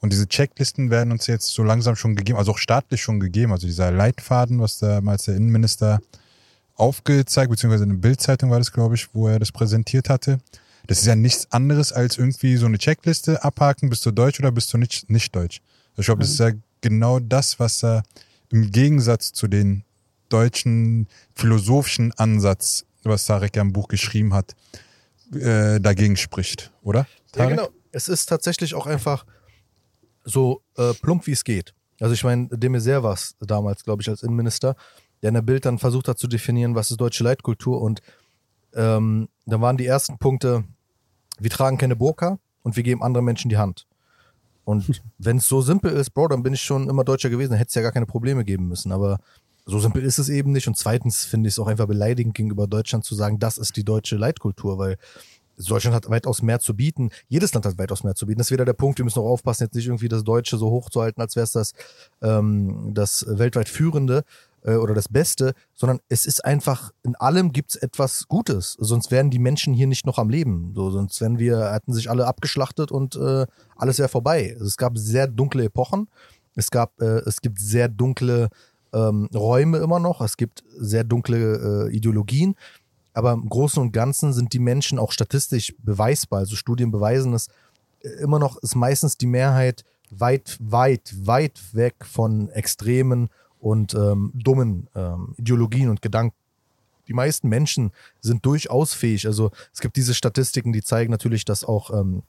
Und 0.00 0.12
diese 0.12 0.28
Checklisten 0.28 0.90
werden 0.90 1.10
uns 1.10 1.26
jetzt 1.26 1.48
so 1.48 1.62
langsam 1.62 1.96
schon 1.96 2.14
gegeben, 2.16 2.38
also 2.38 2.52
auch 2.52 2.58
staatlich 2.58 3.02
schon 3.02 3.18
gegeben. 3.18 3.52
Also 3.52 3.66
dieser 3.66 3.90
Leitfaden, 3.90 4.60
was 4.60 4.78
damals 4.78 5.24
der 5.24 5.36
Innenminister 5.36 6.00
aufgezeigt, 6.74 7.50
beziehungsweise 7.50 7.84
in 7.84 7.90
der 7.90 7.96
Bildzeitung 7.96 8.50
war 8.50 8.58
das, 8.58 8.72
glaube 8.72 8.94
ich, 8.94 9.14
wo 9.14 9.28
er 9.28 9.38
das 9.38 9.52
präsentiert 9.52 10.08
hatte. 10.08 10.38
Das 10.86 10.98
ist 11.00 11.06
ja 11.06 11.16
nichts 11.16 11.50
anderes 11.50 11.92
als 11.92 12.18
irgendwie 12.18 12.56
so 12.56 12.66
eine 12.66 12.78
Checkliste 12.78 13.42
abhaken, 13.42 13.90
bist 13.90 14.06
du 14.06 14.12
deutsch 14.12 14.38
oder 14.38 14.52
bist 14.52 14.72
du 14.72 14.78
nicht, 14.78 15.10
nicht 15.10 15.34
deutsch. 15.34 15.60
Ich 15.96 16.06
glaube, 16.06 16.20
das 16.20 16.30
ist 16.30 16.40
ja 16.40 16.50
genau 16.80 17.18
das, 17.18 17.58
was 17.58 17.78
da 17.78 18.02
im 18.50 18.70
Gegensatz 18.70 19.32
zu 19.32 19.48
den 19.48 19.84
deutschen 20.28 21.08
philosophischen 21.34 22.12
Ansatz, 22.12 22.84
was 23.02 23.26
Tarek 23.26 23.56
ja 23.56 23.62
im 23.62 23.72
Buch 23.72 23.88
geschrieben 23.88 24.34
hat, 24.34 24.54
äh, 25.32 25.80
dagegen 25.80 26.16
spricht, 26.16 26.72
oder? 26.82 27.06
Ja, 27.36 27.46
genau. 27.46 27.68
Es 27.92 28.08
ist 28.08 28.26
tatsächlich 28.26 28.74
auch 28.74 28.86
einfach 28.86 29.24
so 30.24 30.62
äh, 30.76 30.92
plump, 30.94 31.26
wie 31.26 31.32
es 31.32 31.44
geht. 31.44 31.72
Also 32.00 32.12
ich 32.12 32.24
meine, 32.24 32.48
de 32.48 32.68
Maizière 32.68 33.02
war 33.02 33.14
es 33.14 33.36
damals, 33.40 33.84
glaube 33.84 34.02
ich, 34.02 34.08
als 34.08 34.22
Innenminister, 34.22 34.76
der 35.22 35.28
in 35.28 35.34
der 35.34 35.42
Bild 35.42 35.64
dann 35.64 35.78
versucht 35.78 36.08
hat 36.08 36.18
zu 36.18 36.26
definieren, 36.26 36.74
was 36.74 36.90
ist 36.90 37.00
deutsche 37.00 37.24
Leitkultur 37.24 37.80
und 37.80 38.02
ähm, 38.74 39.28
da 39.46 39.60
waren 39.60 39.78
die 39.78 39.86
ersten 39.86 40.18
Punkte, 40.18 40.64
wir 41.38 41.50
tragen 41.50 41.78
keine 41.78 41.96
Burka 41.96 42.38
und 42.62 42.76
wir 42.76 42.82
geben 42.82 43.02
anderen 43.02 43.24
Menschen 43.24 43.48
die 43.48 43.56
Hand. 43.56 43.86
Und 44.66 45.00
wenn 45.18 45.38
es 45.38 45.48
so 45.48 45.62
simpel 45.62 45.92
ist, 45.92 46.10
Bro, 46.10 46.28
dann 46.28 46.42
bin 46.42 46.52
ich 46.52 46.60
schon 46.60 46.90
immer 46.90 47.04
Deutscher 47.04 47.30
gewesen, 47.30 47.50
dann 47.50 47.58
hätte 47.58 47.68
es 47.68 47.74
ja 47.74 47.82
gar 47.82 47.92
keine 47.92 48.06
Probleme 48.06 48.44
geben 48.44 48.68
müssen. 48.68 48.92
Aber 48.92 49.18
so 49.64 49.78
simpel 49.78 50.02
ist 50.02 50.18
es 50.18 50.28
eben 50.28 50.52
nicht. 50.52 50.68
Und 50.68 50.76
zweitens 50.76 51.24
finde 51.24 51.48
ich 51.48 51.54
es 51.54 51.58
auch 51.58 51.68
einfach 51.68 51.86
beleidigend 51.86 52.34
gegenüber 52.34 52.66
Deutschland 52.66 53.04
zu 53.04 53.14
sagen, 53.14 53.38
das 53.38 53.56
ist 53.56 53.76
die 53.76 53.84
deutsche 53.84 54.16
Leitkultur, 54.16 54.76
weil 54.76 54.96
Deutschland 55.56 55.94
hat 55.94 56.10
weitaus 56.10 56.42
mehr 56.42 56.60
zu 56.60 56.74
bieten. 56.76 57.10
Jedes 57.28 57.54
Land 57.54 57.64
hat 57.64 57.78
weitaus 57.78 58.04
mehr 58.04 58.14
zu 58.14 58.26
bieten. 58.26 58.38
Das 58.38 58.48
ist 58.48 58.52
wieder 58.52 58.64
der 58.64 58.74
Punkt, 58.74 58.98
wir 58.98 59.04
müssen 59.04 59.20
auch 59.20 59.30
aufpassen, 59.30 59.64
jetzt 59.64 59.74
nicht 59.74 59.86
irgendwie 59.86 60.08
das 60.08 60.22
Deutsche 60.22 60.58
so 60.58 60.70
hochzuhalten, 60.70 61.22
als 61.22 61.34
wäre 61.36 61.44
es 61.44 61.52
das, 61.52 61.72
ähm, 62.20 62.90
das 62.92 63.24
weltweit 63.26 63.68
Führende 63.68 64.24
äh, 64.66 64.74
oder 64.74 64.94
das 64.94 65.08
Beste, 65.08 65.54
sondern 65.74 66.00
es 66.08 66.26
ist 66.26 66.44
einfach, 66.44 66.90
in 67.02 67.14
allem 67.16 67.52
gibt 67.52 67.70
es 67.70 67.76
etwas 67.76 68.28
Gutes. 68.28 68.76
Sonst 68.78 69.10
wären 69.10 69.30
die 69.30 69.38
Menschen 69.38 69.72
hier 69.72 69.86
nicht 69.86 70.04
noch 70.04 70.18
am 70.18 70.28
Leben. 70.28 70.72
So, 70.74 70.90
sonst 70.90 71.20
wären 71.20 71.38
wir, 71.38 71.72
hätten 71.72 71.94
sich 71.94 72.10
alle 72.10 72.26
abgeschlachtet 72.26 72.90
und 72.90 73.16
äh, 73.16 73.46
alles 73.76 73.98
wäre 73.98 74.08
vorbei. 74.08 74.56
Es 74.60 74.76
gab 74.76 74.98
sehr 74.98 75.26
dunkle 75.28 75.64
Epochen. 75.64 76.08
Es 76.54 76.70
gab, 76.70 77.00
äh, 77.00 77.20
es 77.26 77.40
gibt 77.40 77.60
sehr 77.60 77.88
dunkle 77.88 78.48
ähm, 78.92 79.28
Räume 79.34 79.78
immer 79.78 80.00
noch. 80.00 80.20
Es 80.20 80.36
gibt 80.36 80.64
sehr 80.76 81.04
dunkle 81.04 81.88
äh, 81.88 81.96
Ideologien. 81.96 82.56
Aber 83.12 83.32
im 83.32 83.48
Großen 83.48 83.80
und 83.80 83.92
Ganzen 83.92 84.32
sind 84.32 84.52
die 84.52 84.58
Menschen 84.58 84.98
auch 84.98 85.12
statistisch 85.12 85.74
beweisbar. 85.78 86.40
Also 86.40 86.56
Studien 86.56 86.90
beweisen 86.90 87.32
es 87.34 87.48
äh, 88.00 88.08
immer 88.20 88.38
noch, 88.38 88.56
ist 88.58 88.74
meistens 88.74 89.16
die 89.16 89.26
Mehrheit 89.26 89.84
weit, 90.10 90.56
weit, 90.60 91.14
weit 91.22 91.60
weg 91.72 91.94
von 92.04 92.48
extremen 92.50 93.28
und 93.66 93.94
ähm, 93.94 94.30
dummen 94.32 94.86
ähm, 94.94 95.34
Ideologien 95.38 95.88
und 95.88 96.00
Gedanken. 96.00 96.36
Die 97.08 97.14
meisten 97.14 97.48
Menschen 97.48 97.90
sind 98.20 98.46
durchaus 98.46 98.94
fähig. 98.94 99.26
Also 99.26 99.50
es 99.72 99.80
gibt 99.80 99.96
diese 99.96 100.14
Statistiken, 100.14 100.72
die 100.72 100.82
zeigen 100.82 101.10
natürlich, 101.10 101.44
dass 101.44 101.64
auch 101.64 101.90
ähm, 101.90 102.22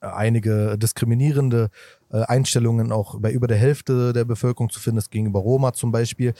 einige 0.00 0.78
diskriminierende 0.78 1.68
äh, 2.10 2.22
Einstellungen 2.22 2.90
auch 2.90 3.20
bei 3.20 3.32
über 3.32 3.48
der 3.48 3.58
Hälfte 3.58 4.14
der 4.14 4.24
Bevölkerung 4.24 4.70
zu 4.70 4.80
finden 4.80 4.98
ist, 4.98 5.10
gegenüber 5.10 5.40
Roma 5.40 5.74
zum 5.74 5.92
Beispiel. 5.92 6.32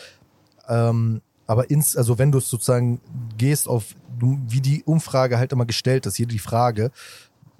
Ähm, 0.67 1.21
aber 1.47 1.69
ins, 1.69 1.95
also 1.95 2.19
wenn 2.19 2.33
du 2.33 2.39
es 2.39 2.49
sozusagen 2.49 3.03
gehst 3.37 3.69
auf, 3.69 3.95
wie 4.19 4.63
die 4.63 4.83
Umfrage 4.85 5.37
halt 5.37 5.53
immer 5.53 5.67
gestellt 5.67 6.07
ist, 6.07 6.17
hier 6.17 6.27
die 6.27 6.39
Frage, 6.39 6.91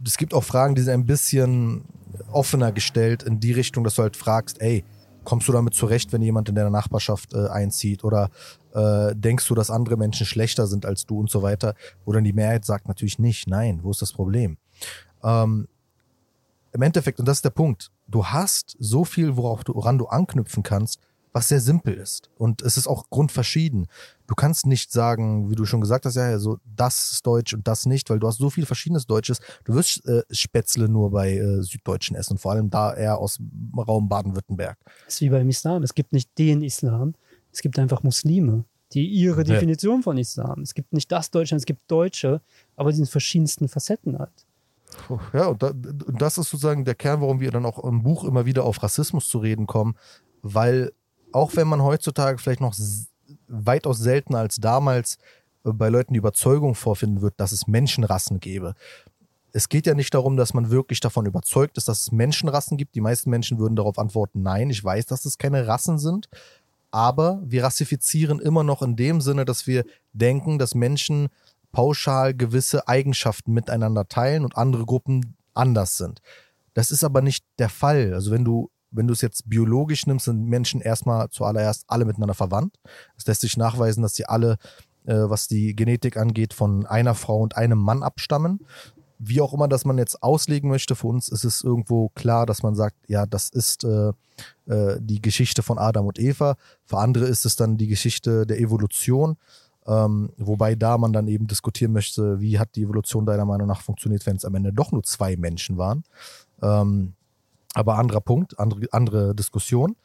es 0.05 0.17
gibt 0.17 0.33
auch 0.33 0.45
Fragen, 0.45 0.75
die 0.75 0.83
sind 0.83 0.95
ein 0.95 1.07
bisschen 1.07 1.85
offener 2.31 2.73
gestellt 2.73 3.25
in 3.25 3.41
die 3.41 3.53
Richtung, 3.53 3.85
dass 3.85 3.97
du 3.97 4.03
halt 4.03 4.17
fragst, 4.17 4.61
ey, 4.63 4.85
kommst 5.25 5.49
du 5.49 5.53
damit 5.53 5.75
zurecht, 5.75 6.13
wenn 6.13 6.23
jemand 6.23 6.49
in 6.49 6.55
deiner 6.55 6.71
Nachbarschaft 6.71 7.35
äh, 7.35 7.49
einzieht? 7.49 8.05
Oder 8.05 8.31
äh, 8.75 9.15
denkst 9.15 9.47
du, 9.49 9.55
dass 9.55 9.71
andere 9.71 9.97
Menschen 9.97 10.27
schlechter 10.27 10.67
sind 10.67 10.87
als 10.87 11.07
du 11.07 11.21
und 11.21 11.31
so 11.31 11.43
weiter? 11.43 11.75
Oder 12.05 12.21
die 12.21 12.33
Mehrheit 12.33 12.65
sagt 12.65 12.89
natürlich 12.89 13.19
nicht, 13.19 13.49
nein, 13.49 13.81
wo 13.83 13.91
ist 13.91 14.03
das 14.03 14.13
Problem? 14.13 14.57
Ähm, 15.23 15.69
Im 16.73 16.83
Endeffekt, 16.83 17.19
und 17.19 17.27
das 17.27 17.39
ist 17.39 17.45
der 17.45 17.51
Punkt, 17.51 17.91
du 18.09 18.27
hast 18.27 18.77
so 18.79 19.05
viel, 19.05 19.37
worauf 19.37 19.65
du, 19.65 19.75
woran 19.75 19.99
du 19.99 20.07
anknüpfen 20.07 20.63
kannst, 20.63 21.01
was 21.33 21.49
sehr 21.49 21.61
simpel 21.61 21.95
ist. 21.95 22.31
Und 22.37 22.63
es 22.63 22.77
ist 22.77 22.87
auch 22.87 23.09
grundverschieden. 23.11 23.87
Du 24.27 24.35
kannst 24.35 24.67
nicht 24.67 24.93
sagen, 24.93 25.51
wie 25.51 25.55
du 25.55 25.65
schon 25.65 25.81
gesagt 25.81 26.05
hast, 26.07 26.17
ja, 26.17 26.25
also 26.25 26.59
das 26.65 27.13
ist 27.13 27.27
Deutsch 27.27 27.55
und 27.55 27.67
das 27.67 27.87
nicht, 27.87 28.11
weil 28.11 28.19
du 28.19 28.27
hast 28.27 28.39
so 28.39 28.51
viel 28.51 28.67
verschiedenes 28.67 29.07
Deutsches. 29.07 29.41
Du 29.65 29.75
wirst 29.75 30.07
äh, 30.07 30.23
Spätzle 30.31 30.89
nur 30.89 31.11
bei 31.11 31.37
äh, 31.37 31.63
Süddeutschen 31.63 32.17
essen, 32.17 32.39
vor 32.39 32.53
allem 32.53 32.71
da 32.71 32.95
eher 32.95 33.19
aus 33.19 33.37
dem 33.39 33.79
Raum 33.79 34.09
Baden-Württemberg. 34.09 34.79
Das 35.07 35.15
ist 35.15 35.21
wie 35.23 35.31
beim 35.31 35.49
Islam. 35.49 35.83
Es 35.83 35.95
gibt 35.95 36.13
nicht 36.13 36.31
den 36.39 36.63
Islam, 36.63 37.15
es 37.51 37.61
gibt 37.61 37.79
einfach 37.79 38.03
Muslime, 38.03 38.65
die 38.93 39.07
ihre 39.07 39.39
Ja. 39.39 39.45
Definition 39.55 40.03
von 40.03 40.19
Islam. 40.19 40.61
Es 40.61 40.75
gibt 40.75 40.93
nicht 40.93 41.11
das 41.11 41.31
Deutschland, 41.31 41.61
es 41.61 41.67
gibt 41.67 41.91
Deutsche, 41.91 42.41
aber 42.77 42.93
die 42.93 43.01
in 43.01 43.07
verschiedensten 43.07 43.69
Facetten 43.69 44.19
halt. 44.19 44.47
Ja, 45.33 45.47
und, 45.47 45.63
da, 45.63 45.69
und 45.69 46.21
das 46.21 46.37
ist 46.37 46.51
sozusagen 46.51 46.85
der 46.85 46.95
Kern, 46.95 47.23
warum 47.23 47.41
wir 47.41 47.51
dann 47.51 47.65
auch 47.65 47.83
im 47.83 48.03
Buch 48.03 48.25
immer 48.25 48.45
wieder 48.45 48.65
auf 48.65 48.83
Rassismus 48.83 49.27
zu 49.29 49.39
reden 49.39 49.67
kommen, 49.67 49.95
weil 50.43 50.93
auch 51.33 51.57
wenn 51.57 51.69
man 51.69 51.83
heutzutage 51.83 52.39
vielleicht 52.39 52.61
noch 52.61 52.75
weitaus 53.49 53.99
seltener 53.99 54.39
als 54.39 54.57
damals 54.57 55.19
äh, 55.65 55.73
bei 55.73 55.89
Leuten 55.89 56.15
die 56.15 56.19
Überzeugung 56.19 56.75
vorfinden 56.75 57.23
wird, 57.23 57.35
dass 57.39 57.53
es 57.53 57.67
Menschenrassen 57.67 58.41
gäbe. 58.41 58.75
Es 59.53 59.69
geht 59.69 59.87
ja 59.87 59.95
nicht 59.95 60.15
darum, 60.15 60.37
dass 60.37 60.55
man 60.55 60.71
wirklich 60.71 61.01
davon 61.01 61.27
überzeugt 61.27 61.77
ist, 61.77 61.87
dass 61.89 62.01
es 62.01 62.13
Menschenrassen 62.13 62.79
gibt. 62.79 62.95
Die 62.95 63.03
meisten 63.03 63.29
Menschen 63.29 63.59
würden 63.59 63.77
darauf 63.77 63.99
antworten, 63.99 64.43
nein, 64.43 64.71
ich 64.71 64.83
weiß, 64.83 65.07
dass 65.07 65.27
es 65.27 65.37
keine 65.37 65.67
Rassen 65.67 65.99
sind. 65.99 66.29
Aber 66.91 67.41
wir 67.45 67.65
rassifizieren 67.65 68.39
immer 68.39 68.65
noch 68.65 68.83
in 68.83 68.97
dem 68.97 69.21
Sinne, 69.21 69.45
dass 69.45 69.67
wir 69.67 69.85
denken, 70.13 70.59
dass 70.59 70.75
Menschen 70.75 71.29
pauschal 71.71 72.35
gewisse 72.35 72.89
Eigenschaften 72.89 73.53
miteinander 73.53 74.09
teilen 74.09 74.45
und 74.45 74.57
andere 74.57 74.85
Gruppen 74.85 75.37
anders 75.55 75.97
sind. 75.97 76.21
Das 76.75 76.91
ist 76.91 77.05
aber 77.05 77.21
nicht 77.21 77.45
der 77.59 77.69
Fall. 77.69 78.15
Also 78.15 78.31
wenn 78.31 78.45
du 78.45 78.71
wenn 78.93 79.07
du 79.07 79.13
es 79.13 79.21
jetzt 79.21 79.49
biologisch 79.49 80.07
nimmst, 80.07 80.27
sind 80.27 80.45
Menschen 80.45 80.81
erstmal 80.81 81.29
zuallererst 81.31 81.85
alle 81.89 82.05
miteinander 82.05 82.35
verwandt. 82.35 82.77
Es 83.17 83.27
lässt 83.27 83.41
sich 83.41 83.57
nachweisen, 83.57 84.03
dass 84.03 84.15
sie 84.15 84.27
alle, 84.27 84.59
äh, 85.05 85.15
was 85.15 85.49
die 85.49 85.75
Genetik 85.75 86.17
angeht, 86.17 86.55
von 86.55 86.87
einer 86.87 87.15
Frau 87.15 87.41
und 87.41 87.57
einem 87.57 87.79
Mann 87.79 88.03
abstammen. 88.03 88.61
Wie 89.19 89.41
auch 89.41 89.55
immer 89.55 89.69
das 89.69 89.85
man 89.85 89.99
jetzt 89.99 90.23
auslegen 90.23 90.69
möchte, 90.69 90.95
für 90.97 91.07
uns 91.07 91.29
ist 91.29 91.45
es 91.45 91.63
irgendwo 91.63 92.09
klar, 92.11 92.45
dass 92.45 92.63
man 92.63 92.75
sagt, 92.75 92.97
ja, 93.07 93.25
das 93.25 93.49
ist 93.49 93.85
äh, 93.85 94.13
äh, 94.67 94.99
die 95.01 95.23
Geschichte 95.23 95.63
von 95.63 95.79
Adam 95.79 96.07
und 96.07 96.19
Eva. 96.19 96.57
Für 96.85 96.99
andere 96.99 97.27
ist 97.27 97.47
es 97.47 97.57
dann 97.57 97.77
die 97.77 97.87
Geschichte 97.87 98.47
der 98.47 98.61
Evolution. 98.61 99.37
Ähm, 99.87 100.31
wobei 100.37 100.77
da 100.77 100.97
man 100.97 101.13
dann 101.13 101.27
eben 101.27 101.49
diskutieren 101.49 101.93
möchte, 101.93 102.41
wie 102.41 102.59
hat 102.59 102.77
die 102.77 102.83
Evolution 102.83 103.27
deiner 103.27 103.45
Meinung 103.45 103.67
nach 103.67 103.81
funktioniert, 103.81 104.27
wenn 104.27 104.37
es 104.37 104.45
am 104.45 104.55
Ende 104.55 104.73
doch 104.73 104.93
nur 104.93 105.03
zwei 105.03 105.37
Menschen 105.37 105.77
waren. 105.77 106.05
Ähm, 106.61 107.15
aber 107.75 107.99
anderer 107.99 108.21
Punkt, 108.21 108.59
andere, 108.59 108.87
andere 108.93 109.35
Diskussion. 109.35 109.97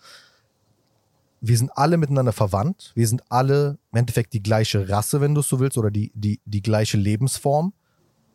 Wir 1.39 1.57
sind 1.57 1.71
alle 1.75 1.97
miteinander 1.97 2.33
verwandt. 2.33 2.91
Wir 2.95 3.07
sind 3.07 3.21
alle 3.29 3.77
im 3.91 3.99
Endeffekt 3.99 4.33
die 4.33 4.41
gleiche 4.41 4.89
Rasse, 4.89 5.21
wenn 5.21 5.35
du 5.35 5.41
es 5.41 5.47
so 5.47 5.59
willst, 5.59 5.77
oder 5.77 5.91
die, 5.91 6.11
die, 6.15 6.39
die 6.45 6.61
gleiche 6.61 6.97
Lebensform. 6.97 7.73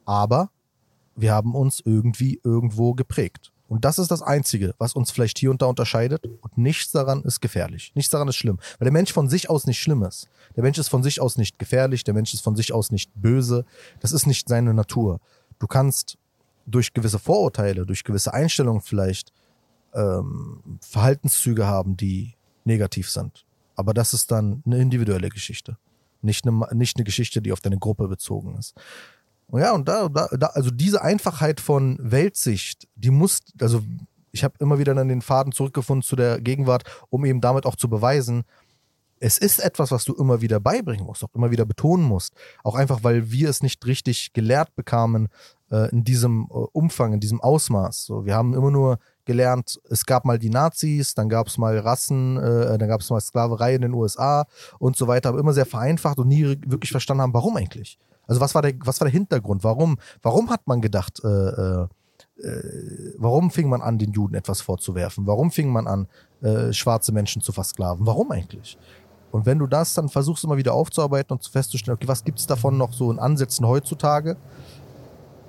Aber 0.05 0.51
wir 1.16 1.33
haben 1.33 1.55
uns 1.55 1.80
irgendwie 1.85 2.41
irgendwo 2.45 2.95
geprägt. 2.95 3.53
Und 3.68 3.87
das 3.87 3.99
ist 3.99 4.11
das 4.11 4.20
Einzige, 4.20 4.74
was 4.76 4.93
uns 4.93 5.11
vielleicht 5.11 5.39
hier 5.39 5.51
und 5.51 5.62
da 5.62 5.66
unterscheidet. 5.66 6.26
Und 6.26 6.59
nichts 6.59 6.93
daran 6.93 7.22
ist 7.22 7.41
gefährlich. 7.41 7.93
Nichts 7.95 8.11
daran 8.11 8.28
ist 8.28 8.37
schlimm. 8.37 8.59
Weil 8.78 8.85
der 8.85 8.93
Mensch 8.93 9.12
von 9.12 9.30
sich 9.30 9.49
aus 9.49 9.66
nicht 9.66 9.80
schlimm 9.80 10.03
ist. 10.03 10.28
Der 10.57 10.62
Mensch 10.62 10.76
ist 10.76 10.89
von 10.89 11.03
sich 11.03 11.22
aus 11.22 11.39
nicht 11.39 11.59
gefährlich. 11.59 12.05
Der 12.05 12.12
Mensch 12.12 12.35
ist 12.35 12.43
von 12.43 12.55
sich 12.55 12.74
aus 12.74 12.91
nicht 12.91 13.11
böse. 13.14 13.64
Das 14.01 14.12
ist 14.12 14.26
nicht 14.26 14.47
seine 14.47 14.74
Natur. 14.74 15.20
Du 15.59 15.66
kannst 15.66 16.18
durch 16.67 16.93
gewisse 16.93 17.19
Vorurteile, 17.19 17.87
durch 17.87 18.05
gewisse 18.05 18.33
Einstellungen 18.33 18.81
vielleicht 18.81 19.33
ähm, 19.95 20.79
Verhaltenszüge 20.81 21.67
haben, 21.67 21.97
die 21.97 22.35
negativ 22.65 23.11
sind. 23.11 23.45
Aber 23.75 23.95
das 23.95 24.15
ist 24.15 24.31
dann 24.31 24.63
eine 24.67 24.79
individuelle 24.79 25.29
Geschichte. 25.29 25.77
Nicht 26.21 26.47
eine, 26.47 26.67
nicht 26.73 26.97
eine 26.97 27.05
Geschichte, 27.05 27.43
die 27.43 27.53
auf 27.53 27.61
deine 27.61 27.79
Gruppe 27.79 28.09
bezogen 28.09 28.57
ist. 28.57 28.75
Und 29.49 29.61
ja, 29.61 29.73
und 29.73 29.89
da, 29.89 30.09
da, 30.09 30.47
also 30.55 30.71
diese 30.71 31.03
Einfachheit 31.03 31.61
von 31.61 31.99
Weltsicht, 32.01 32.89
die 32.95 33.11
muss, 33.11 33.41
also 33.61 33.83
ich 34.31 34.45
habe 34.45 34.55
immer 34.61 34.79
wieder 34.79 34.95
dann 34.95 35.09
den 35.09 35.21
Faden 35.21 35.53
zurückgefunden 35.53 36.03
zu 36.03 36.17
der 36.17 36.41
Gegenwart, 36.41 36.85
um 37.11 37.25
eben 37.25 37.41
damit 37.41 37.67
auch 37.67 37.77
zu 37.77 37.89
beweisen, 37.89 38.45
es 39.23 39.39
ist 39.39 39.61
etwas, 39.61 39.93
was 39.93 40.05
du 40.05 40.14
immer 40.14 40.41
wieder 40.41 40.59
beibringen 40.59 41.07
musst, 41.07 41.23
auch 41.23 41.33
immer 41.35 41.53
wieder 41.53 41.64
betonen 41.64 42.05
musst. 42.05 42.35
Auch 42.64 42.75
einfach, 42.75 43.05
weil 43.05 43.31
wir 43.31 43.49
es 43.49 43.62
nicht 43.62 43.87
richtig 43.87 44.33
gelehrt 44.33 44.75
bekamen 44.75 45.29
äh, 45.70 45.91
in 45.91 46.03
diesem 46.03 46.49
äh, 46.51 46.55
Umfang, 46.73 47.12
in 47.12 47.20
diesem 47.20 47.41
Ausmaß. 47.41 48.05
So, 48.05 48.27
wir 48.27 48.35
haben 48.35 48.53
immer 48.53 48.73
nur 48.73 48.99
gelernt, 49.25 49.81
es 49.89 50.07
gab 50.07 50.25
mal 50.25 50.41
die 50.41 50.51
Nazis, 50.51 51.14
dann 51.14 51.29
gab 51.29 51.47
es 51.47 51.57
mal 51.57 51.79
Rassen, 51.79 52.37
äh, 52.37 52.77
dann 52.77 52.89
gab 52.89 53.01
es 53.01 53.11
mal 53.11 53.20
Sklaverei 53.20 53.77
in 53.77 53.83
den 53.83 53.95
USA 53.95 54.45
und 54.81 54.97
so 54.97 55.07
weiter, 55.07 55.29
aber 55.29 55.39
immer 55.39 55.53
sehr 55.53 55.66
vereinfacht 55.66 56.18
und 56.18 56.27
nie 56.27 56.59
wirklich 56.66 56.91
verstanden 56.91 57.23
haben, 57.23 57.35
warum 57.35 57.57
eigentlich. 57.57 57.99
Also 58.27 58.41
was 58.41 58.57
war 58.57 58.62
der, 58.62 58.75
was 58.81 59.01
war 59.01 59.05
der 59.05 59.12
Hintergrund? 59.12 59.62
Warum, 59.62 59.99
warum 60.20 60.51
hat 60.51 60.66
man 60.66 60.81
gedacht, 60.81 61.20
äh, 61.23 61.29
äh, 61.29 61.87
äh, 62.43 63.14
warum 63.18 63.51
fing 63.51 63.68
man 63.68 63.83
an, 63.83 63.99
den 63.99 64.12
Juden 64.12 64.35
etwas 64.35 64.61
vorzuwerfen? 64.61 65.27
Warum 65.27 65.51
fing 65.53 65.70
man 65.70 65.87
an, 65.87 66.09
äh, 66.43 66.73
schwarze 66.73 67.12
Menschen 67.12 67.43
zu 67.43 67.53
versklaven? 67.53 68.07
Warum 68.07 68.31
eigentlich? 68.33 68.77
Und 69.33 69.47
wenn 69.47 69.59
du 69.59 69.66
das 69.66 69.95
dann 69.95 70.11
versuchst, 70.11 70.45
immer 70.45 70.59
wieder 70.59 70.74
aufzuarbeiten 70.74 71.33
und 71.35 71.45
festzustellen, 71.45 71.97
okay, 71.97 72.07
was 72.07 72.22
gibt 72.22 72.39
es 72.39 72.47
davon 72.47 72.76
noch 72.76 72.93
so 72.93 73.11
in 73.11 73.18
Ansätzen 73.18 73.66
heutzutage 73.66 74.37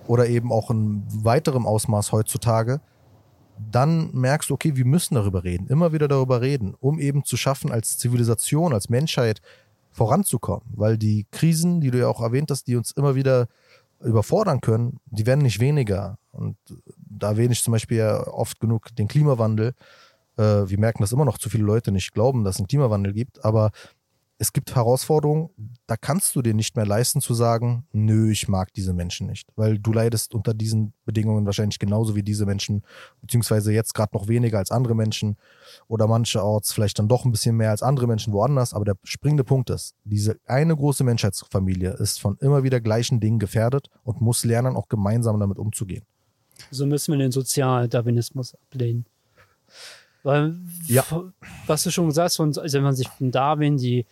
oder 0.07 0.27
eben 0.27 0.51
auch 0.51 0.71
in 0.71 1.03
weiterem 1.07 1.67
Ausmaß 1.67 2.13
heutzutage, 2.13 2.79
dann 3.71 4.09
merkst 4.13 4.49
du, 4.49 4.53
okay, 4.53 4.75
wir 4.75 4.86
müssen 4.86 5.15
darüber 5.15 5.43
reden, 5.43 5.67
immer 5.67 5.91
wieder 5.91 6.07
darüber 6.07 6.41
reden, 6.41 6.75
um 6.79 6.97
eben 6.97 7.25
zu 7.25 7.38
schaffen, 7.38 7.71
als 7.71 7.97
Zivilisation, 7.97 8.73
als 8.73 8.89
Menschheit 8.89 9.41
voranzukommen. 9.91 10.65
Weil 10.75 10.97
die 10.97 11.27
Krisen, 11.31 11.81
die 11.81 11.91
du 11.91 11.99
ja 11.99 12.07
auch 12.07 12.21
erwähnt 12.21 12.51
hast, 12.51 12.67
die 12.67 12.77
uns 12.77 12.91
immer 12.93 13.15
wieder 13.15 13.47
überfordern 13.99 14.61
können, 14.61 14.99
die 15.05 15.25
werden 15.25 15.41
nicht 15.41 15.59
weniger. 15.59 16.17
Und 16.31 16.55
da 16.97 17.31
erwähne 17.31 17.53
ich 17.53 17.63
zum 17.63 17.73
Beispiel 17.73 17.97
ja 17.97 18.27
oft 18.27 18.59
genug 18.59 18.95
den 18.95 19.07
Klimawandel. 19.07 19.75
Äh, 20.38 20.69
wir 20.69 20.79
merken, 20.79 21.03
dass 21.03 21.11
immer 21.11 21.25
noch 21.25 21.38
zu 21.38 21.49
viele 21.49 21.63
Leute 21.63 21.91
nicht 21.91 22.13
glauben, 22.13 22.43
dass 22.43 22.55
es 22.55 22.59
einen 22.59 22.67
Klimawandel 22.67 23.13
gibt, 23.13 23.43
aber 23.43 23.71
es 24.39 24.51
gibt 24.51 24.75
Herausforderungen, 24.75 25.51
da 25.88 25.95
kannst 25.95 26.36
du 26.36 26.41
dir 26.41 26.53
nicht 26.53 26.75
mehr 26.75 26.86
leisten 26.86 27.21
zu 27.21 27.34
sagen, 27.34 27.86
nö, 27.93 28.31
ich 28.31 28.47
mag 28.47 28.73
diese 28.73 28.93
Menschen 28.93 29.27
nicht. 29.27 29.47
Weil 29.55 29.79
du 29.79 29.93
leidest 29.93 30.34
unter 30.34 30.53
diesen 30.53 30.93
Bedingungen 31.05 31.45
wahrscheinlich 31.45 31.79
genauso 31.79 32.15
wie 32.15 32.23
diese 32.23 32.45
Menschen, 32.45 32.84
beziehungsweise 33.21 33.71
jetzt 33.71 33.93
gerade 33.93 34.13
noch 34.13 34.27
weniger 34.27 34.57
als 34.57 34.71
andere 34.71 34.95
Menschen 34.95 35.38
oder 35.88 36.07
mancherorts 36.07 36.73
vielleicht 36.73 36.99
dann 36.99 37.07
doch 37.07 37.25
ein 37.25 37.31
bisschen 37.31 37.55
mehr 37.55 37.69
als 37.69 37.84
andere 37.84 38.07
Menschen 38.07 38.34
woanders. 38.34 38.73
Aber 38.73 38.86
der 38.86 38.95
springende 39.03 39.43
Punkt 39.43 39.69
ist, 39.69 39.95
diese 40.03 40.38
eine 40.45 40.75
große 40.75 41.03
Menschheitsfamilie 41.03 41.91
ist 41.91 42.19
von 42.19 42.38
immer 42.39 42.63
wieder 42.63 42.81
gleichen 42.81 43.19
Dingen 43.19 43.39
gefährdet 43.39 43.89
und 44.03 44.19
muss 44.19 44.43
lernen, 44.43 44.75
auch 44.75 44.89
gemeinsam 44.89 45.39
damit 45.39 45.57
umzugehen. 45.57 46.03
So 46.69 46.86
müssen 46.86 47.13
wir 47.13 47.19
den 47.19 47.31
Sozialdarwinismus 47.31 48.55
ablehnen. 48.55 49.05
Weil, 50.24 50.55
ja. 50.88 51.05
was 51.67 51.84
du 51.84 51.91
schon 51.91 52.07
gesagt 52.07 52.39
hast, 52.39 52.39
also 52.39 52.78
wenn 52.78 52.84
man 52.84 52.95
sich 52.95 53.09
von 53.09 53.32
Darwin 53.32 53.78
die 53.78 54.05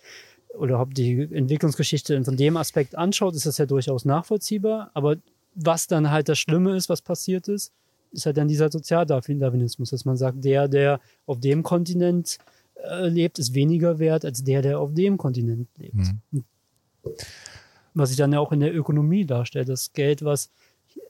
oder 0.57 0.85
die 0.85 1.21
Entwicklungsgeschichte 1.31 2.21
von 2.23 2.35
dem 2.35 2.57
Aspekt 2.57 2.95
anschaut, 2.95 3.35
ist 3.35 3.45
das 3.45 3.57
ja 3.57 3.65
durchaus 3.65 4.03
nachvollziehbar. 4.03 4.91
Aber 4.93 5.15
was 5.55 5.87
dann 5.87 6.11
halt 6.11 6.29
das 6.29 6.39
Schlimme 6.39 6.75
ist, 6.75 6.89
was 6.89 7.01
passiert 7.01 7.47
ist, 7.47 7.71
ist 8.11 8.25
halt 8.25 8.37
dann 8.37 8.49
dieser 8.49 8.69
Sozialdarwinismus, 8.69 9.91
dass 9.91 10.03
man 10.03 10.17
sagt, 10.17 10.43
der, 10.43 10.67
der 10.67 10.99
auf 11.25 11.39
dem 11.39 11.63
Kontinent 11.63 12.37
äh, 12.75 13.07
lebt, 13.07 13.39
ist 13.39 13.53
weniger 13.53 13.99
wert 13.99 14.25
als 14.25 14.43
der, 14.43 14.61
der 14.61 14.79
auf 14.79 14.93
dem 14.93 15.17
Kontinent 15.17 15.69
lebt. 15.77 15.95
Mhm. 15.95 16.43
Was 17.93 18.09
sich 18.09 18.17
dann 18.17 18.33
ja 18.33 18.39
auch 18.39 18.51
in 18.51 18.59
der 18.59 18.75
Ökonomie 18.75 19.25
darstellt. 19.25 19.69
Das 19.69 19.93
Geld, 19.93 20.23
was 20.23 20.49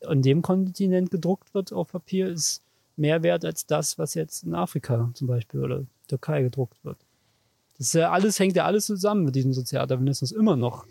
an 0.05 0.21
dem 0.21 0.41
Kontinent 0.41 1.09
gedruckt 1.09 1.53
wird 1.53 1.73
auf 1.73 1.91
Papier, 1.91 2.27
ist 2.27 2.61
mehr 3.01 3.23
wert 3.23 3.43
als 3.43 3.65
das, 3.65 3.97
was 3.97 4.13
jetzt 4.13 4.43
in 4.43 4.55
Afrika 4.55 5.09
zum 5.13 5.27
Beispiel 5.27 5.61
oder 5.61 5.83
Türkei 6.07 6.43
gedruckt 6.43 6.77
wird. 6.83 6.97
Das 7.77 7.93
ja 7.93 8.11
alles, 8.11 8.39
hängt 8.39 8.55
ja 8.55 8.65
alles 8.65 8.85
zusammen 8.85 9.25
mit 9.25 9.35
diesem 9.35 9.53
Sozialdarwinismus 9.53 10.31
immer 10.31 10.55
noch. 10.55 10.85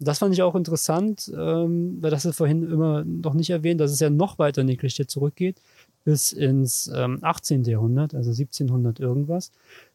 Das 0.00 0.18
fand 0.18 0.32
ich 0.32 0.42
auch 0.42 0.54
interessant, 0.54 1.30
ähm, 1.36 1.98
weil 2.00 2.12
das 2.12 2.24
ist 2.24 2.36
vorhin 2.36 2.62
immer 2.70 3.04
noch 3.04 3.34
nicht 3.34 3.50
erwähnt, 3.50 3.80
dass 3.80 3.90
es 3.90 3.98
ja 3.98 4.10
noch 4.10 4.38
weiter 4.38 4.60
in 4.60 4.68
die 4.68 4.76
Geschichte 4.76 5.08
zurückgeht, 5.08 5.60
bis 6.04 6.32
ins 6.32 6.88
ähm, 6.94 7.18
18. 7.22 7.64
Jahrhundert, 7.64 8.14
also 8.14 8.30
1700 8.30 9.00
irgendwas, 9.00 9.50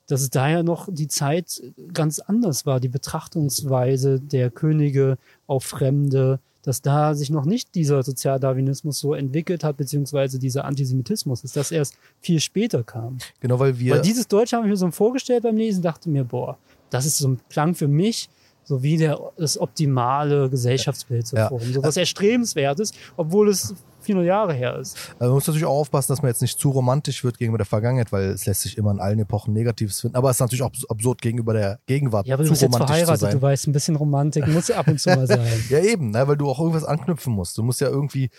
dass 0.08 0.22
es 0.22 0.30
daher 0.30 0.64
noch 0.64 0.90
die 0.92 1.08
Zeit 1.08 1.64
ganz 1.94 2.20
anders 2.20 2.66
war, 2.66 2.82
die 2.82 2.90
Betrachtungsweise 2.90 4.20
der 4.20 4.52
Könige 4.52 5.18
auf 5.48 5.64
Fremde, 5.64 6.40
dass 6.64 6.82
da 6.82 7.14
sich 7.14 7.30
noch 7.30 7.46
nicht 7.46 7.76
dieser 7.76 8.02
Sozialdarwinismus 8.04 9.00
so 9.00 9.14
entwickelt 9.14 9.64
hat, 9.64 9.78
beziehungsweise 9.78 10.40
dieser 10.40 10.66
Antisemitismus, 10.66 11.42
dass 11.42 11.54
das 11.54 11.72
erst 11.72 11.98
viel 12.22 12.40
später 12.40 12.84
kam. 12.84 13.18
Genau, 13.42 13.60
weil 13.60 13.78
wir. 13.80 13.96
Weil 13.96 14.02
dieses 14.02 14.28
Deutsch 14.28 14.54
habe 14.54 14.66
ich 14.66 14.70
mir 14.70 14.78
so 14.78 14.90
vorgestellt 14.92 15.44
beim 15.44 15.58
Lesen, 15.58 15.82
dachte 15.82 16.10
mir, 16.10 16.24
boah, 16.24 16.58
das 16.90 17.06
ist 17.06 17.18
so 17.18 17.28
ein 17.28 17.40
Klang 17.50 17.76
für 17.76 17.88
mich, 17.88 18.30
so 18.64 18.82
wie 18.82 18.98
der, 18.98 19.20
das 19.38 19.58
optimale 19.58 20.50
Gesellschaftsbild 20.50 21.28
zu 21.28 21.36
ja. 21.36 21.50
formen. 21.50 21.74
So 21.74 21.84
was 21.84 21.98
Erstrebenswertes, 21.98 22.94
obwohl 23.18 23.50
es 23.50 23.76
400 24.04 24.28
Jahre 24.28 24.54
her 24.54 24.78
ist. 24.78 24.98
Also 25.14 25.26
man 25.26 25.34
muss 25.34 25.48
natürlich 25.48 25.66
auch 25.66 25.80
aufpassen, 25.80 26.12
dass 26.12 26.22
man 26.22 26.30
jetzt 26.30 26.42
nicht 26.42 26.60
zu 26.60 26.70
romantisch 26.70 27.24
wird 27.24 27.38
gegenüber 27.38 27.58
der 27.58 27.66
Vergangenheit, 27.66 28.12
weil 28.12 28.30
es 28.30 28.46
lässt 28.46 28.62
sich 28.62 28.78
immer 28.78 28.92
in 28.92 29.00
allen 29.00 29.20
Epochen 29.20 29.54
Negatives 29.54 30.02
finden. 30.02 30.16
Aber 30.16 30.30
es 30.30 30.38
ist 30.38 30.42
natürlich 30.42 30.62
auch 30.62 30.72
absurd 30.90 31.22
gegenüber 31.22 31.54
der 31.54 31.80
Gegenwart. 31.86 32.28
Ja, 32.28 32.36
aber 32.36 32.44
du 32.44 32.50
bist 32.50 32.62
jetzt 32.62 32.76
verheiratet, 32.76 33.34
du 33.34 33.42
weißt, 33.42 33.68
ein 33.68 33.72
bisschen 33.74 33.96
Romantik 33.96 34.48
muss 34.48 34.70
ab 34.72 34.88
und 34.88 35.00
zu 35.00 35.10
mal 35.10 35.28
sein. 35.28 35.48
ja, 35.70 35.80
eben, 35.80 36.12
ne, 36.12 36.28
weil 36.28 36.38
du 36.38 36.50
auch 36.50 36.60
irgendwas 36.60 36.84
anknüpfen 36.84 37.34
musst. 37.34 37.58
Du 37.58 37.64
musst 37.64 37.82
ja 37.82 37.88
irgendwie, 37.88 38.30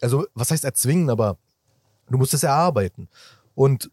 also 0.00 0.26
was 0.34 0.50
heißt 0.50 0.64
erzwingen, 0.64 1.10
aber 1.10 1.36
du 2.10 2.18
musst 2.18 2.34
es 2.34 2.42
erarbeiten. 2.42 3.08
Und 3.54 3.90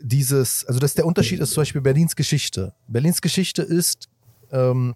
dieses, 0.00 0.64
also 0.66 0.80
das 0.80 0.94
der 0.94 1.06
Unterschied 1.06 1.40
ist 1.40 1.52
zum 1.52 1.62
Beispiel 1.62 1.80
Berlins 1.80 2.16
Geschichte. 2.16 2.74
Berlins 2.88 3.20
Geschichte 3.20 3.62
ist 3.62 4.08
ähm, 4.50 4.94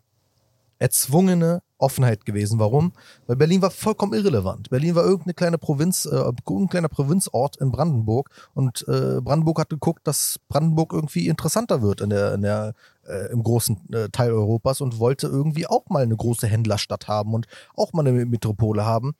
erzwungene 0.79 1.63
Offenheit 1.85 2.25
gewesen. 2.25 2.59
Warum? 2.59 2.93
Weil 3.27 3.37
Berlin 3.37 3.63
war 3.63 3.71
vollkommen 3.71 4.15
irrelevant. 4.15 4.71
Berlin 4.71 4.95
war 4.95 5.05
irgendeine 5.05 5.35
kleine 5.35 5.59
Provinz, 5.59 6.07
äh, 6.07 6.17
irgendein 6.17 6.69
kleiner 6.69 6.89
Provinzort 6.89 7.57
in 7.59 7.71
Brandenburg 7.71 8.31
und 8.55 8.85
äh, 8.89 9.21
Brandenburg 9.21 9.61
hat 9.61 9.71
geguckt, 9.71 10.07
dass 10.07 10.41
Brandenburg 10.49 10.93
irgendwie 10.93 11.29
interessanter 11.29 11.83
wird 11.83 12.01
in 12.01 12.11
der, 12.11 12.35
in 12.35 12.43
der 12.43 12.75
äh, 13.07 13.31
im 13.31 13.43
großen 13.43 13.93
äh, 13.93 14.09
Teil 14.09 14.33
Europas 14.33 14.81
und 14.81 14.99
wollte 14.99 15.27
irgendwie 15.27 15.67
auch 15.67 15.89
mal 15.89 16.03
eine 16.03 16.17
große 16.17 16.47
Händlerstadt 16.47 17.09
haben 17.09 17.35
und 17.35 17.47
auch 17.77 17.93
mal 17.93 18.07
eine 18.07 18.25
Metropole 18.25 18.85
haben. 18.85 19.13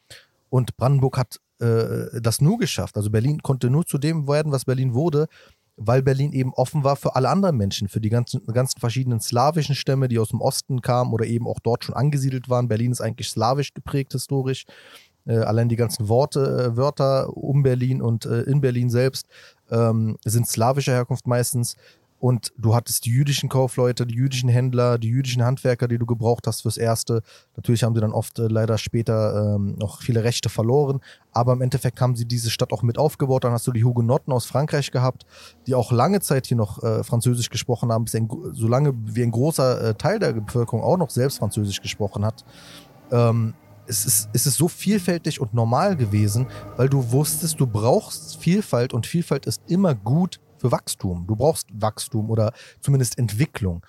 Und 0.49 0.77
Brandenburg 0.77 1.19
hat 1.19 1.41
äh, 1.61 2.21
das 2.21 2.41
nur 2.41 2.59
geschafft. 2.59 2.97
Also 2.97 3.11
Berlin 3.11 3.43
konnte 3.43 3.71
nur 3.71 3.87
zu 3.87 3.99
dem 3.99 4.29
werden, 4.29 4.53
was 4.53 4.65
Berlin 4.65 4.95
wurde, 4.95 5.27
weil 5.77 6.03
Berlin 6.03 6.33
eben 6.33 6.53
offen 6.55 6.85
war 6.85 6.97
für 6.97 7.17
alle 7.17 7.29
anderen 7.29 7.57
Menschen, 7.57 7.89
für 7.89 8.01
die 8.01 8.11
ganzen, 8.11 8.45
ganzen 8.47 8.81
verschiedenen 8.81 9.21
slawischen 9.21 9.75
Stämme, 9.75 10.09
die 10.09 10.19
aus 10.19 10.29
dem 10.29 10.41
Osten 10.41 10.83
kamen 10.83 11.13
oder 11.13 11.27
eben 11.27 11.47
auch 11.47 11.59
dort 11.61 11.85
schon 11.85 11.95
angesiedelt 11.95 12.49
waren. 12.49 12.69
Berlin 12.69 12.93
ist 12.93 13.01
eigentlich 13.01 13.29
slawisch 13.29 13.75
geprägt 13.75 14.13
historisch. 14.13 14.65
Äh, 15.27 15.39
allein 15.39 15.69
die 15.69 15.77
ganzen 15.77 16.09
Worte, 16.09 16.41
äh, 16.73 16.77
Wörter 16.77 17.37
um 17.37 17.63
Berlin 17.63 18.03
und 18.03 18.27
äh, 18.27 18.43
in 18.43 18.61
Berlin 18.61 18.91
selbst 18.91 19.27
ähm, 19.71 20.17
sind 20.25 20.47
slawischer 20.47 20.93
Herkunft 20.93 21.27
meistens. 21.27 21.77
Und 22.25 22.55
du 22.57 22.75
hattest 22.75 23.05
die 23.05 23.11
jüdischen 23.11 23.51
Kaufleute, 23.51 24.07
die 24.07 24.15
jüdischen 24.15 24.49
Händler, 24.49 24.97
die 24.97 25.09
jüdischen 25.09 25.45
Handwerker, 25.45 25.89
die 25.89 25.99
du 25.99 26.07
gebraucht 26.07 26.47
hast 26.47 26.63
fürs 26.63 26.79
Erste. 26.79 27.21
Natürlich 27.55 27.85
haben 27.85 27.95
sie 27.95 28.01
dann 28.01 28.13
oft 28.13 28.39
äh, 28.39 28.47
leider 28.49 28.79
später 28.79 29.57
ähm, 29.57 29.77
noch 29.77 30.01
viele 30.01 30.25
Rechte 30.25 30.49
verloren. 30.49 31.01
Aber 31.33 31.53
im 31.53 31.61
Endeffekt 31.61 32.01
haben 32.01 32.17
sie 32.17 32.25
diese 32.25 32.49
Stadt 32.49 32.73
auch 32.73 32.83
mit 32.83 32.97
aufgebaut. 32.97 33.45
Dann 33.45 33.53
hast 33.53 33.67
du 33.67 33.73
die 33.73 33.85
Hugenotten 33.85 34.33
aus 34.33 34.47
Frankreich 34.47 34.91
gehabt, 34.91 35.27
die 35.67 35.75
auch 35.75 35.93
lange 35.93 36.21
Zeit 36.21 36.47
hier 36.47 36.57
noch 36.57 36.83
äh, 36.83 37.05
Französisch 37.05 37.51
gesprochen 37.51 37.93
haben, 37.93 38.05
bis 38.05 38.15
ein, 38.15 38.27
so 38.55 38.69
lange 38.69 38.95
wie 39.05 39.23
ein 39.23 39.31
großer 39.31 39.91
äh, 39.91 39.95
Teil 39.95 40.19
der 40.19 40.33
Bevölkerung 40.33 40.83
auch 40.83 40.97
noch 40.97 41.11
selbst 41.11 41.41
Französisch 41.41 41.83
gesprochen 41.83 42.25
hat. 42.25 42.43
Ähm, 43.13 43.53
es 43.87 44.07
ist, 44.07 44.31
es 44.33 44.47
ist 44.47 44.57
so 44.57 44.69
vielfältig 44.69 45.43
und 45.43 45.53
normal 45.53 45.95
gewesen, 45.95 46.47
weil 46.79 46.89
du 46.89 47.13
wusstest, 47.13 47.61
du 47.61 47.67
brauchst 47.67 48.39
Vielfalt 48.39 48.95
und 48.95 49.07
Vielfalt 49.07 49.45
ist 49.45 49.61
immer 49.67 49.95
gut 49.95 50.41
für 50.65 50.73
Wachstum. 50.73 51.27
Du 51.27 51.37
brauchst 51.37 51.67
Wachstum 51.75 52.31
oder 52.31 52.55
zumindest 52.81 53.19
Entwicklung. 53.19 53.85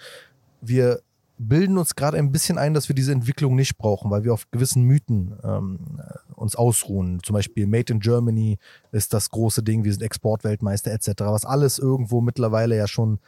Wir 0.59 0.99
bilden 1.37 1.77
uns 1.77 1.95
gerade 1.95 2.17
ein 2.17 2.33
bisschen 2.33 2.57
ein, 2.57 2.73
dass 2.73 2.89
wir 2.89 2.95
diese 2.95 3.13
Entwicklung 3.13 3.55
nicht 3.55 3.77
brauchen, 3.77 4.11
weil 4.11 4.25
wir 4.25 4.33
auf 4.33 4.51
gewissen 4.51 4.83
Mythen 4.83 5.37
ähm, 5.41 6.01
uns 6.35 6.57
ausruhen. 6.57 7.21
Zum 7.23 7.33
Beispiel 7.33 7.65
Made 7.65 7.93
in 7.93 8.01
Germany 8.01 8.57
ist 8.91 9.13
das 9.13 9.29
große 9.29 9.63
Ding, 9.63 9.85
wir 9.85 9.93
sind 9.93 10.01
Exportweltmeister 10.01 10.91
etc., 10.91 11.11
was 11.19 11.45
alles 11.45 11.79
irgendwo 11.79 12.19
mittlerweile 12.19 12.75
ja 12.75 12.87
schon 12.87 13.19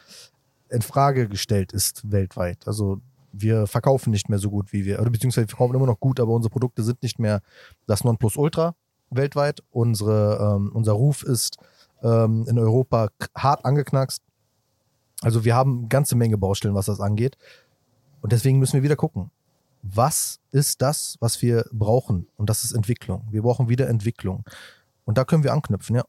in 0.70 0.82
Frage 0.82 1.30
gestellt 1.30 1.72
ist 1.72 2.12
weltweit. 2.12 2.68
Also 2.68 3.00
wir 3.32 3.66
verkaufen 3.66 4.12
nicht 4.12 4.28
mehr 4.28 4.39
so 4.39 4.50
gut 4.50 4.74
wie 4.74 4.84
wir, 4.84 5.00
oder 5.00 5.10
beziehungsweise 5.10 5.48
wir 5.48 5.52
verkaufen 5.52 5.76
immer 5.76 5.86
noch 5.86 6.02
gut, 6.02 6.20
aber 6.20 6.34
unsere 6.34 6.52
Produkte 6.52 6.84
sind 6.84 7.02
nicht 7.02 7.18
mehr 7.18 7.41
das 7.86 8.04
Nonplusultra 8.04 8.76
weltweit. 9.10 9.64
Unsere, 9.70 10.56
ähm, 10.58 10.72
unser 10.74 10.91
Ruf 10.93 11.24
ist 11.24 11.58
ähm, 12.04 12.45
in 12.48 12.58
Europa 12.60 13.10
hart 13.36 13.66
angeknackst. 13.66 14.22
Also 15.22 15.45
wir 15.45 15.56
haben 15.56 15.80
eine 15.80 15.88
ganze 15.88 16.16
Menge 16.16 16.38
Baustellen, 16.38 16.76
was 16.76 16.86
das 16.86 17.00
angeht. 17.00 17.38
Und 18.22 18.32
deswegen 18.32 18.60
müssen 18.60 18.74
wir 18.74 18.84
wieder 18.84 18.95
gucken. 18.95 19.32
Was 19.82 20.39
ist 20.52 20.82
das, 20.82 21.18
was 21.20 21.41
wir 21.41 21.66
brauchen? 21.72 22.28
Und 22.36 22.50
das 22.50 22.64
ist 22.64 22.74
Entwicklung. 22.74 23.28
Wir 23.32 23.41
brauchen 23.41 23.70
wieder 23.70 23.88
Entwicklung. 23.88 24.43
Und 25.06 25.18
da 25.18 25.24
können 25.24 25.43
wir 25.43 25.54
anknüpfen, 25.54 25.95
ja. 25.95 26.04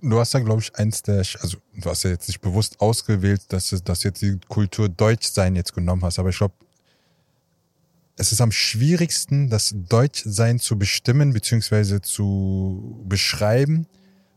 Du 0.00 0.18
hast 0.18 0.32
da, 0.32 0.38
glaube 0.38 0.60
ich, 0.60 0.74
eins 0.76 1.02
der, 1.02 1.18
also 1.18 1.58
du 1.74 1.90
hast 1.90 2.04
ja 2.04 2.10
jetzt 2.10 2.28
nicht 2.28 2.40
bewusst 2.40 2.80
ausgewählt, 2.80 3.52
dass 3.52 3.70
du 3.70 3.80
dass 3.80 4.04
jetzt 4.04 4.22
die 4.22 4.38
Kultur 4.48 4.88
Deutschsein 4.88 5.56
jetzt 5.56 5.74
genommen 5.74 6.02
hast, 6.02 6.20
aber 6.20 6.28
ich 6.28 6.38
glaube, 6.38 6.54
es 8.18 8.32
ist 8.32 8.40
am 8.40 8.52
schwierigsten, 8.52 9.48
das 9.48 9.74
Deutschsein 9.74 10.58
zu 10.58 10.78
bestimmen 10.78 11.32
bzw. 11.32 12.00
zu 12.00 13.00
beschreiben, 13.08 13.86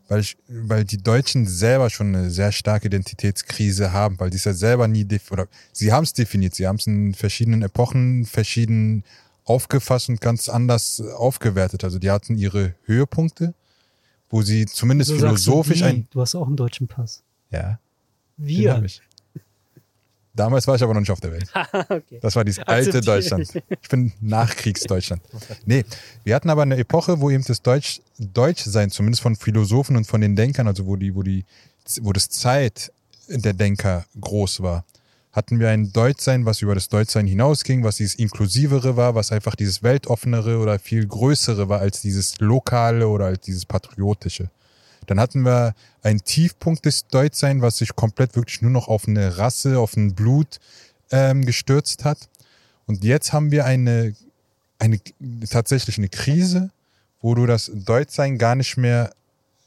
weil, 0.08 0.22
ich, 0.22 0.38
weil 0.48 0.86
die 0.86 1.02
Deutschen 1.02 1.48
selber 1.48 1.90
schon 1.90 2.16
eine 2.16 2.30
sehr 2.30 2.52
starke 2.52 2.88
Identitätskrise 2.88 3.92
haben, 3.92 4.20
weil 4.20 4.30
die 4.30 4.38
es 4.38 4.44
ja 4.44 4.54
selber 4.54 4.88
nie, 4.88 5.08
oder 5.32 5.48
sie 5.72 5.92
haben 5.92 6.04
es 6.04 6.14
definiert, 6.14 6.54
sie 6.54 6.68
haben 6.68 6.76
es 6.76 6.86
in 6.86 7.14
verschiedenen 7.14 7.64
Epochen 7.64 8.26
verschieden 8.26 9.04
aufgefasst 9.46 10.10
und 10.10 10.22
ganz 10.22 10.48
anders 10.48 11.02
aufgewertet. 11.02 11.84
Also 11.84 11.98
die 11.98 12.12
hatten 12.12 12.38
ihre 12.38 12.76
Höhepunkte, 12.84 13.56
wo 14.30 14.44
sie 14.44 14.68
zumindest 14.68 15.10
so 15.10 15.18
philosophisch 15.18 15.80
du, 15.80 15.86
ein... 15.86 16.08
Du 16.12 16.22
hast 16.22 16.36
auch 16.36 16.48
einen 16.48 16.58
deutschen 16.58 16.88
Pass. 16.88 17.24
Ja. 17.50 17.80
Wir. 18.38 18.84
Damals 20.34 20.66
war 20.68 20.76
ich 20.76 20.84
aber 20.84 20.94
noch 20.94 21.02
nicht 21.02 21.12
auf 21.12 21.20
der 21.20 21.34
Welt. 21.34 21.50
okay. 21.74 22.20
Das 22.22 22.36
war 22.36 22.46
dieses 22.46 22.64
alte 22.66 23.02
Deutschland. 23.02 23.52
Ich 23.82 23.90
bin 23.90 24.14
Nachkriegsdeutschland. 24.22 25.22
Nee, 25.66 25.84
wir 26.24 26.36
hatten 26.36 26.50
aber 26.50 26.62
eine 26.62 26.78
Epoche, 26.78 27.20
wo 27.20 27.30
eben 27.30 27.44
das 27.44 27.62
Deutsch, 27.62 28.02
Deutschsein, 28.18 28.92
zumindest 28.92 29.22
von 29.22 29.36
Philosophen 29.36 29.98
und 29.98 30.06
von 30.06 30.22
den 30.22 30.36
Denkern, 30.36 30.68
also 30.68 30.86
wo 30.86 30.96
die, 30.96 31.14
wo 31.16 31.24
die, 31.24 31.44
wo 32.02 32.14
das 32.14 32.30
Zeit 32.30 32.92
der 33.28 33.54
Denker 33.54 34.06
groß 34.20 34.62
war, 34.62 34.86
hatten 35.32 35.60
wir 35.60 35.70
ein 35.70 35.92
Deutschsein, 35.92 36.46
was 36.46 36.62
über 36.62 36.76
das 36.76 36.90
Deutschsein 36.90 37.26
hinausging, 37.28 37.84
was 37.84 37.98
dieses 37.98 38.16
Inklusivere 38.16 38.98
war, 38.98 39.16
was 39.16 39.32
einfach 39.32 39.56
dieses 39.56 39.82
Weltoffenere 39.82 40.58
oder 40.58 40.78
viel 40.80 41.08
Größere 41.08 41.70
war 41.70 41.80
als 41.80 42.02
dieses 42.02 42.40
Lokale 42.40 43.08
oder 43.08 43.26
als 43.26 43.42
dieses 43.42 43.66
Patriotische. 43.66 44.50
Dann 45.12 45.20
hatten 45.20 45.42
wir 45.42 45.76
einen 46.04 46.24
Tiefpunkt 46.24 46.86
des 46.86 47.06
Deutschsein, 47.08 47.62
was 47.62 47.80
sich 47.80 47.98
komplett 47.98 48.38
wirklich 48.38 48.62
nur 48.62 48.72
noch 48.72 48.88
auf 48.88 49.10
eine 49.10 49.38
Rasse, 49.38 49.78
auf 49.78 49.98
ein 49.98 50.16
Blut 50.16 50.62
ähm, 51.12 51.44
gestürzt 51.44 52.06
hat. 52.06 52.30
Und 52.86 53.04
jetzt 53.04 53.34
haben 53.34 53.52
wir 53.52 53.66
eine, 53.66 54.16
eine 54.80 55.02
tatsächlich 55.50 55.98
eine 55.98 56.08
Krise, 56.08 56.70
wo 57.20 57.36
du 57.36 57.46
das 57.46 57.70
Deutschsein 57.74 58.38
gar 58.38 58.56
nicht 58.56 58.78
mehr 58.78 59.12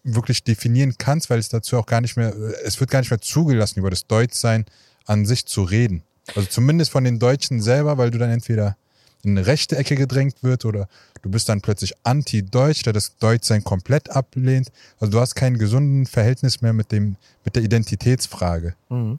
wirklich 0.03 0.45
definieren 0.45 0.95
kannst, 0.97 1.29
weil 1.29 1.41
es 1.41 1.51
dazu 1.51 1.77
auch 1.77 1.85
gar 1.85 2.01
nicht 2.01 2.17
mehr, 2.17 2.35
es 2.65 2.81
wird 2.81 2.91
gar 2.91 3.01
nicht 3.01 3.11
mehr 3.11 3.21
zugelassen, 3.21 3.81
über 3.81 3.91
das 3.91 4.07
Deutschsein 4.07 4.65
an 5.05 5.27
sich 5.27 5.45
zu 5.45 5.63
reden. 5.63 6.05
Also 6.35 6.49
zumindest 6.49 6.91
von 6.91 7.05
den 7.05 7.19
Deutschen 7.19 7.61
selber, 7.61 7.99
weil 7.99 8.11
du 8.11 8.17
dann 8.17 8.31
entweder 8.31 8.79
in 9.25 9.37
eine 9.37 9.47
rechte 9.47 9.77
Ecke 9.77 9.97
gedrängt 9.97 10.43
wird 10.43 10.65
oder 10.65 10.89
du 11.23 11.31
bist 11.31 11.49
dann 11.49 11.61
plötzlich 11.61 11.95
anti-deutsch, 12.03 12.83
der 12.83 12.93
das 12.93 13.17
Deutschsein 13.17 13.65
komplett 13.65 14.11
ablehnt. 14.11 14.71
Also 14.99 15.13
du 15.13 15.21
hast 15.21 15.35
kein 15.35 15.59
gesunden 15.59 16.07
Verhältnis 16.07 16.61
mehr 16.61 16.73
mit 16.73 16.93
dem, 16.93 17.17
mit 17.45 17.57
der 17.57 17.63
Identitätsfrage. 17.63 18.75
Mhm. 18.89 19.19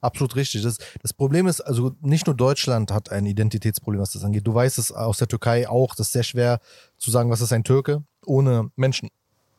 Absolut 0.00 0.36
richtig. 0.36 0.62
Das, 0.62 0.78
das 1.02 1.12
Problem 1.12 1.46
ist, 1.46 1.60
also 1.60 1.94
nicht 2.00 2.26
nur 2.26 2.34
Deutschland 2.34 2.90
hat 2.92 3.10
ein 3.10 3.26
Identitätsproblem, 3.26 4.00
was 4.00 4.12
das 4.12 4.24
angeht. 4.24 4.46
Du 4.46 4.54
weißt 4.54 4.78
es 4.78 4.92
aus 4.92 5.18
der 5.18 5.28
Türkei 5.28 5.68
auch, 5.68 5.94
das 5.94 6.08
ist 6.08 6.12
sehr 6.12 6.22
schwer 6.22 6.60
zu 6.98 7.10
sagen, 7.10 7.30
was 7.30 7.40
ist 7.40 7.52
ein 7.52 7.64
Türke, 7.64 8.02
ohne 8.24 8.70
Menschen 8.76 9.10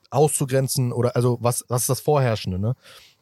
auszugrenzen 0.10 0.92
oder 0.92 1.16
also 1.16 1.38
was, 1.42 1.66
was 1.68 1.82
ist 1.84 1.90
das 1.90 2.02
Vorherrschende, 2.02 2.60
ne? 2.60 2.76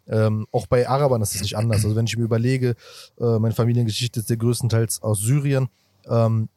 Ähm, 0.08 0.48
auch 0.52 0.66
bei 0.66 0.90
Arabern 0.90 1.22
ist 1.22 1.36
es 1.36 1.42
nicht 1.42 1.56
anders. 1.56 1.84
Also 1.84 1.96
wenn 1.96 2.08
ich 2.08 2.18
mir 2.18 2.24
überlege, 2.24 2.76
äh, 3.20 3.38
meine 3.38 3.54
Familiengeschichte 3.54 4.22
ist 4.22 4.30
ja 4.30 4.36
größtenteils 4.38 5.04
aus 5.04 5.20
Syrien 5.20 5.70
ähm, 6.08 6.50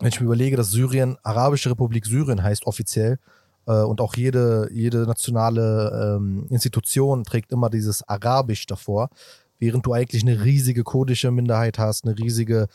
wenn 0.00 0.08
ich 0.08 0.20
mir 0.20 0.26
überlege, 0.26 0.56
dass 0.56 0.70
Syrien 0.70 1.16
Arabische 1.22 1.70
Republik 1.70 2.06
Syrien 2.06 2.42
heißt 2.42 2.66
offiziell 2.66 3.18
äh, 3.66 3.82
und 3.82 4.00
auch 4.00 4.16
jede, 4.16 4.68
jede 4.72 5.06
nationale 5.06 6.16
ähm, 6.16 6.46
Institution 6.50 7.24
trägt 7.24 7.52
immer 7.52 7.70
dieses 7.70 8.06
Arabisch 8.08 8.66
davor, 8.66 9.10
während 9.58 9.86
du 9.86 9.92
eigentlich 9.92 10.22
eine 10.22 10.44
riesige 10.44 10.82
kurdische 10.82 11.30
Minderheit 11.30 11.78
hast, 11.78 12.04
eine 12.04 12.18
riesige, 12.18 12.66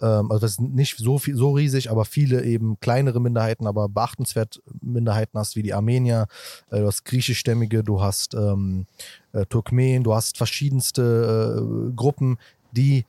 ähm, 0.00 0.30
also 0.30 0.40
das 0.40 0.52
ist 0.52 0.60
nicht 0.60 0.96
so 0.96 1.18
viel, 1.18 1.36
so 1.36 1.52
riesig, 1.52 1.90
aber 1.90 2.04
viele 2.04 2.44
eben 2.44 2.78
kleinere 2.80 3.20
Minderheiten, 3.20 3.66
aber 3.66 3.88
beachtenswert 3.88 4.62
Minderheiten 4.80 5.38
hast, 5.38 5.56
wie 5.56 5.62
die 5.62 5.74
Armenier, 5.74 6.26
äh, 6.70 6.78
du 6.80 6.86
hast 6.86 7.04
griechischstämmige, 7.04 7.82
du 7.82 8.00
hast 8.00 8.34
ähm, 8.34 8.86
äh, 9.32 9.44
Turkmen, 9.46 10.04
du 10.04 10.14
hast 10.14 10.38
verschiedenste 10.38 11.90
äh, 11.90 11.94
Gruppen, 11.94 12.38
die 12.72 13.04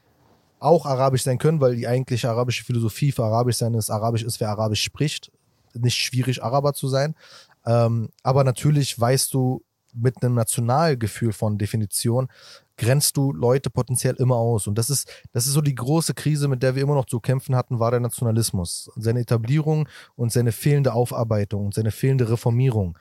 auch 0.59 0.85
Arabisch 0.85 1.23
sein 1.23 1.37
können, 1.37 1.61
weil 1.61 1.75
die 1.75 1.87
eigentliche 1.87 2.29
arabische 2.29 2.63
Philosophie 2.63 3.11
für 3.11 3.23
Arabisch 3.23 3.57
sein 3.57 3.73
ist, 3.73 3.89
Arabisch 3.89 4.23
ist, 4.23 4.39
wer 4.39 4.49
Arabisch 4.49 4.83
spricht. 4.83 5.31
Nicht 5.73 5.97
schwierig, 5.97 6.43
Araber 6.43 6.73
zu 6.73 6.87
sein. 6.87 7.15
Ähm, 7.65 8.09
aber 8.23 8.43
natürlich 8.43 8.99
weißt 8.99 9.33
du 9.33 9.63
mit 9.93 10.21
einem 10.21 10.35
Nationalgefühl 10.35 11.33
von 11.33 11.57
Definition, 11.57 12.27
grenzt 12.77 13.17
du 13.17 13.33
Leute 13.33 13.69
potenziell 13.69 14.15
immer 14.15 14.35
aus. 14.35 14.67
Und 14.67 14.77
das 14.77 14.89
ist, 14.89 15.09
das 15.33 15.47
ist 15.47 15.53
so 15.53 15.61
die 15.61 15.75
große 15.75 16.13
Krise, 16.13 16.47
mit 16.47 16.63
der 16.63 16.75
wir 16.75 16.83
immer 16.83 16.95
noch 16.95 17.05
zu 17.05 17.19
kämpfen 17.19 17.55
hatten, 17.55 17.79
war 17.79 17.91
der 17.91 17.99
Nationalismus. 17.99 18.89
Seine 18.95 19.19
Etablierung 19.19 19.87
und 20.15 20.31
seine 20.31 20.51
fehlende 20.51 20.93
Aufarbeitung 20.93 21.65
und 21.65 21.73
seine 21.73 21.91
fehlende 21.91 22.29
Reformierung 22.29 22.97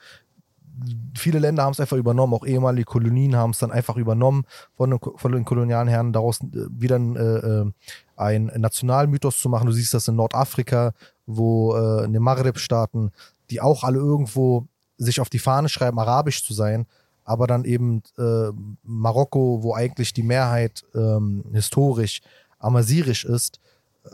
viele 1.17 1.39
Länder 1.39 1.63
haben 1.63 1.73
es 1.73 1.79
einfach 1.79 1.97
übernommen, 1.97 2.33
auch 2.33 2.45
ehemalige 2.45 2.85
Kolonien 2.85 3.35
haben 3.35 3.51
es 3.51 3.59
dann 3.59 3.71
einfach 3.71 3.97
übernommen 3.97 4.45
von 4.75 4.91
den, 4.91 4.99
von 5.15 5.31
den 5.31 5.45
kolonialen 5.45 5.87
Herren, 5.87 6.13
daraus 6.13 6.41
äh, 6.41 6.67
wieder 6.69 6.97
ein, 6.97 7.15
äh, 7.15 7.21
äh, 7.21 7.71
ein 8.15 8.45
Nationalmythos 8.57 9.39
zu 9.39 9.49
machen. 9.49 9.67
Du 9.67 9.71
siehst 9.71 9.93
das 9.93 10.07
in 10.07 10.15
Nordafrika, 10.15 10.93
wo 11.25 11.75
äh, 11.75 12.05
in 12.05 12.13
den 12.13 12.23
Maghreb-Staaten, 12.23 13.11
die 13.49 13.61
auch 13.61 13.83
alle 13.83 13.99
irgendwo 13.99 14.67
sich 14.97 15.21
auf 15.21 15.29
die 15.29 15.39
Fahne 15.39 15.69
schreiben, 15.69 15.99
arabisch 15.99 16.43
zu 16.45 16.53
sein, 16.53 16.85
aber 17.23 17.47
dann 17.47 17.63
eben 17.63 18.01
äh, 18.17 18.49
Marokko, 18.83 19.59
wo 19.61 19.73
eigentlich 19.73 20.13
die 20.13 20.23
Mehrheit 20.23 20.83
ähm, 20.95 21.43
historisch 21.53 22.21
amazirisch 22.57 23.23
ist, 23.23 23.59
äh, 24.03 24.09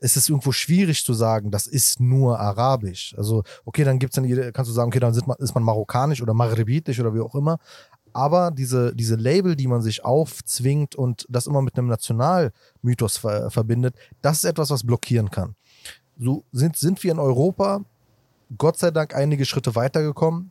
es 0.00 0.16
ist 0.16 0.28
irgendwo 0.28 0.52
schwierig 0.52 1.04
zu 1.04 1.14
sagen, 1.14 1.50
das 1.50 1.66
ist 1.66 2.00
nur 2.00 2.38
arabisch. 2.38 3.14
Also, 3.16 3.42
okay, 3.64 3.84
dann 3.84 3.98
gibt's 3.98 4.16
dann, 4.16 4.28
kannst 4.52 4.70
du 4.70 4.74
sagen, 4.74 4.88
okay, 4.88 5.00
dann 5.00 5.14
man, 5.26 5.36
ist 5.38 5.54
man 5.54 5.64
marokkanisch 5.64 6.22
oder 6.22 6.34
maghrebitisch 6.34 7.00
oder 7.00 7.14
wie 7.14 7.20
auch 7.20 7.34
immer. 7.34 7.58
Aber 8.12 8.50
diese, 8.50 8.94
diese 8.94 9.16
Label, 9.16 9.56
die 9.56 9.66
man 9.66 9.82
sich 9.82 10.04
aufzwingt 10.04 10.94
und 10.94 11.26
das 11.28 11.46
immer 11.46 11.60
mit 11.60 11.76
einem 11.76 11.88
Nationalmythos 11.88 13.18
ver 13.18 13.50
verbindet, 13.50 13.94
das 14.22 14.38
ist 14.38 14.44
etwas, 14.44 14.70
was 14.70 14.84
blockieren 14.84 15.30
kann. 15.30 15.54
So 16.18 16.44
sind, 16.50 16.76
sind 16.76 17.02
wir 17.04 17.12
in 17.12 17.18
Europa 17.18 17.84
Gott 18.56 18.78
sei 18.78 18.90
Dank 18.90 19.14
einige 19.14 19.44
Schritte 19.44 19.74
weitergekommen, 19.74 20.50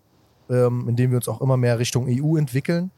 ähm, 0.50 0.88
indem 0.88 1.12
wir 1.12 1.18
uns 1.18 1.28
auch 1.28 1.42
immer 1.42 1.58
mehr 1.58 1.80
Richtung 1.80 2.08
EU 2.08 2.38
entwickeln. 2.38 2.92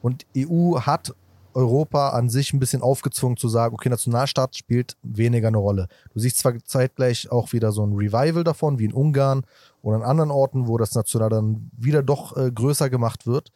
Und 0.00 0.24
EU 0.36 0.78
hat 0.78 1.14
Europa 1.56 2.10
an 2.10 2.28
sich 2.28 2.52
ein 2.52 2.60
bisschen 2.60 2.82
aufgezwungen 2.82 3.36
zu 3.38 3.48
sagen, 3.48 3.74
okay, 3.74 3.88
Nationalstaat 3.88 4.56
spielt 4.56 4.96
weniger 5.02 5.48
eine 5.48 5.56
Rolle. 5.56 5.88
Du 6.12 6.20
siehst 6.20 6.38
zwar 6.38 6.52
zeitgleich 6.64 7.32
auch 7.32 7.52
wieder 7.52 7.72
so 7.72 7.84
ein 7.84 7.94
Revival 7.94 8.44
davon, 8.44 8.78
wie 8.78 8.84
in 8.84 8.92
Ungarn 8.92 9.42
oder 9.82 9.96
an 9.96 10.02
anderen 10.02 10.30
Orten, 10.30 10.68
wo 10.68 10.76
das 10.76 10.94
National 10.94 11.30
dann 11.30 11.70
wieder 11.76 12.02
doch 12.02 12.36
äh, 12.36 12.50
größer 12.52 12.90
gemacht 12.90 13.26
wird. 13.26 13.52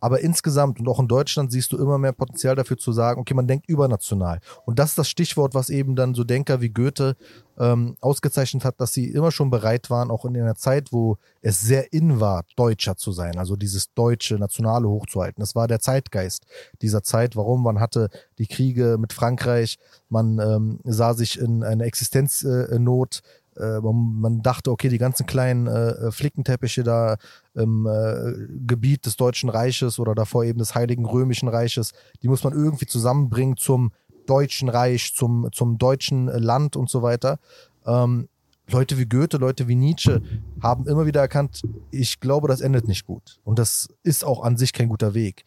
Aber 0.00 0.20
insgesamt 0.20 0.80
und 0.80 0.88
auch 0.88 0.98
in 0.98 1.08
Deutschland 1.08 1.52
siehst 1.52 1.72
du 1.72 1.78
immer 1.78 1.98
mehr 1.98 2.12
Potenzial 2.12 2.56
dafür 2.56 2.78
zu 2.78 2.92
sagen, 2.92 3.20
okay, 3.20 3.34
man 3.34 3.46
denkt 3.46 3.68
übernational. 3.68 4.40
Und 4.64 4.78
das 4.78 4.90
ist 4.90 4.98
das 4.98 5.08
Stichwort, 5.08 5.54
was 5.54 5.70
eben 5.70 5.96
dann 5.96 6.14
so 6.14 6.24
Denker 6.24 6.60
wie 6.60 6.70
Goethe 6.70 7.16
ähm, 7.58 7.96
ausgezeichnet 8.00 8.64
hat, 8.64 8.80
dass 8.80 8.94
sie 8.94 9.06
immer 9.06 9.30
schon 9.30 9.50
bereit 9.50 9.90
waren, 9.90 10.10
auch 10.10 10.24
in 10.24 10.36
einer 10.36 10.54
Zeit, 10.54 10.92
wo 10.92 11.18
es 11.42 11.60
sehr 11.60 11.92
in 11.92 12.18
war, 12.18 12.44
Deutscher 12.56 12.96
zu 12.96 13.12
sein, 13.12 13.38
also 13.38 13.54
dieses 13.54 13.92
deutsche 13.92 14.36
Nationale 14.36 14.88
hochzuhalten. 14.88 15.40
Das 15.40 15.54
war 15.54 15.68
der 15.68 15.80
Zeitgeist 15.80 16.46
dieser 16.80 17.02
Zeit. 17.02 17.36
Warum? 17.36 17.62
Man 17.62 17.78
hatte 17.78 18.08
die 18.38 18.46
Kriege 18.46 18.96
mit 18.98 19.12
Frankreich, 19.12 19.78
man 20.08 20.38
ähm, 20.38 20.80
sah 20.84 21.12
sich 21.12 21.38
in 21.38 21.62
einer 21.62 21.84
Existenznot, 21.84 23.16
äh. 23.18 23.39
Äh, 23.56 23.80
man, 23.80 24.42
dachte, 24.42 24.70
okay, 24.70 24.88
die 24.88 24.98
ganzen 24.98 25.26
kleinen 25.26 25.66
äh, 25.66 26.10
Flickenteppiche 26.12 26.82
da 26.82 27.16
im 27.54 27.86
äh, 27.86 28.46
Gebiet 28.66 29.06
des 29.06 29.16
Deutschen 29.16 29.50
Reiches 29.50 29.98
oder 29.98 30.14
davor 30.14 30.44
eben 30.44 30.58
des 30.58 30.74
Heiligen 30.74 31.04
Römischen 31.04 31.48
Reiches, 31.48 31.92
die 32.22 32.28
muss 32.28 32.44
man 32.44 32.52
irgendwie 32.52 32.86
zusammenbringen 32.86 33.56
zum 33.56 33.92
Deutschen 34.26 34.68
Reich, 34.68 35.14
zum, 35.14 35.48
zum 35.52 35.78
deutschen 35.78 36.26
Land 36.26 36.76
und 36.76 36.88
so 36.88 37.02
weiter. 37.02 37.38
Ähm, 37.84 38.28
Leute 38.70 38.98
wie 38.98 39.06
Goethe, 39.06 39.36
Leute 39.36 39.66
wie 39.66 39.74
Nietzsche 39.74 40.22
haben 40.62 40.86
immer 40.86 41.06
wieder 41.06 41.20
erkannt, 41.20 41.62
ich 41.90 42.20
glaube, 42.20 42.46
das 42.46 42.60
endet 42.60 42.86
nicht 42.86 43.04
gut. 43.04 43.40
Und 43.42 43.58
das 43.58 43.88
ist 44.04 44.24
auch 44.24 44.44
an 44.44 44.56
sich 44.56 44.72
kein 44.72 44.88
guter 44.88 45.14
Weg. 45.14 45.44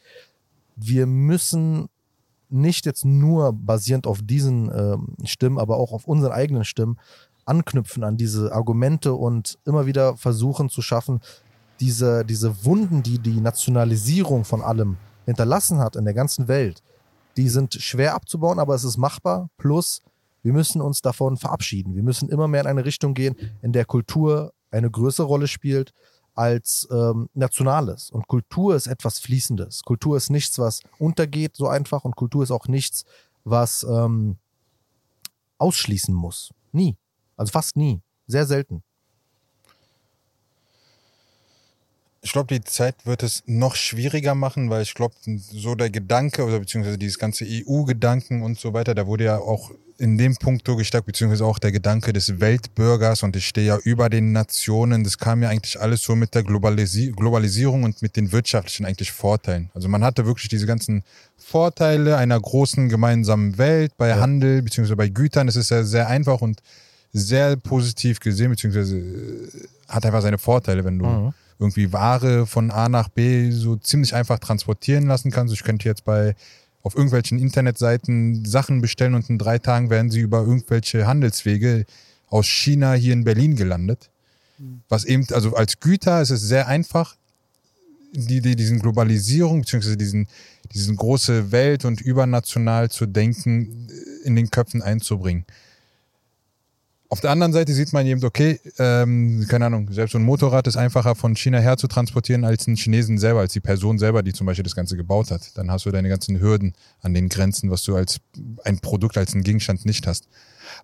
Wir 0.75 1.05
müssen 1.05 1.87
nicht 2.49 2.85
jetzt 2.85 3.05
nur 3.05 3.53
basierend 3.53 4.05
auf 4.05 4.19
diesen 4.21 4.69
ähm, 4.73 5.15
Stimmen, 5.23 5.57
aber 5.57 5.77
auch 5.77 5.91
auf 5.91 6.05
unseren 6.05 6.31
eigenen 6.31 6.65
Stimmen 6.65 6.97
anknüpfen 7.45 8.03
an 8.03 8.17
diese 8.17 8.53
Argumente 8.53 9.13
und 9.13 9.57
immer 9.65 9.85
wieder 9.85 10.17
versuchen 10.17 10.69
zu 10.69 10.81
schaffen, 10.81 11.21
diese, 11.79 12.23
diese 12.23 12.65
Wunden, 12.65 13.03
die 13.03 13.19
die 13.19 13.41
Nationalisierung 13.41 14.45
von 14.45 14.61
allem 14.61 14.97
hinterlassen 15.25 15.79
hat 15.79 15.95
in 15.95 16.05
der 16.05 16.13
ganzen 16.13 16.47
Welt, 16.47 16.81
die 17.37 17.49
sind 17.49 17.73
schwer 17.73 18.13
abzubauen, 18.13 18.59
aber 18.59 18.75
es 18.75 18.83
ist 18.83 18.97
machbar. 18.97 19.49
Plus, 19.57 20.01
wir 20.43 20.53
müssen 20.53 20.81
uns 20.81 21.01
davon 21.01 21.37
verabschieden. 21.37 21.95
Wir 21.95 22.03
müssen 22.03 22.29
immer 22.29 22.47
mehr 22.47 22.61
in 22.61 22.67
eine 22.67 22.85
Richtung 22.85 23.13
gehen, 23.13 23.35
in 23.61 23.73
der 23.73 23.85
Kultur 23.85 24.53
eine 24.71 24.91
größere 24.91 25.25
Rolle 25.25 25.47
spielt 25.47 25.93
als 26.35 26.87
ähm, 26.91 27.29
Nationales. 27.33 28.11
Und 28.11 28.27
Kultur 28.27 28.75
ist 28.75 28.87
etwas 28.87 29.19
Fließendes. 29.19 29.83
Kultur 29.83 30.17
ist 30.17 30.29
nichts, 30.29 30.59
was 30.59 30.81
untergeht 30.99 31.55
so 31.55 31.67
einfach 31.67 32.03
und 32.03 32.15
Kultur 32.15 32.43
ist 32.43 32.51
auch 32.51 32.67
nichts, 32.67 33.05
was 33.43 33.83
ähm, 33.83 34.37
ausschließen 35.57 36.13
muss. 36.13 36.51
Nie. 36.71 36.97
Also 37.37 37.51
fast 37.51 37.75
nie. 37.75 38.01
Sehr 38.27 38.45
selten. 38.45 38.83
Ich 42.25 42.31
glaube, 42.31 42.53
die 42.53 42.63
Zeit 42.63 42.95
wird 43.05 43.21
es 43.21 43.43
noch 43.47 43.75
schwieriger 43.75 44.33
machen, 44.33 44.69
weil 44.69 44.81
ich 44.81 44.93
glaube, 44.93 45.13
so 45.37 45.75
der 45.75 45.89
Gedanke 45.89 46.45
oder 46.45 46.59
beziehungsweise 46.59 46.97
dieses 46.97 47.19
ganze 47.19 47.45
EU-Gedanken 47.45 48.43
und 48.43 48.57
so 48.57 48.73
weiter, 48.73 48.95
da 48.95 49.07
wurde 49.07 49.25
ja 49.25 49.37
auch 49.39 49.71
in 49.97 50.17
dem 50.17 50.35
Punkt 50.37 50.65
so 50.65 50.77
gestärkt, 50.77 51.05
beziehungsweise 51.05 51.45
auch 51.45 51.59
der 51.59 51.73
Gedanke 51.73 52.13
des 52.13 52.39
Weltbürgers 52.39 53.23
und 53.23 53.35
ich 53.35 53.45
stehe 53.45 53.67
ja 53.67 53.77
über 53.77 54.09
den 54.09 54.31
Nationen. 54.31 55.03
Das 55.03 55.17
kam 55.17 55.43
ja 55.43 55.49
eigentlich 55.49 55.79
alles 55.79 56.01
so 56.01 56.15
mit 56.15 56.33
der 56.33 56.43
Globalisi 56.43 57.11
Globalisierung 57.15 57.83
und 57.83 58.01
mit 58.01 58.15
den 58.15 58.31
wirtschaftlichen 58.31 58.85
eigentlich 58.85 59.11
Vorteilen. 59.11 59.69
Also 59.73 59.89
man 59.89 60.03
hatte 60.03 60.25
wirklich 60.25 60.47
diese 60.47 60.65
ganzen 60.65 61.03
Vorteile 61.37 62.17
einer 62.17 62.39
großen 62.39 62.87
gemeinsamen 62.87 63.57
Welt 63.57 63.91
bei 63.97 64.09
Ja. 64.09 64.19
Handel 64.19 64.61
beziehungsweise 64.61 64.95
bei 64.95 65.09
Gütern. 65.09 65.47
Es 65.47 65.57
ist 65.57 65.71
ja 65.71 65.83
sehr 65.83 66.07
einfach 66.07 66.41
und 66.41 66.61
sehr 67.13 67.55
positiv 67.55 68.19
gesehen, 68.19 68.49
beziehungsweise 68.49 68.97
äh, 68.97 69.49
hat 69.87 70.05
einfach 70.05 70.21
seine 70.21 70.37
Vorteile, 70.39 70.83
wenn 70.83 70.99
du 70.99 71.05
Mhm. 71.05 71.33
irgendwie 71.59 71.93
Ware 71.93 72.45
von 72.47 72.71
A 72.71 72.89
nach 72.89 73.07
B 73.09 73.51
so 73.51 73.75
ziemlich 73.75 74.15
einfach 74.15 74.39
transportieren 74.39 75.05
lassen 75.05 75.31
kannst. 75.31 75.53
Ich 75.53 75.63
könnte 75.63 75.87
jetzt 75.87 76.03
bei 76.03 76.35
auf 76.81 76.95
irgendwelchen 76.95 77.39
Internetseiten 77.39 78.43
Sachen 78.43 78.81
bestellen 78.81 79.13
und 79.13 79.29
in 79.29 79.37
drei 79.37 79.57
Tagen 79.59 79.89
werden 79.89 80.11
sie 80.11 80.19
über 80.19 80.39
irgendwelche 80.41 81.07
Handelswege 81.07 81.85
aus 82.27 82.45
China 82.47 82.93
hier 82.93 83.13
in 83.13 83.23
Berlin 83.23 83.55
gelandet. 83.55 84.09
Was 84.89 85.05
eben, 85.05 85.25
also 85.31 85.55
als 85.55 85.79
Güter 85.79 86.21
ist 86.21 86.29
es 86.31 86.41
sehr 86.41 86.67
einfach, 86.67 87.15
die, 88.11 88.41
die, 88.41 88.55
diesen 88.55 88.79
Globalisierung, 88.79 89.61
beziehungsweise 89.61 89.97
diesen, 89.97 90.27
diesen 90.73 90.95
große 90.95 91.51
Welt 91.51 91.85
und 91.85 92.01
übernational 92.01 92.89
zu 92.89 93.05
denken, 93.05 93.87
in 94.23 94.35
den 94.35 94.51
Köpfen 94.51 94.81
einzubringen. 94.81 95.45
Auf 97.13 97.21
der 97.21 97.29
anderen 97.29 97.53
Seite 97.53 97.71
sieht 97.73 97.93
man 97.93 98.07
eben, 98.07 98.23
okay, 98.23 98.59
ähm, 98.79 99.45
keine 99.47 99.67
Ahnung, 99.67 99.87
selbst 99.91 100.13
so 100.13 100.17
ein 100.17 100.23
Motorrad 100.23 100.65
ist 100.65 100.77
einfacher 100.77 101.13
von 101.13 101.35
China 101.35 101.59
her 101.59 101.77
zu 101.77 101.87
transportieren 101.87 102.43
als 102.43 102.65
ein 102.65 102.75
Chinesen 102.75 103.19
selber, 103.19 103.41
als 103.41 103.53
die 103.53 103.59
Person 103.59 103.99
selber, 103.99 104.23
die 104.23 104.33
zum 104.33 104.47
Beispiel 104.47 104.63
das 104.63 104.75
Ganze 104.75 104.97
gebaut 104.97 105.29
hat. 105.29 105.55
Dann 105.55 105.69
hast 105.69 105.85
du 105.85 105.91
deine 105.91 106.09
ganzen 106.09 106.39
Hürden 106.39 106.73
an 107.03 107.13
den 107.13 107.29
Grenzen, 107.29 107.69
was 107.69 107.83
du 107.83 107.95
als 107.95 108.17
ein 108.63 108.79
Produkt, 108.79 109.15
als 109.19 109.35
ein 109.35 109.43
Gegenstand 109.43 109.85
nicht 109.85 110.07
hast. 110.07 110.27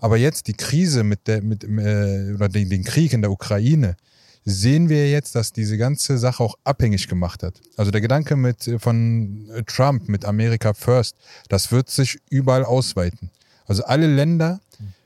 Aber 0.01 0.17
jetzt 0.17 0.45
die 0.45 0.53
Krise 0.53 1.03
mit 1.03 1.27
der, 1.27 1.41
mit, 1.41 1.63
äh, 1.63 2.33
oder 2.35 2.47
den, 2.47 2.69
den 2.69 2.83
Krieg 2.83 3.11
in 3.11 3.23
der 3.23 3.31
Ukraine, 3.31 3.97
sehen 4.45 4.87
wir 4.87 5.09
jetzt, 5.09 5.33
dass 5.33 5.51
diese 5.51 5.79
ganze 5.79 6.19
Sache 6.19 6.43
auch 6.43 6.59
abhängig 6.63 7.07
gemacht 7.07 7.41
hat. 7.41 7.59
Also 7.75 7.89
der 7.89 8.01
Gedanke 8.01 8.35
mit, 8.35 8.67
äh, 8.67 8.77
von 8.77 9.49
Trump 9.65 10.07
mit 10.07 10.25
America 10.25 10.75
First, 10.75 11.15
das 11.47 11.71
wird 11.71 11.89
sich 11.89 12.19
überall 12.29 12.65
ausweiten. 12.65 13.31
Also 13.65 13.83
alle 13.85 14.05
Länder 14.05 14.59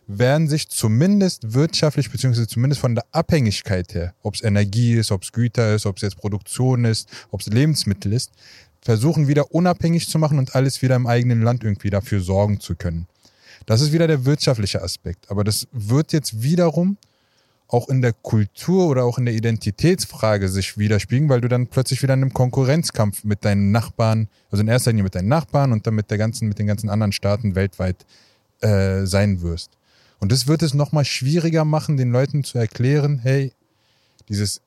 werden 0.07 0.47
sich 0.47 0.69
zumindest 0.69 1.53
wirtschaftlich, 1.53 2.11
beziehungsweise 2.11 2.47
zumindest 2.47 2.81
von 2.81 2.95
der 2.95 3.05
Abhängigkeit 3.11 3.93
her, 3.93 4.13
ob 4.21 4.35
es 4.35 4.43
Energie 4.43 4.95
ist, 4.95 5.11
ob 5.11 5.23
es 5.23 5.31
Güter 5.31 5.75
ist, 5.75 5.85
ob 5.85 5.97
es 5.97 6.01
jetzt 6.01 6.17
Produktion 6.17 6.85
ist, 6.85 7.09
ob 7.31 7.41
es 7.41 7.47
Lebensmittel 7.47 8.13
ist, 8.13 8.31
versuchen 8.81 9.27
wieder 9.27 9.53
unabhängig 9.53 10.09
zu 10.09 10.19
machen 10.19 10.39
und 10.39 10.55
alles 10.55 10.81
wieder 10.81 10.95
im 10.95 11.07
eigenen 11.07 11.41
Land 11.41 11.63
irgendwie 11.63 11.89
dafür 11.89 12.19
sorgen 12.19 12.59
zu 12.59 12.75
können. 12.75 13.07
Das 13.65 13.81
ist 13.81 13.93
wieder 13.93 14.07
der 14.07 14.25
wirtschaftliche 14.25 14.81
Aspekt. 14.81 15.31
Aber 15.31 15.43
das 15.43 15.67
wird 15.71 16.11
jetzt 16.11 16.43
wiederum 16.43 16.97
auch 17.69 17.89
in 17.89 18.01
der 18.01 18.13
Kultur 18.13 18.87
oder 18.87 19.05
auch 19.05 19.17
in 19.17 19.25
der 19.25 19.33
Identitätsfrage 19.33 20.49
sich 20.49 20.77
widerspiegeln, 20.77 21.29
weil 21.29 21.41
du 21.41 21.47
dann 21.47 21.67
plötzlich 21.67 22.03
wieder 22.03 22.13
in 22.13 22.21
einem 22.21 22.33
Konkurrenzkampf 22.33 23.23
mit 23.23 23.45
deinen 23.45 23.71
Nachbarn, 23.71 24.27
also 24.51 24.61
in 24.61 24.67
erster 24.67 24.91
Linie 24.91 25.05
mit 25.05 25.15
deinen 25.15 25.29
Nachbarn 25.29 25.71
und 25.71 25.87
dann 25.87 25.95
mit 25.95 26.11
der 26.11 26.17
ganzen, 26.17 26.47
mit 26.47 26.59
den 26.59 26.67
ganzen 26.67 26.89
anderen 26.89 27.13
Staaten 27.13 27.55
weltweit 27.55 28.05
äh, 28.61 29.05
sein 29.05 29.41
wirst. 29.41 29.71
Und 30.23 30.31
das 30.31 30.47
wird 30.47 30.63
es 30.63 30.73
nochmal 30.73 31.03
schwieriger 31.03 31.65
machen, 31.65 31.97
den 31.97 32.13
Leuten 32.13 32.45
zu 32.45 32.57
erklären, 32.57 33.19
hey, 33.23 33.51
dieses 34.29 34.61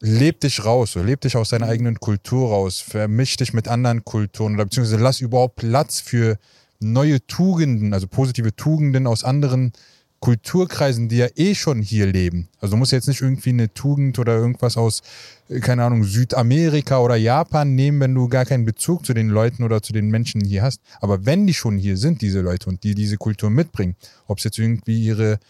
leb 0.00 0.40
dich 0.40 0.64
raus, 0.64 0.90
so, 0.90 1.00
leb 1.00 1.20
dich 1.20 1.36
aus 1.36 1.50
deiner 1.50 1.68
eigenen 1.68 2.00
Kultur 2.00 2.48
raus, 2.48 2.80
vermisch 2.80 3.36
dich 3.36 3.52
mit 3.52 3.68
anderen 3.68 4.04
Kulturen 4.04 4.54
oder 4.54 4.64
beziehungsweise 4.64 5.00
lass 5.00 5.20
überhaupt 5.20 5.54
Platz 5.54 6.00
für 6.00 6.38
neue 6.80 7.24
Tugenden, 7.28 7.94
also 7.94 8.08
positive 8.08 8.56
Tugenden 8.56 9.06
aus 9.06 9.22
anderen 9.22 9.72
Kulturkreisen, 10.20 11.08
die 11.08 11.16
ja 11.16 11.28
eh 11.34 11.54
schon 11.54 11.80
hier 11.80 12.06
leben. 12.06 12.48
Also 12.60 12.72
du 12.72 12.76
musst 12.76 12.92
jetzt 12.92 13.08
nicht 13.08 13.22
irgendwie 13.22 13.50
eine 13.50 13.72
Tugend 13.72 14.18
oder 14.18 14.36
irgendwas 14.36 14.76
aus, 14.76 15.02
äh, 15.48 15.60
keine 15.60 15.84
Ahnung, 15.84 16.04
Südamerika 16.04 16.98
oder 17.00 17.16
Japan 17.16 17.74
nehmen, 17.74 18.00
wenn 18.00 18.14
du 18.14 18.28
gar 18.28 18.44
keinen 18.44 18.66
Bezug 18.66 19.06
zu 19.06 19.14
den 19.14 19.30
Leuten 19.30 19.62
oder 19.62 19.82
zu 19.82 19.94
den 19.94 20.10
Menschen 20.10 20.42
hier 20.42 20.62
hast. 20.62 20.82
Aber 21.00 21.24
wenn 21.24 21.46
die 21.46 21.54
schon 21.54 21.78
hier 21.78 21.96
sind, 21.96 22.20
diese 22.20 22.40
Leute, 22.40 22.68
und 22.68 22.84
die 22.84 22.94
diese 22.94 23.16
Kultur 23.16 23.48
mitbringen, 23.48 23.96
ob 24.26 24.38
es 24.38 24.44
jetzt 24.44 24.58
irgendwie 24.58 25.02
ihre 25.02 25.40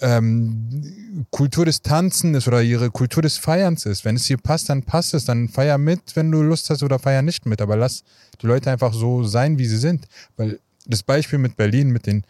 ähm, 0.00 1.26
Kultur 1.30 1.64
des 1.64 1.82
Tanzen 1.82 2.34
ist 2.34 2.48
oder 2.48 2.62
ihre 2.62 2.90
Kultur 2.90 3.22
des 3.22 3.38
Feierns 3.38 3.86
ist. 3.86 4.04
Wenn 4.04 4.16
es 4.16 4.26
dir 4.26 4.36
passt, 4.36 4.68
dann 4.68 4.82
passt 4.82 5.14
es. 5.14 5.24
Dann 5.26 5.48
feier 5.48 5.78
mit, 5.78 6.00
wenn 6.14 6.30
du 6.30 6.42
Lust 6.42 6.70
hast 6.70 6.82
oder 6.82 6.98
feier 6.98 7.22
nicht 7.22 7.46
mit. 7.46 7.60
Aber 7.60 7.76
lass 7.76 8.02
die 8.40 8.46
Leute 8.46 8.70
einfach 8.70 8.92
so 8.92 9.22
sein, 9.24 9.58
wie 9.58 9.66
sie 9.66 9.78
sind. 9.78 10.08
Weil 10.36 10.58
das 10.86 11.02
Beispiel 11.02 11.38
mit 11.38 11.56
Berlin, 11.56 11.90
mit 11.90 12.06
den, 12.06 12.24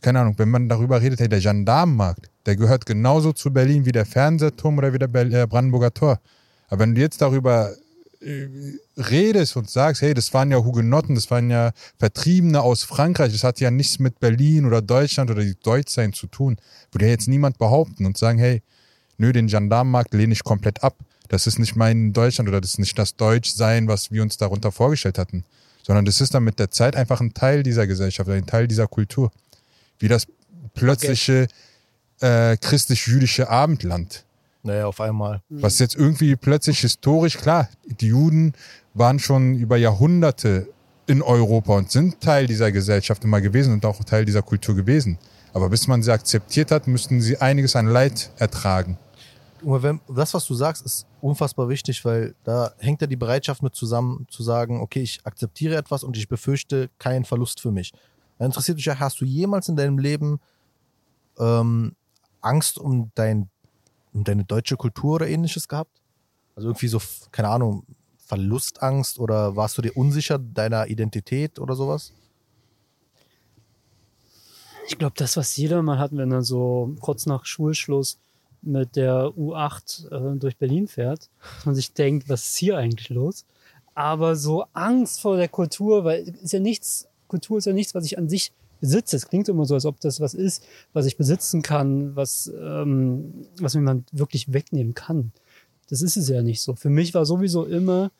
keine 0.00 0.20
Ahnung, 0.20 0.34
wenn 0.38 0.50
man 0.50 0.68
darüber 0.68 1.00
redet, 1.00 1.20
hey, 1.20 1.28
der 1.28 1.40
Gendarmenmarkt, 1.40 2.30
der 2.44 2.56
gehört 2.56 2.86
genauso 2.86 3.32
zu 3.32 3.52
Berlin 3.52 3.84
wie 3.86 3.92
der 3.92 4.06
Fernsehturm 4.06 4.78
oder 4.78 4.92
wie 4.92 4.98
der 4.98 5.14
äh, 5.14 5.46
Brandenburger 5.46 5.92
Tor. 5.92 6.20
Aber 6.68 6.80
wenn 6.80 6.94
du 6.94 7.00
jetzt 7.00 7.20
darüber 7.20 7.72
äh, 8.20 8.48
redest 8.96 9.56
und 9.56 9.70
sagst, 9.70 10.02
hey, 10.02 10.14
das 10.14 10.32
waren 10.32 10.50
ja 10.50 10.58
Hugenotten, 10.58 11.14
das 11.14 11.30
waren 11.30 11.50
ja 11.50 11.72
Vertriebene 11.98 12.60
aus 12.62 12.82
Frankreich, 12.82 13.32
das 13.32 13.44
hat 13.44 13.60
ja 13.60 13.70
nichts 13.70 13.98
mit 13.98 14.20
Berlin 14.20 14.64
oder 14.64 14.82
Deutschland 14.82 15.30
oder 15.30 15.44
Deutschsein 15.44 16.12
zu 16.12 16.26
tun, 16.26 16.56
würde 16.92 17.06
ja 17.06 17.12
jetzt 17.12 17.28
niemand 17.28 17.58
behaupten 17.58 18.06
und 18.06 18.16
sagen, 18.16 18.38
hey, 18.38 18.62
nö, 19.18 19.32
den 19.32 19.48
Gendarmenmarkt 19.48 20.14
lehne 20.14 20.32
ich 20.32 20.44
komplett 20.44 20.82
ab. 20.82 20.96
Das 21.28 21.46
ist 21.46 21.58
nicht 21.58 21.76
mein 21.76 22.12
Deutschland 22.12 22.48
oder 22.48 22.60
das 22.60 22.72
ist 22.72 22.78
nicht 22.78 22.98
das 22.98 23.16
Deutschsein, 23.16 23.88
was 23.88 24.10
wir 24.10 24.22
uns 24.22 24.36
darunter 24.36 24.70
vorgestellt 24.72 25.18
hatten, 25.18 25.44
sondern 25.82 26.04
das 26.04 26.20
ist 26.20 26.34
dann 26.34 26.44
mit 26.44 26.58
der 26.58 26.70
Zeit 26.70 26.96
einfach 26.96 27.20
ein 27.20 27.34
Teil 27.34 27.62
dieser 27.62 27.86
Gesellschaft, 27.86 28.30
ein 28.30 28.46
Teil 28.46 28.68
dieser 28.68 28.86
Kultur. 28.86 29.32
Wie 29.98 30.08
das 30.08 30.26
plötzliche 30.74 31.48
äh, 32.20 32.56
christlich-jüdische 32.56 33.48
Abendland. 33.48 34.24
Naja, 34.62 34.86
auf 34.86 35.00
einmal. 35.00 35.42
Was 35.48 35.78
jetzt 35.78 35.94
irgendwie 35.94 36.34
plötzlich 36.36 36.80
historisch, 36.80 37.36
klar, 37.38 37.68
die 37.84 38.08
Juden 38.08 38.52
waren 38.94 39.18
schon 39.18 39.54
über 39.54 39.76
Jahrhunderte 39.76 40.68
in 41.06 41.22
Europa 41.22 41.76
und 41.76 41.90
sind 41.90 42.20
Teil 42.20 42.46
dieser 42.46 42.72
Gesellschaft 42.72 43.22
immer 43.24 43.40
gewesen 43.40 43.72
und 43.72 43.84
auch 43.86 44.02
Teil 44.02 44.24
dieser 44.24 44.42
Kultur 44.42 44.74
gewesen. 44.74 45.18
Aber 45.52 45.70
bis 45.70 45.86
man 45.86 46.02
sie 46.02 46.12
akzeptiert 46.12 46.70
hat, 46.70 46.86
müssten 46.86 47.20
sie 47.20 47.38
einiges 47.38 47.76
an 47.76 47.86
Leid 47.86 48.30
ertragen. 48.38 48.98
Wenn, 49.62 50.00
das, 50.08 50.34
was 50.34 50.44
du 50.44 50.54
sagst, 50.54 50.84
ist 50.84 51.06
unfassbar 51.20 51.68
wichtig, 51.68 52.04
weil 52.04 52.34
da 52.44 52.72
hängt 52.78 53.00
ja 53.00 53.06
die 53.06 53.16
Bereitschaft 53.16 53.62
mit 53.62 53.74
zusammen, 53.74 54.26
zu 54.30 54.42
sagen, 54.42 54.80
okay, 54.80 55.00
ich 55.00 55.20
akzeptiere 55.24 55.76
etwas 55.76 56.04
und 56.04 56.16
ich 56.16 56.28
befürchte 56.28 56.90
keinen 56.98 57.24
Verlust 57.24 57.60
für 57.60 57.72
mich. 57.72 57.92
Da 58.38 58.44
interessiert 58.44 58.76
mich 58.76 58.84
ja, 58.84 58.98
hast 58.98 59.20
du 59.20 59.24
jemals 59.24 59.68
in 59.68 59.76
deinem 59.76 59.98
Leben 59.98 60.40
ähm, 61.38 61.94
Angst 62.40 62.78
um, 62.78 63.10
dein, 63.14 63.48
um 64.12 64.24
deine 64.24 64.44
deutsche 64.44 64.76
Kultur 64.76 65.16
oder 65.16 65.28
ähnliches 65.28 65.68
gehabt? 65.68 66.02
Also 66.54 66.68
irgendwie 66.68 66.88
so, 66.88 67.00
keine 67.32 67.48
Ahnung, 67.48 67.84
Verlustangst 68.18 69.18
oder 69.18 69.56
warst 69.56 69.78
du 69.78 69.82
dir 69.82 69.96
unsicher 69.96 70.38
deiner 70.38 70.88
Identität 70.88 71.58
oder 71.58 71.74
sowas? 71.74 72.12
Ich 74.88 74.98
glaube, 74.98 75.14
das, 75.16 75.36
was 75.36 75.56
jeder 75.56 75.82
mal 75.82 75.98
hat, 75.98 76.16
wenn 76.16 76.32
er 76.32 76.42
so 76.42 76.94
kurz 77.00 77.26
nach 77.26 77.44
Schulschluss 77.44 78.18
mit 78.62 78.96
der 78.96 79.26
U8 79.36 80.10
äh, 80.10 80.38
durch 80.38 80.56
Berlin 80.56 80.88
fährt, 80.88 81.28
dass 81.56 81.66
man 81.66 81.74
sich 81.74 81.92
denkt, 81.92 82.28
was 82.28 82.48
ist 82.48 82.56
hier 82.56 82.78
eigentlich 82.78 83.10
los? 83.10 83.44
Aber 83.94 84.36
so 84.36 84.64
Angst 84.72 85.20
vor 85.20 85.36
der 85.36 85.48
Kultur, 85.48 86.04
weil 86.04 86.28
ist 86.28 86.52
ja 86.52 86.60
nichts, 86.60 87.08
Kultur 87.28 87.58
ist 87.58 87.66
ja 87.66 87.72
nichts, 87.72 87.94
was 87.94 88.04
ich 88.04 88.18
an 88.18 88.28
sich 88.28 88.52
besitze. 88.80 89.16
Es 89.16 89.28
klingt 89.28 89.48
immer 89.48 89.64
so, 89.64 89.74
als 89.74 89.86
ob 89.86 90.00
das 90.00 90.20
was 90.20 90.34
ist, 90.34 90.64
was 90.92 91.06
ich 91.06 91.16
besitzen 91.16 91.62
kann, 91.62 92.14
was, 92.16 92.52
ähm, 92.60 93.46
was 93.60 93.74
mir 93.74 93.82
man 93.82 94.04
wirklich 94.12 94.52
wegnehmen 94.52 94.94
kann. 94.94 95.32
Das 95.88 96.02
ist 96.02 96.16
es 96.16 96.28
ja 96.28 96.42
nicht 96.42 96.62
so. 96.62 96.74
Für 96.74 96.90
mich 96.90 97.14
war 97.14 97.24
sowieso 97.24 97.64
immer, 97.64 98.10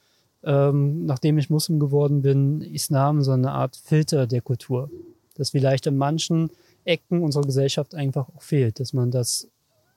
ähm, 0.44 1.04
nachdem 1.04 1.38
ich 1.38 1.50
Muslim 1.50 1.80
geworden 1.80 2.22
bin, 2.22 2.60
Islam 2.60 3.22
so 3.22 3.32
eine 3.32 3.52
Art 3.52 3.76
Filter 3.76 4.26
der 4.26 4.40
Kultur. 4.40 4.90
Das 5.34 5.50
vielleicht 5.50 5.86
in 5.86 5.96
manchen 5.96 6.50
Ecken 6.84 7.22
unserer 7.22 7.42
Gesellschaft 7.42 7.94
einfach 7.94 8.28
auch 8.28 8.42
fehlt, 8.42 8.80
dass 8.80 8.92
man 8.92 9.10
das, 9.10 9.48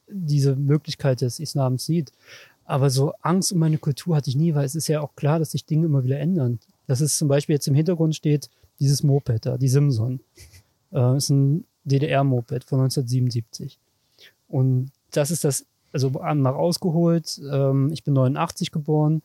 diese 0.07 0.55
Möglichkeit 0.55 1.21
des 1.21 1.39
Islams 1.39 1.85
sieht. 1.85 2.11
Aber 2.65 2.89
so 2.89 3.13
Angst 3.21 3.51
um 3.51 3.59
meine 3.59 3.77
Kultur 3.77 4.15
hatte 4.15 4.29
ich 4.29 4.35
nie, 4.35 4.53
weil 4.55 4.65
es 4.65 4.75
ist 4.75 4.87
ja 4.87 5.01
auch 5.01 5.15
klar, 5.15 5.39
dass 5.39 5.51
sich 5.51 5.65
Dinge 5.65 5.85
immer 5.85 6.03
wieder 6.03 6.19
ändern. 6.19 6.59
Dass 6.87 7.01
es 7.01 7.17
zum 7.17 7.27
Beispiel 7.27 7.55
jetzt 7.55 7.67
im 7.67 7.75
Hintergrund 7.75 8.15
steht, 8.15 8.49
dieses 8.79 9.03
Moped 9.03 9.45
da, 9.45 9.57
die 9.57 9.67
Simson. 9.67 10.21
Äh, 10.91 11.17
ist 11.17 11.29
ein 11.29 11.65
DDR-Moped 11.85 12.63
von 12.63 12.79
1977. 12.79 13.79
Und 14.47 14.91
das 15.11 15.31
ist 15.31 15.43
das, 15.43 15.65
also 15.91 16.09
mal 16.09 16.53
ausgeholt, 16.53 17.39
ähm, 17.51 17.91
ich 17.91 18.03
bin 18.03 18.13
89 18.13 18.71
geboren. 18.71 19.21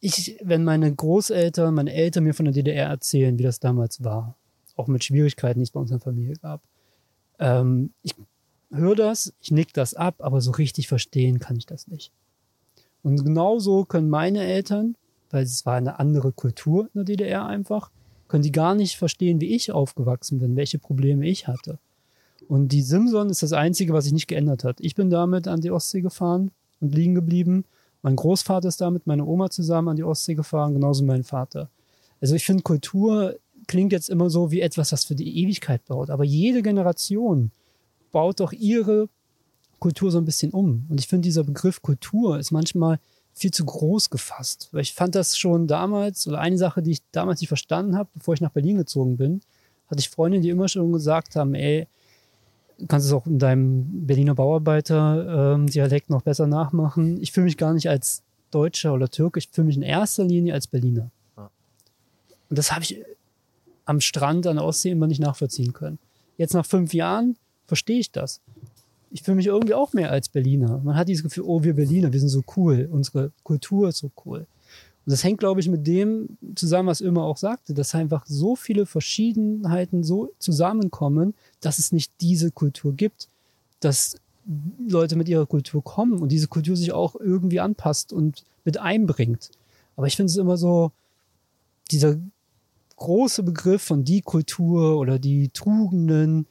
Ich, 0.00 0.38
wenn 0.42 0.64
meine 0.64 0.94
Großeltern, 0.94 1.74
meine 1.74 1.92
Eltern 1.92 2.24
mir 2.24 2.34
von 2.34 2.44
der 2.44 2.54
DDR 2.54 2.88
erzählen, 2.88 3.38
wie 3.38 3.42
das 3.42 3.58
damals 3.58 4.04
war, 4.04 4.36
auch 4.76 4.86
mit 4.86 5.02
Schwierigkeiten, 5.02 5.58
die 5.58 5.64
es 5.64 5.72
bei 5.72 5.80
unserer 5.80 6.00
Familie 6.00 6.34
gab, 6.34 6.62
ähm, 7.40 7.90
ich 8.02 8.14
höre 8.70 8.94
das, 8.94 9.32
ich 9.40 9.50
nick 9.50 9.72
das 9.72 9.94
ab, 9.94 10.16
aber 10.18 10.40
so 10.40 10.52
richtig 10.52 10.88
verstehen 10.88 11.38
kann 11.38 11.56
ich 11.56 11.66
das 11.66 11.88
nicht. 11.88 12.12
Und 13.02 13.24
genauso 13.24 13.84
können 13.84 14.10
meine 14.10 14.44
Eltern, 14.44 14.96
weil 15.30 15.44
es 15.44 15.66
war 15.66 15.76
eine 15.76 15.98
andere 15.98 16.32
Kultur 16.32 16.84
in 16.94 17.00
der 17.00 17.04
DDR 17.04 17.46
einfach, 17.46 17.90
können 18.28 18.42
die 18.42 18.52
gar 18.52 18.74
nicht 18.74 18.96
verstehen, 18.96 19.40
wie 19.40 19.54
ich 19.54 19.72
aufgewachsen 19.72 20.38
bin, 20.38 20.56
welche 20.56 20.78
Probleme 20.78 21.26
ich 21.26 21.48
hatte. 21.48 21.78
Und 22.46 22.68
die 22.68 22.82
Simson 22.82 23.30
ist 23.30 23.42
das 23.42 23.52
Einzige, 23.52 23.92
was 23.92 24.04
sich 24.04 24.12
nicht 24.12 24.28
geändert 24.28 24.64
hat. 24.64 24.80
Ich 24.80 24.94
bin 24.94 25.10
damit 25.10 25.48
an 25.48 25.60
die 25.60 25.70
Ostsee 25.70 26.00
gefahren 26.00 26.50
und 26.80 26.94
liegen 26.94 27.14
geblieben. 27.14 27.64
Mein 28.02 28.16
Großvater 28.16 28.68
ist 28.68 28.80
damit, 28.80 29.06
meine 29.06 29.24
Oma 29.24 29.50
zusammen 29.50 29.88
an 29.88 29.96
die 29.96 30.04
Ostsee 30.04 30.34
gefahren, 30.34 30.74
genauso 30.74 31.04
mein 31.04 31.24
Vater. 31.24 31.68
Also 32.20 32.34
ich 32.34 32.44
finde, 32.44 32.62
Kultur 32.62 33.36
klingt 33.66 33.92
jetzt 33.92 34.08
immer 34.08 34.30
so 34.30 34.50
wie 34.50 34.60
etwas, 34.60 34.92
was 34.92 35.04
für 35.04 35.14
die 35.14 35.42
Ewigkeit 35.42 35.84
baut. 35.86 36.10
Aber 36.10 36.24
jede 36.24 36.62
Generation 36.62 37.50
baut 38.12 38.40
doch 38.40 38.52
ihre 38.52 39.08
Kultur 39.78 40.10
so 40.10 40.18
ein 40.18 40.24
bisschen 40.24 40.52
um. 40.52 40.86
Und 40.88 41.00
ich 41.00 41.06
finde, 41.06 41.26
dieser 41.26 41.44
Begriff 41.44 41.82
Kultur 41.82 42.38
ist 42.38 42.50
manchmal 42.50 42.98
viel 43.38 43.50
zu 43.50 43.64
groß 43.64 44.10
gefasst. 44.10 44.68
Weil 44.72 44.82
ich 44.82 44.94
fand 44.94 45.14
das 45.14 45.38
schon 45.38 45.66
damals, 45.66 46.26
oder 46.26 46.40
eine 46.40 46.58
Sache, 46.58 46.82
die 46.82 46.92
ich 46.92 47.02
damals 47.12 47.40
nicht 47.40 47.48
verstanden 47.48 47.96
habe, 47.96 48.08
bevor 48.14 48.34
ich 48.34 48.40
nach 48.40 48.50
Berlin 48.50 48.76
gezogen 48.76 49.16
bin, 49.16 49.40
hatte 49.88 50.00
ich 50.00 50.08
Freunde, 50.08 50.40
die 50.40 50.50
immer 50.50 50.68
schon 50.68 50.92
gesagt 50.92 51.36
haben, 51.36 51.54
ey, 51.54 51.86
du 52.78 52.86
kannst 52.86 53.06
es 53.06 53.12
auch 53.12 53.26
in 53.26 53.38
deinem 53.38 54.06
Berliner 54.06 54.34
Bauarbeiter-Dialekt 54.34 56.10
ähm, 56.10 56.14
noch 56.14 56.22
besser 56.22 56.46
nachmachen. 56.46 57.20
Ich 57.20 57.32
fühle 57.32 57.44
mich 57.44 57.56
gar 57.56 57.72
nicht 57.72 57.88
als 57.88 58.22
Deutscher 58.50 58.94
oder 58.94 59.08
Türke, 59.08 59.38
ich 59.38 59.48
fühle 59.50 59.66
mich 59.66 59.76
in 59.76 59.82
erster 59.82 60.24
Linie 60.24 60.54
als 60.54 60.66
Berliner. 60.66 61.10
Ja. 61.36 61.50
Und 62.48 62.58
das 62.58 62.72
habe 62.72 62.82
ich 62.82 63.02
am 63.84 64.00
Strand 64.00 64.46
an 64.46 64.56
der 64.56 64.64
Ostsee 64.64 64.90
immer 64.90 65.06
nicht 65.06 65.20
nachvollziehen 65.20 65.72
können. 65.72 65.98
Jetzt 66.36 66.54
nach 66.54 66.66
fünf 66.66 66.94
Jahren 66.94 67.36
verstehe 67.66 67.98
ich 67.98 68.12
das 68.12 68.40
ich 69.10 69.22
fühle 69.22 69.36
mich 69.36 69.46
irgendwie 69.46 69.74
auch 69.74 69.92
mehr 69.92 70.10
als 70.10 70.28
Berliner. 70.28 70.80
Man 70.84 70.96
hat 70.96 71.08
dieses 71.08 71.22
Gefühl, 71.22 71.44
oh, 71.46 71.62
wir 71.62 71.74
Berliner, 71.74 72.12
wir 72.12 72.20
sind 72.20 72.28
so 72.28 72.42
cool, 72.56 72.88
unsere 72.90 73.32
Kultur 73.42 73.88
ist 73.88 73.98
so 73.98 74.10
cool. 74.24 74.46
Und 75.06 75.12
das 75.12 75.24
hängt, 75.24 75.38
glaube 75.38 75.60
ich, 75.60 75.68
mit 75.68 75.86
dem 75.86 76.36
zusammen, 76.54 76.88
was 76.88 77.00
Ömer 77.00 77.22
auch 77.22 77.38
sagte, 77.38 77.72
dass 77.72 77.94
einfach 77.94 78.26
so 78.26 78.56
viele 78.56 78.84
Verschiedenheiten 78.84 80.04
so 80.04 80.30
zusammenkommen, 80.38 81.34
dass 81.60 81.78
es 81.78 81.92
nicht 81.92 82.12
diese 82.20 82.50
Kultur 82.50 82.92
gibt, 82.92 83.28
dass 83.80 84.16
Leute 84.86 85.16
mit 85.16 85.28
ihrer 85.28 85.46
Kultur 85.46 85.82
kommen 85.82 86.18
und 86.18 86.30
diese 86.30 86.48
Kultur 86.48 86.76
sich 86.76 86.92
auch 86.92 87.16
irgendwie 87.16 87.60
anpasst 87.60 88.12
und 88.12 88.44
mit 88.64 88.78
einbringt. 88.78 89.50
Aber 89.96 90.06
ich 90.06 90.16
finde 90.16 90.30
es 90.30 90.36
immer 90.36 90.56
so, 90.56 90.92
dieser 91.90 92.18
große 92.96 93.42
Begriff 93.42 93.82
von 93.82 94.04
die 94.04 94.20
Kultur 94.20 94.98
oder 94.98 95.18
die 95.18 95.48
Tugenden, 95.48 96.46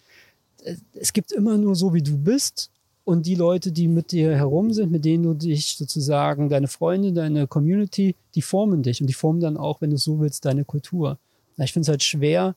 es 0.93 1.13
gibt 1.13 1.31
immer 1.31 1.57
nur 1.57 1.75
so, 1.75 1.93
wie 1.93 2.01
du 2.01 2.17
bist. 2.17 2.69
Und 3.03 3.25
die 3.25 3.35
Leute, 3.35 3.71
die 3.71 3.87
mit 3.87 4.11
dir 4.11 4.35
herum 4.35 4.73
sind, 4.73 4.91
mit 4.91 5.05
denen 5.05 5.23
du 5.23 5.33
dich 5.33 5.77
sozusagen, 5.77 6.49
deine 6.49 6.67
Freunde, 6.67 7.13
deine 7.13 7.47
Community, 7.47 8.15
die 8.35 8.41
formen 8.41 8.83
dich. 8.83 8.99
Und 8.99 9.07
die 9.07 9.13
formen 9.13 9.39
dann 9.39 9.55
auch, 9.55 9.79
wenn 9.79 9.91
du 9.91 9.97
so 9.97 10.19
willst, 10.19 10.43
deine 10.43 10.65
Kultur. 10.65 11.17
Ich 11.57 11.71
finde 11.71 11.85
es 11.85 11.89
halt 11.89 12.03
schwer, 12.03 12.55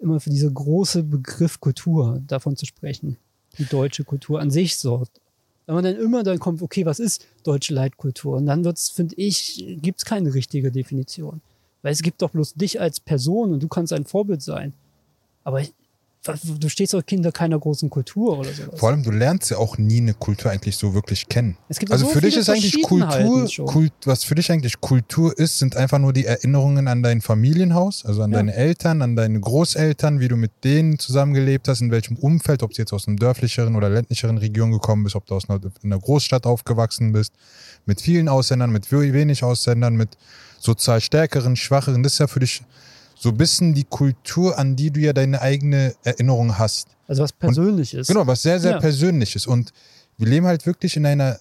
immer 0.00 0.18
für 0.18 0.30
diese 0.30 0.52
große 0.52 1.04
Begriff 1.04 1.60
Kultur 1.60 2.20
davon 2.26 2.56
zu 2.56 2.66
sprechen. 2.66 3.16
Die 3.58 3.64
deutsche 3.64 4.02
Kultur 4.02 4.40
an 4.40 4.50
sich 4.50 4.76
so. 4.76 5.04
Wenn 5.66 5.76
man 5.76 5.84
dann 5.84 5.96
immer 5.96 6.24
dann 6.24 6.40
kommt, 6.40 6.62
okay, 6.62 6.84
was 6.84 6.98
ist 6.98 7.24
deutsche 7.44 7.72
Leitkultur? 7.72 8.36
Und 8.36 8.46
dann 8.46 8.64
wird's, 8.64 8.90
finde 8.90 9.14
ich, 9.16 9.78
gibt's 9.80 10.04
keine 10.04 10.34
richtige 10.34 10.72
Definition. 10.72 11.40
Weil 11.82 11.92
es 11.92 12.02
gibt 12.02 12.22
doch 12.22 12.30
bloß 12.30 12.54
dich 12.54 12.80
als 12.80 12.98
Person 12.98 13.52
und 13.52 13.62
du 13.62 13.68
kannst 13.68 13.92
ein 13.92 14.04
Vorbild 14.04 14.42
sein. 14.42 14.72
Aber 15.44 15.62
du 16.24 16.68
stehst 16.68 16.94
doch 16.94 17.04
Kinder 17.04 17.32
keiner 17.32 17.58
großen 17.58 17.90
Kultur 17.90 18.38
oder 18.38 18.52
sowas. 18.52 18.78
Vor 18.78 18.90
allem, 18.90 19.02
du 19.02 19.10
lernst 19.10 19.50
ja 19.50 19.56
auch 19.58 19.76
nie 19.78 20.00
eine 20.00 20.14
Kultur 20.14 20.50
eigentlich 20.50 20.76
so 20.76 20.94
wirklich 20.94 21.28
kennen. 21.28 21.56
also 21.90 22.06
so 22.06 22.12
für 22.12 22.20
dich 22.20 22.36
ist 22.36 22.48
eigentlich 22.48 22.80
Kultur, 22.82 23.48
Kult, 23.66 23.92
was 24.04 24.22
für 24.22 24.34
dich 24.36 24.50
eigentlich 24.52 24.80
Kultur 24.80 25.36
ist, 25.36 25.58
sind 25.58 25.76
einfach 25.76 25.98
nur 25.98 26.12
die 26.12 26.24
Erinnerungen 26.24 26.86
an 26.86 27.02
dein 27.02 27.20
Familienhaus, 27.20 28.04
also 28.04 28.22
an 28.22 28.30
ja. 28.30 28.38
deine 28.38 28.54
Eltern, 28.54 29.02
an 29.02 29.16
deine 29.16 29.40
Großeltern, 29.40 30.20
wie 30.20 30.28
du 30.28 30.36
mit 30.36 30.52
denen 30.62 30.98
zusammengelebt 30.98 31.66
hast, 31.66 31.80
in 31.80 31.90
welchem 31.90 32.16
Umfeld, 32.16 32.62
ob 32.62 32.72
du 32.72 32.78
jetzt 32.82 32.92
aus 32.92 33.08
einer 33.08 33.16
dörflicheren 33.16 33.74
oder 33.74 33.90
ländlicheren 33.90 34.38
Region 34.38 34.70
gekommen 34.70 35.02
bist, 35.04 35.16
ob 35.16 35.26
du 35.26 35.34
aus 35.34 35.50
einer, 35.50 35.60
einer 35.82 35.98
Großstadt 35.98 36.46
aufgewachsen 36.46 37.12
bist, 37.12 37.32
mit 37.84 38.00
vielen 38.00 38.28
Ausländern, 38.28 38.70
mit 38.70 38.90
wenig 38.92 39.42
Ausländern, 39.42 39.96
mit 39.96 40.16
sozial 40.60 41.00
stärkeren, 41.00 41.56
schwacheren, 41.56 42.04
das 42.04 42.12
ist 42.14 42.18
ja 42.20 42.28
für 42.28 42.40
dich 42.40 42.62
so 43.22 43.28
ein 43.28 43.36
bisschen 43.36 43.72
die 43.72 43.84
Kultur, 43.84 44.58
an 44.58 44.74
die 44.74 44.90
du 44.90 44.98
ja 44.98 45.12
deine 45.12 45.40
eigene 45.40 45.94
Erinnerung 46.02 46.58
hast. 46.58 46.88
Also 47.06 47.22
was 47.22 47.32
Persönliches. 47.32 48.08
Genau, 48.08 48.26
was 48.26 48.42
sehr, 48.42 48.58
sehr 48.58 48.72
ja. 48.72 48.80
Persönliches. 48.80 49.46
Und 49.46 49.72
wir 50.18 50.26
leben 50.26 50.44
halt 50.44 50.66
wirklich 50.66 50.96
in 50.96 51.06
einer, 51.06 51.38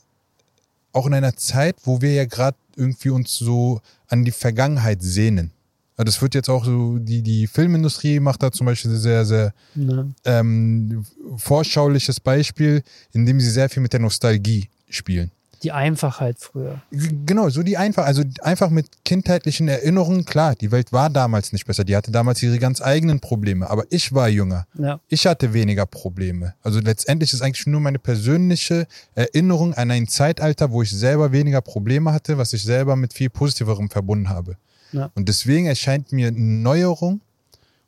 auch 0.91 1.07
in 1.07 1.15
einer 1.15 1.36
Zeit, 1.36 1.75
wo 1.84 1.99
wir 1.99 2.13
ja 2.13 2.25
gerade 2.25 2.55
irgendwie 2.75 3.09
uns 3.09 3.36
so 3.36 3.82
an 4.07 4.23
die 4.23 4.32
Vergangenheit 4.32 5.01
sehnen. 5.01 5.49
Also 5.97 6.05
das 6.05 6.21
wird 6.21 6.36
jetzt 6.36 6.49
auch 6.51 6.65
so, 6.65 6.99
die, 6.99 7.23
die 7.23 7.47
Filmindustrie 7.47 8.19
macht 8.19 8.43
da 8.43 8.51
zum 8.51 8.67
Beispiel 8.67 8.91
sehr, 8.91 9.25
sehr 9.25 9.51
ja. 9.73 10.05
ähm, 10.25 11.03
vorschauliches 11.38 12.19
Beispiel, 12.19 12.84
indem 13.11 13.39
sie 13.39 13.49
sehr 13.49 13.69
viel 13.69 13.82
mit 13.82 13.93
der 13.93 14.01
Nostalgie 14.01 14.69
spielen. 14.88 15.32
Die 15.64 15.72
Einfachheit 15.72 16.39
früher. 16.39 16.82
Genau, 16.91 17.49
so 17.49 17.62
die 17.62 17.78
einfach, 17.78 18.05
also 18.05 18.24
einfach 18.41 18.70
mit 18.70 18.88
kindheitlichen 19.05 19.68
Erinnerungen, 19.68 20.26
klar, 20.26 20.55
die 20.55 20.72
Welt 20.72 20.91
war 20.91 21.09
damals 21.09 21.53
nicht 21.53 21.66
besser, 21.66 21.84
die 21.84 21.95
hatte 21.95 22.12
damals 22.12 22.41
ihre 22.41 22.57
ganz 22.57 22.82
eigenen 22.82 23.20
Probleme, 23.20 23.70
aber 23.70 23.86
ich 23.89 24.14
war 24.14 24.28
jünger. 24.28 24.66
Ja. 24.78 24.99
Ich 25.07 25.28
hatte 25.28 25.53
weniger 25.53 25.86
Probleme. 25.86 26.55
Also 26.64 26.80
letztendlich 26.80 27.34
ist 27.34 27.41
eigentlich 27.41 27.68
nur 27.68 27.80
meine 27.80 27.99
persönliche 27.99 28.88
Erinnerung 29.14 29.74
an 29.76 29.91
ein 29.91 30.07
Zeitalter, 30.07 30.72
wo 30.72 30.82
ich 30.82 30.91
selber 30.91 31.32
weniger 31.32 31.62
Probleme 31.62 32.12
hatte, 32.12 32.38
was 32.38 32.53
ich 32.53 32.64
selber 32.64 32.95
mit 32.95 33.14
viel 33.14 33.30
Positiverem 33.30 33.89
verbunden 33.89 34.30
habe. 34.30 34.57
Ja. 34.91 35.12
Und 35.16 35.30
deswegen 35.30 35.68
erscheint 35.68 36.12
mir 36.12 36.32
Neuerung 36.32 37.22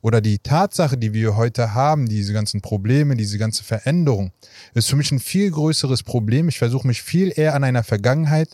oder 0.04 0.20
die 0.20 0.38
Tatsache, 0.38 0.98
die 0.98 1.14
wir 1.14 1.38
heute 1.38 1.74
haben, 1.74 2.10
diese 2.10 2.34
ganzen 2.34 2.60
Probleme, 2.62 3.16
diese 3.16 3.38
ganze 3.38 3.64
Veränderung, 3.64 4.34
ist 4.74 4.90
für 4.90 4.98
mich 4.98 5.12
ein 5.14 5.20
viel 5.20 5.50
größeres 5.50 6.04
Problem. 6.04 6.50
Ich 6.50 6.60
versuche 6.60 6.86
mich 6.86 7.02
viel 7.02 7.32
eher 7.34 7.56
an 7.56 7.64
einer 7.64 7.84
Vergangenheit 7.84 8.50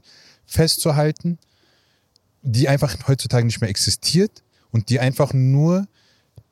festzuhalten, 0.45 1.39
die 2.43 2.69
einfach 2.69 2.95
heutzutage 3.07 3.47
nicht 3.47 3.61
mehr 3.61 3.69
existiert 3.69 4.43
und 4.69 4.89
die 4.89 4.99
einfach 4.99 5.33
nur 5.33 5.87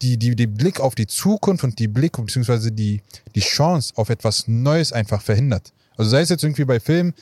die, 0.02 0.18
die, 0.18 0.36
die 0.36 0.48
Blick 0.48 0.80
auf 0.80 0.96
die 0.96 1.08
Zukunft 1.08 1.64
und 1.64 1.78
die 1.78 1.88
Blick 1.88 2.14
beziehungsweise 2.18 2.72
die, 2.72 3.04
die 3.36 3.40
Chance 3.42 3.94
auf 3.98 4.10
etwas 4.10 4.48
Neues 4.48 4.94
einfach 4.94 5.22
verhindert. 5.22 5.74
Also 5.96 6.10
sei 6.10 6.22
es 6.22 6.30
jetzt 6.30 6.44
irgendwie 6.44 6.66
bei 6.66 6.80
Filmen, 6.80 7.14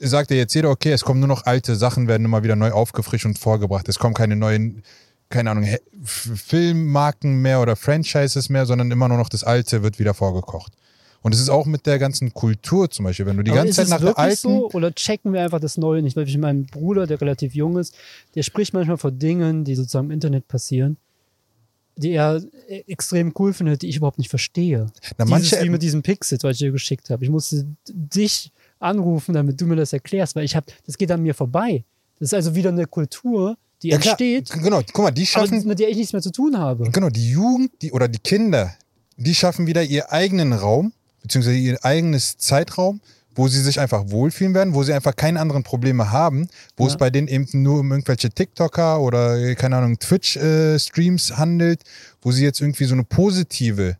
sagt 0.00 0.32
ja 0.32 0.36
jetzt 0.36 0.54
jeder, 0.54 0.70
okay, 0.70 0.90
es 0.90 1.04
kommen 1.04 1.20
nur 1.20 1.28
noch 1.28 1.46
alte 1.46 1.76
Sachen, 1.76 2.08
werden 2.08 2.24
immer 2.24 2.42
wieder 2.42 2.56
neu 2.56 2.72
aufgefrischt 2.72 3.24
und 3.24 3.38
vorgebracht. 3.38 3.88
Es 3.88 4.00
kommen 4.00 4.14
keine 4.14 4.34
neuen 4.34 4.82
keine 5.28 5.50
Ahnung, 5.50 5.66
Filmmarken 6.04 7.42
mehr 7.42 7.60
oder 7.60 7.76
Franchises 7.76 8.48
mehr, 8.48 8.66
sondern 8.66 8.90
immer 8.90 9.08
nur 9.08 9.18
noch 9.18 9.28
das 9.28 9.44
Alte 9.44 9.82
wird 9.82 9.98
wieder 9.98 10.14
vorgekocht. 10.14 10.72
Und 11.20 11.34
es 11.34 11.40
ist 11.40 11.48
auch 11.48 11.66
mit 11.66 11.86
der 11.86 11.98
ganzen 11.98 12.32
Kultur 12.32 12.90
zum 12.90 13.04
Beispiel, 13.04 13.26
wenn 13.26 13.36
du 13.36 13.42
die 13.42 13.50
Aber 13.50 13.60
ganze 13.60 13.74
Zeit 13.74 13.88
nach 13.88 14.00
der 14.00 14.18
alten. 14.18 14.36
so 14.36 14.70
oder 14.70 14.94
checken 14.94 15.32
wir 15.32 15.42
einfach 15.42 15.60
das 15.60 15.76
Neue 15.76 16.00
nicht? 16.00 16.16
Weil 16.16 16.28
ich 16.28 16.38
meinem 16.38 16.66
Bruder, 16.66 17.06
der 17.06 17.20
relativ 17.20 17.54
jung 17.54 17.76
ist, 17.76 17.94
der 18.34 18.42
spricht 18.42 18.72
manchmal 18.72 18.98
von 18.98 19.18
Dingen, 19.18 19.64
die 19.64 19.74
sozusagen 19.74 20.06
im 20.06 20.10
Internet 20.12 20.46
passieren, 20.46 20.96
die 21.96 22.12
er 22.12 22.40
äh, 22.68 22.84
extrem 22.86 23.34
cool 23.38 23.52
findet, 23.52 23.82
die 23.82 23.88
ich 23.88 23.96
überhaupt 23.96 24.18
nicht 24.18 24.30
verstehe. 24.30 24.86
Na, 25.18 25.24
Dieses, 25.24 25.30
manche, 25.30 25.64
wie 25.64 25.70
mit 25.70 25.82
diesem 25.82 26.02
Pixel, 26.02 26.38
was 26.42 26.52
ich 26.52 26.58
dir 26.58 26.72
geschickt 26.72 27.10
habe. 27.10 27.24
Ich 27.24 27.30
musste 27.30 27.66
dich 27.88 28.52
anrufen, 28.78 29.34
damit 29.34 29.60
du 29.60 29.66
mir 29.66 29.76
das 29.76 29.92
erklärst, 29.92 30.36
weil 30.36 30.44
ich 30.44 30.54
habe, 30.54 30.66
das 30.86 30.96
geht 30.96 31.10
an 31.10 31.22
mir 31.22 31.34
vorbei. 31.34 31.84
Das 32.20 32.28
ist 32.28 32.34
also 32.34 32.54
wieder 32.54 32.70
eine 32.70 32.86
Kultur, 32.86 33.56
die 33.82 33.88
ja, 33.90 33.98
klar, 33.98 34.12
entsteht, 34.20 34.50
genau, 34.62 34.82
guck 34.92 35.04
mal, 35.04 35.10
die 35.10 35.26
schaffen, 35.26 35.66
mit 35.66 35.78
der 35.78 35.88
ich 35.88 35.96
nichts 35.96 36.12
mehr 36.12 36.22
zu 36.22 36.32
tun 36.32 36.58
habe. 36.58 36.90
genau, 36.90 37.10
die 37.10 37.30
Jugend 37.30 37.70
die, 37.82 37.92
oder 37.92 38.08
die 38.08 38.18
Kinder, 38.18 38.74
die 39.16 39.34
schaffen 39.34 39.66
wieder 39.66 39.82
ihren 39.82 40.08
eigenen 40.10 40.52
Raum, 40.52 40.92
beziehungsweise 41.22 41.56
ihr 41.56 41.84
eigenes 41.84 42.38
Zeitraum, 42.38 43.00
wo 43.34 43.46
sie 43.46 43.60
sich 43.62 43.78
einfach 43.78 44.10
wohlfühlen 44.10 44.52
werden, 44.54 44.74
wo 44.74 44.82
sie 44.82 44.92
einfach 44.92 45.14
keine 45.14 45.38
anderen 45.38 45.62
Probleme 45.62 46.10
haben, 46.10 46.48
wo 46.76 46.84
Ja. 46.86 46.90
es 46.90 46.96
bei 46.96 47.08
denen 47.10 47.28
eben 47.28 47.46
nur 47.52 47.78
um 47.80 47.92
irgendwelche 47.92 48.30
TikToker 48.30 49.00
oder, 49.00 49.54
keine 49.54 49.76
Ahnung, 49.76 49.96
Twitch-Streams 50.00 51.36
handelt, 51.36 51.82
wo 52.20 52.32
sie 52.32 52.42
jetzt 52.42 52.60
irgendwie 52.60 52.84
so 52.84 52.94
eine 52.94 53.04
positive 53.04 53.96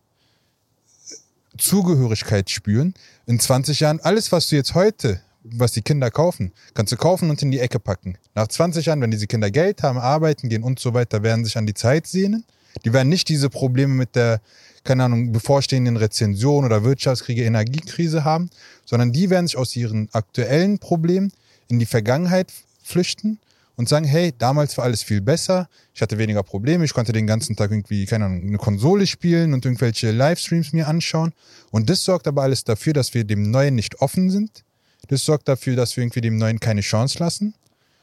Zugehörigkeit 1.56 2.50
spüren. 2.50 2.94
In 3.26 3.38
20 3.40 3.80
Jahren, 3.80 4.00
alles, 4.00 4.32
was 4.32 4.48
du 4.48 4.56
jetzt 4.56 4.74
heute, 4.74 5.20
was 5.42 5.72
die 5.72 5.82
Kinder 5.82 6.10
kaufen, 6.10 6.52
kannst 6.74 6.92
du 6.92 6.96
kaufen 6.96 7.30
und 7.30 7.42
in 7.42 7.50
die 7.50 7.60
Ecke 7.60 7.78
packen. 7.78 8.18
Nach 8.34 8.48
20 8.48 8.86
Jahren, 8.86 9.00
wenn 9.00 9.10
diese 9.10 9.26
Kinder 9.26 9.50
Geld 9.50 9.82
haben, 9.82 9.98
arbeiten 9.98 10.48
gehen 10.48 10.62
und 10.62 10.78
so 10.78 10.94
weiter, 10.94 11.22
werden 11.22 11.44
sich 11.44 11.56
an 11.56 11.66
die 11.66 11.74
Zeit 11.74 12.06
sehnen. 12.06 12.44
Die 12.84 12.92
werden 12.92 13.08
nicht 13.08 13.28
diese 13.28 13.50
Probleme 13.50 13.94
mit 13.94 14.14
der, 14.14 14.40
keine 14.84 15.04
Ahnung, 15.04 15.32
bevorstehenden 15.32 15.96
Rezension 15.96 16.64
oder 16.64 16.84
Wirtschaftskriege, 16.84 17.44
Energiekrise 17.44 18.24
haben, 18.24 18.50
sondern 18.84 19.12
die 19.12 19.30
werden 19.30 19.46
sich 19.46 19.56
aus 19.56 19.74
ihren 19.74 20.08
aktuellen 20.12 20.78
Problemen 20.78 21.32
in 21.68 21.78
die 21.78 21.86
Vergangenheit 21.86 22.52
flüchten 22.82 23.38
und 23.76 23.88
sagen, 23.88 24.06
hey, 24.06 24.34
damals 24.36 24.76
war 24.76 24.84
alles 24.84 25.04
viel 25.04 25.20
besser, 25.20 25.68
ich 25.94 26.02
hatte 26.02 26.18
weniger 26.18 26.42
Probleme, 26.42 26.84
ich 26.84 26.94
konnte 26.94 27.12
den 27.12 27.28
ganzen 27.28 27.54
Tag 27.54 27.70
irgendwie, 27.70 28.06
keine 28.06 28.24
Ahnung, 28.24 28.42
eine 28.42 28.58
Konsole 28.58 29.06
spielen 29.06 29.54
und 29.54 29.64
irgendwelche 29.64 30.10
Livestreams 30.10 30.72
mir 30.72 30.88
anschauen. 30.88 31.32
Und 31.70 31.88
das 31.88 32.02
sorgt 32.02 32.26
aber 32.26 32.42
alles 32.42 32.64
dafür, 32.64 32.92
dass 32.92 33.14
wir 33.14 33.22
dem 33.24 33.50
Neuen 33.50 33.76
nicht 33.76 34.00
offen 34.00 34.30
sind. 34.30 34.64
Das 35.06 35.24
sorgt 35.24 35.48
dafür, 35.48 35.76
dass 35.76 35.96
wir 35.96 36.02
irgendwie 36.02 36.20
dem 36.20 36.36
Neuen 36.36 36.60
keine 36.60 36.80
Chance 36.80 37.18
lassen 37.18 37.54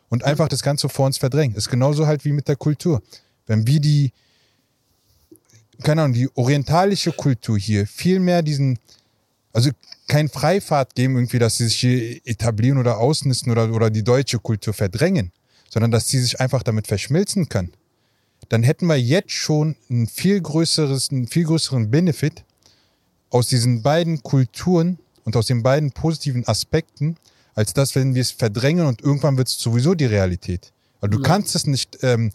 und 0.09 0.23
einfach 0.23 0.47
das 0.47 0.63
Ganze 0.63 0.89
vor 0.89 1.05
uns 1.05 1.17
verdrängen. 1.17 1.55
Ist 1.55 1.69
genauso 1.69 2.07
halt 2.07 2.25
wie 2.25 2.31
mit 2.31 2.47
der 2.47 2.55
Kultur. 2.55 3.01
Wenn 3.47 3.67
wir 3.67 3.79
die, 3.79 4.11
keine 5.83 6.03
Ahnung, 6.03 6.13
die 6.13 6.29
orientalische 6.35 7.11
Kultur 7.11 7.57
hier 7.57 7.85
viel 7.85 8.19
mehr 8.19 8.41
diesen, 8.41 8.79
also 9.53 9.69
kein 10.07 10.29
Freifahrt 10.29 10.95
geben, 10.95 11.15
irgendwie, 11.15 11.39
dass 11.39 11.57
sie 11.57 11.65
sich 11.65 11.79
hier 11.79 12.21
etablieren 12.25 12.77
oder 12.77 12.97
ausnisten 12.97 13.51
oder, 13.51 13.71
oder 13.71 13.89
die 13.89 14.03
deutsche 14.03 14.39
Kultur 14.39 14.73
verdrängen, 14.73 15.31
sondern 15.69 15.91
dass 15.91 16.07
sie 16.07 16.19
sich 16.19 16.39
einfach 16.39 16.63
damit 16.63 16.87
verschmilzen 16.87 17.49
kann, 17.49 17.71
dann 18.49 18.63
hätten 18.63 18.85
wir 18.85 18.99
jetzt 18.99 19.31
schon 19.31 19.75
ein 19.89 20.07
viel 20.07 20.39
größeres, 20.39 21.11
einen 21.11 21.27
viel 21.27 21.45
größeren 21.45 21.89
Benefit 21.89 22.43
aus 23.29 23.47
diesen 23.47 23.81
beiden 23.81 24.21
Kulturen 24.21 24.99
und 25.25 25.35
aus 25.35 25.47
den 25.47 25.61
beiden 25.61 25.91
positiven 25.91 26.47
Aspekten, 26.47 27.17
als 27.53 27.73
das, 27.73 27.95
wenn 27.95 28.15
wir 28.15 28.21
es 28.21 28.31
verdrängen 28.31 28.85
und 28.85 29.01
irgendwann 29.01 29.37
wird 29.37 29.47
es 29.49 29.59
sowieso 29.59 29.93
die 29.95 30.05
Realität. 30.05 30.71
Weil 31.01 31.09
du 31.09 31.17
Ja. 31.17 31.23
kannst 31.27 31.55
es 31.55 31.67
nicht 31.67 31.97
ähm, 32.03 32.31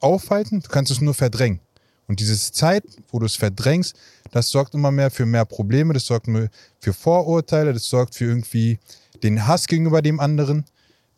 aufhalten, 0.00 0.60
du 0.60 0.68
kannst 0.68 0.90
es 0.90 1.00
nur 1.00 1.14
verdrängen. 1.14 1.60
Und 2.06 2.20
diese 2.20 2.36
Zeit, 2.52 2.84
wo 3.10 3.18
du 3.18 3.26
es 3.26 3.36
verdrängst, 3.36 3.96
das 4.30 4.48
sorgt 4.48 4.74
immer 4.74 4.90
mehr 4.90 5.10
für 5.10 5.24
mehr 5.26 5.44
Probleme, 5.46 5.94
das 5.94 6.06
sorgt 6.06 6.28
nur 6.28 6.48
für 6.80 6.92
Vorurteile, 6.92 7.72
das 7.72 7.84
sorgt 7.88 8.14
für 8.14 8.26
irgendwie 8.26 8.78
den 9.22 9.46
Hass 9.46 9.66
gegenüber 9.66 10.02
dem 10.02 10.20
anderen, 10.20 10.64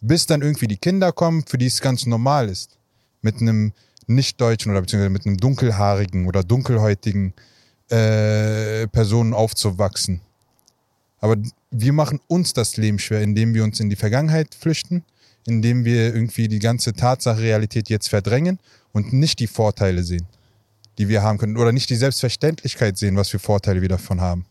bis 0.00 0.26
dann 0.26 0.42
irgendwie 0.42 0.68
die 0.68 0.76
Kinder 0.76 1.10
kommen, 1.12 1.44
für 1.46 1.58
die 1.58 1.66
es 1.66 1.80
ganz 1.80 2.06
normal 2.06 2.48
ist, 2.48 2.78
mit 3.22 3.40
einem 3.40 3.72
Nicht-Deutschen 4.06 4.70
oder 4.70 4.82
beziehungsweise 4.82 5.10
mit 5.10 5.26
einem 5.26 5.38
dunkelhaarigen 5.38 6.28
oder 6.28 6.44
dunkelhäutigen 6.44 7.34
äh, 7.88 8.86
Personen 8.88 9.34
aufzuwachsen. 9.34 10.20
Aber 11.20 11.36
wir 11.70 11.92
machen 11.92 12.20
uns 12.28 12.52
das 12.52 12.76
Leben 12.76 12.98
schwer, 12.98 13.22
indem 13.22 13.54
wir 13.54 13.64
uns 13.64 13.80
in 13.80 13.90
die 13.90 13.96
Vergangenheit 13.96 14.54
flüchten, 14.54 15.04
indem 15.46 15.84
wir 15.84 16.14
irgendwie 16.14 16.48
die 16.48 16.58
ganze 16.58 16.92
Tatsache, 16.92 17.40
Realität 17.40 17.88
jetzt 17.88 18.08
verdrängen 18.08 18.58
und 18.92 19.12
nicht 19.12 19.38
die 19.40 19.46
Vorteile 19.46 20.02
sehen, 20.02 20.26
die 20.98 21.08
wir 21.08 21.22
haben 21.22 21.38
können. 21.38 21.56
Oder 21.56 21.72
nicht 21.72 21.90
die 21.90 21.96
Selbstverständlichkeit 21.96 22.98
sehen, 22.98 23.16
was 23.16 23.28
für 23.28 23.38
Vorteile 23.38 23.80
wir 23.80 23.88
davon 23.88 24.20
haben. 24.20 24.44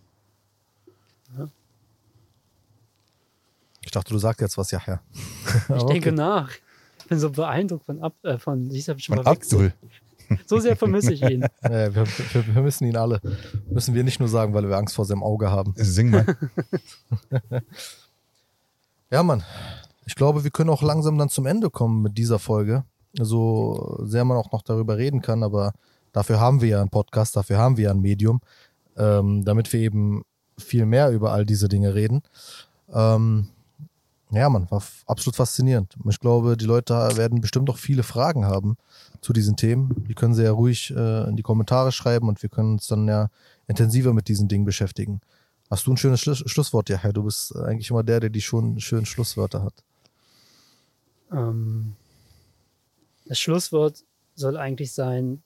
Ich 3.85 3.91
dachte, 3.91 4.11
du 4.11 4.17
sagst 4.17 4.41
jetzt 4.41 4.57
was, 4.57 4.71
ja, 4.71 4.81
ja. 4.87 4.99
Ich 5.75 5.83
denke 5.87 6.11
nach. 6.11 6.51
Ich 6.99 7.05
bin 7.05 7.19
so 7.19 7.29
beeindruckt 7.29 7.85
von, 7.85 8.01
Ab 8.01 8.15
äh, 8.23 8.39
von 8.39 8.71
ich 8.71 8.89
hab 8.89 8.99
schon 8.99 9.17
Von. 9.17 9.27
Abdul. 9.27 9.73
So 10.45 10.59
sehr 10.59 10.75
vermisse 10.75 11.13
ich 11.13 11.21
ihn. 11.21 11.45
Äh, 11.61 11.93
wir, 11.93 12.05
wir, 12.55 12.61
müssen 12.61 12.85
ihn 12.85 12.97
alle. 12.97 13.19
Müssen 13.69 13.95
wir 13.95 14.03
nicht 14.03 14.19
nur 14.19 14.29
sagen, 14.29 14.53
weil 14.53 14.67
wir 14.67 14.77
Angst 14.77 14.95
vor 14.95 15.05
seinem 15.05 15.23
Auge 15.23 15.49
haben. 15.51 15.73
Sing 15.77 16.09
mal. 16.11 16.25
Ja, 19.11 19.21
Mann. 19.23 19.43
Ich 20.07 20.15
glaube, 20.15 20.43
wir 20.43 20.51
können 20.51 20.69
auch 20.69 20.81
langsam 20.81 21.17
dann 21.17 21.29
zum 21.29 21.45
Ende 21.45 21.69
kommen 21.69 22.01
mit 22.01 22.17
dieser 22.17 22.39
Folge. 22.39 22.83
So 23.13 23.99
sehr 24.03 24.25
man 24.25 24.35
auch 24.35 24.51
noch 24.51 24.61
darüber 24.61 24.97
reden 24.97 25.21
kann, 25.21 25.43
aber 25.43 25.73
dafür 26.11 26.39
haben 26.39 26.59
wir 26.61 26.69
ja 26.69 26.81
einen 26.81 26.89
Podcast, 26.89 27.35
dafür 27.35 27.57
haben 27.57 27.77
wir 27.77 27.85
ja 27.85 27.91
ein 27.91 28.01
Medium, 28.01 28.41
ähm, 28.97 29.45
damit 29.45 29.71
wir 29.71 29.79
eben 29.79 30.23
viel 30.57 30.85
mehr 30.85 31.11
über 31.11 31.31
all 31.31 31.45
diese 31.45 31.69
Dinge 31.69 31.95
reden. 31.95 32.23
Ähm, 32.93 33.47
ja, 34.31 34.49
Mann, 34.49 34.69
war 34.71 34.83
absolut 35.05 35.35
faszinierend. 35.35 35.95
Ich 36.09 36.19
glaube, 36.19 36.57
die 36.57 36.65
Leute 36.65 36.93
werden 37.15 37.41
bestimmt 37.41 37.69
auch 37.69 37.77
viele 37.77 38.03
Fragen 38.03 38.45
haben 38.45 38.75
zu 39.21 39.33
diesen 39.33 39.55
Themen. 39.55 40.05
Die 40.07 40.15
können 40.15 40.33
sie 40.33 40.43
ja 40.43 40.51
ruhig 40.51 40.91
äh, 40.91 41.29
in 41.29 41.35
die 41.35 41.43
Kommentare 41.43 41.91
schreiben 41.91 42.27
und 42.27 42.41
wir 42.41 42.49
können 42.49 42.73
uns 42.73 42.87
dann 42.87 43.07
ja 43.07 43.29
intensiver 43.67 44.13
mit 44.13 44.27
diesen 44.27 44.47
Dingen 44.47 44.65
beschäftigen. 44.65 45.21
Hast 45.69 45.87
du 45.87 45.91
ein 45.91 45.97
schönes 45.97 46.21
Schluss 46.21 46.43
Schlusswort, 46.45 46.89
ja, 46.89 47.11
Du 47.11 47.23
bist 47.23 47.55
eigentlich 47.55 47.89
immer 47.89 48.03
der, 48.03 48.19
der 48.19 48.29
die 48.29 48.41
schon 48.41 48.79
schönen 48.79 49.05
Schlusswörter 49.05 49.63
hat. 49.63 49.73
Ähm, 51.31 51.95
das 53.25 53.39
Schlusswort 53.39 54.03
soll 54.35 54.57
eigentlich 54.57 54.93
sein, 54.93 55.41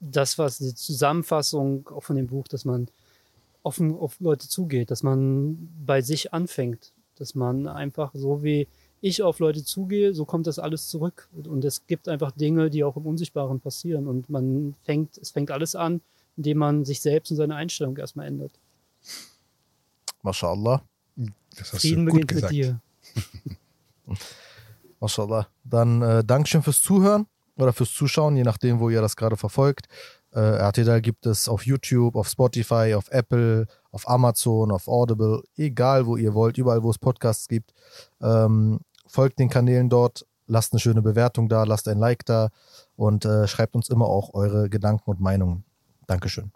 das, 0.00 0.38
was 0.38 0.58
die 0.58 0.74
Zusammenfassung 0.74 1.88
auch 1.88 2.02
von 2.02 2.16
dem 2.16 2.26
Buch, 2.26 2.46
dass 2.48 2.64
man 2.64 2.88
offen 3.62 3.96
auf 3.96 4.20
Leute 4.20 4.48
zugeht, 4.48 4.90
dass 4.90 5.02
man 5.02 5.68
bei 5.84 6.00
sich 6.02 6.32
anfängt, 6.32 6.92
dass 7.20 7.34
man 7.34 7.66
einfach 7.66 8.12
so 8.14 8.42
wie 8.42 8.68
ich 9.00 9.22
auf 9.22 9.38
Leute 9.38 9.64
zugehe, 9.64 10.12
so 10.12 10.24
kommt 10.24 10.46
das 10.46 10.58
alles 10.58 10.88
zurück. 10.88 11.28
Und 11.32 11.64
es 11.64 11.86
gibt 11.86 12.08
einfach 12.08 12.32
Dinge, 12.32 12.70
die 12.70 12.82
auch 12.84 12.96
im 12.96 13.06
Unsichtbaren 13.06 13.60
passieren. 13.60 14.08
Und 14.08 14.28
man 14.28 14.74
fängt, 14.82 15.16
es 15.18 15.30
fängt 15.30 15.50
alles 15.50 15.74
an, 15.74 16.00
indem 16.36 16.58
man 16.58 16.84
sich 16.84 17.00
selbst 17.00 17.30
und 17.30 17.36
seine 17.36 17.54
Einstellung 17.54 17.96
erstmal 17.96 18.26
ändert. 18.26 18.52
Mashallah. 20.22 20.82
Das 21.56 21.72
hast 21.72 21.80
Frieden 21.80 22.06
du 22.06 22.12
gut 22.12 22.26
beginnt 22.26 22.30
mit 22.30 22.50
gesagt. 22.50 22.52
dir. 22.52 22.80
Mashallah. 25.00 25.48
Dann 25.64 26.02
äh, 26.02 26.24
Dankeschön 26.24 26.62
fürs 26.62 26.82
Zuhören 26.82 27.26
oder 27.56 27.72
fürs 27.72 27.92
Zuschauen, 27.92 28.36
je 28.36 28.42
nachdem, 28.42 28.80
wo 28.80 28.90
ihr 28.90 29.00
das 29.00 29.16
gerade 29.16 29.36
verfolgt. 29.36 29.88
Äh, 30.32 30.40
Arteta 30.40 31.00
gibt 31.00 31.26
es 31.26 31.48
auf 31.48 31.64
YouTube, 31.64 32.16
auf 32.16 32.28
Spotify, 32.28 32.94
auf 32.94 33.10
Apple, 33.10 33.66
auf 33.90 34.08
Amazon, 34.08 34.70
auf 34.70 34.88
Audible, 34.88 35.42
egal 35.56 36.06
wo 36.06 36.16
ihr 36.16 36.34
wollt, 36.34 36.58
überall 36.58 36.82
wo 36.82 36.90
es 36.90 36.98
Podcasts 36.98 37.48
gibt. 37.48 37.72
Ähm, 38.20 38.80
folgt 39.06 39.38
den 39.38 39.48
Kanälen 39.48 39.88
dort, 39.88 40.26
lasst 40.46 40.72
eine 40.72 40.80
schöne 40.80 41.02
Bewertung 41.02 41.48
da, 41.48 41.64
lasst 41.64 41.88
ein 41.88 41.98
Like 41.98 42.24
da 42.26 42.50
und 42.96 43.24
äh, 43.24 43.46
schreibt 43.46 43.74
uns 43.74 43.88
immer 43.88 44.06
auch 44.06 44.34
eure 44.34 44.68
Gedanken 44.68 45.10
und 45.10 45.20
Meinungen. 45.20 45.64
Dankeschön. 46.06 46.52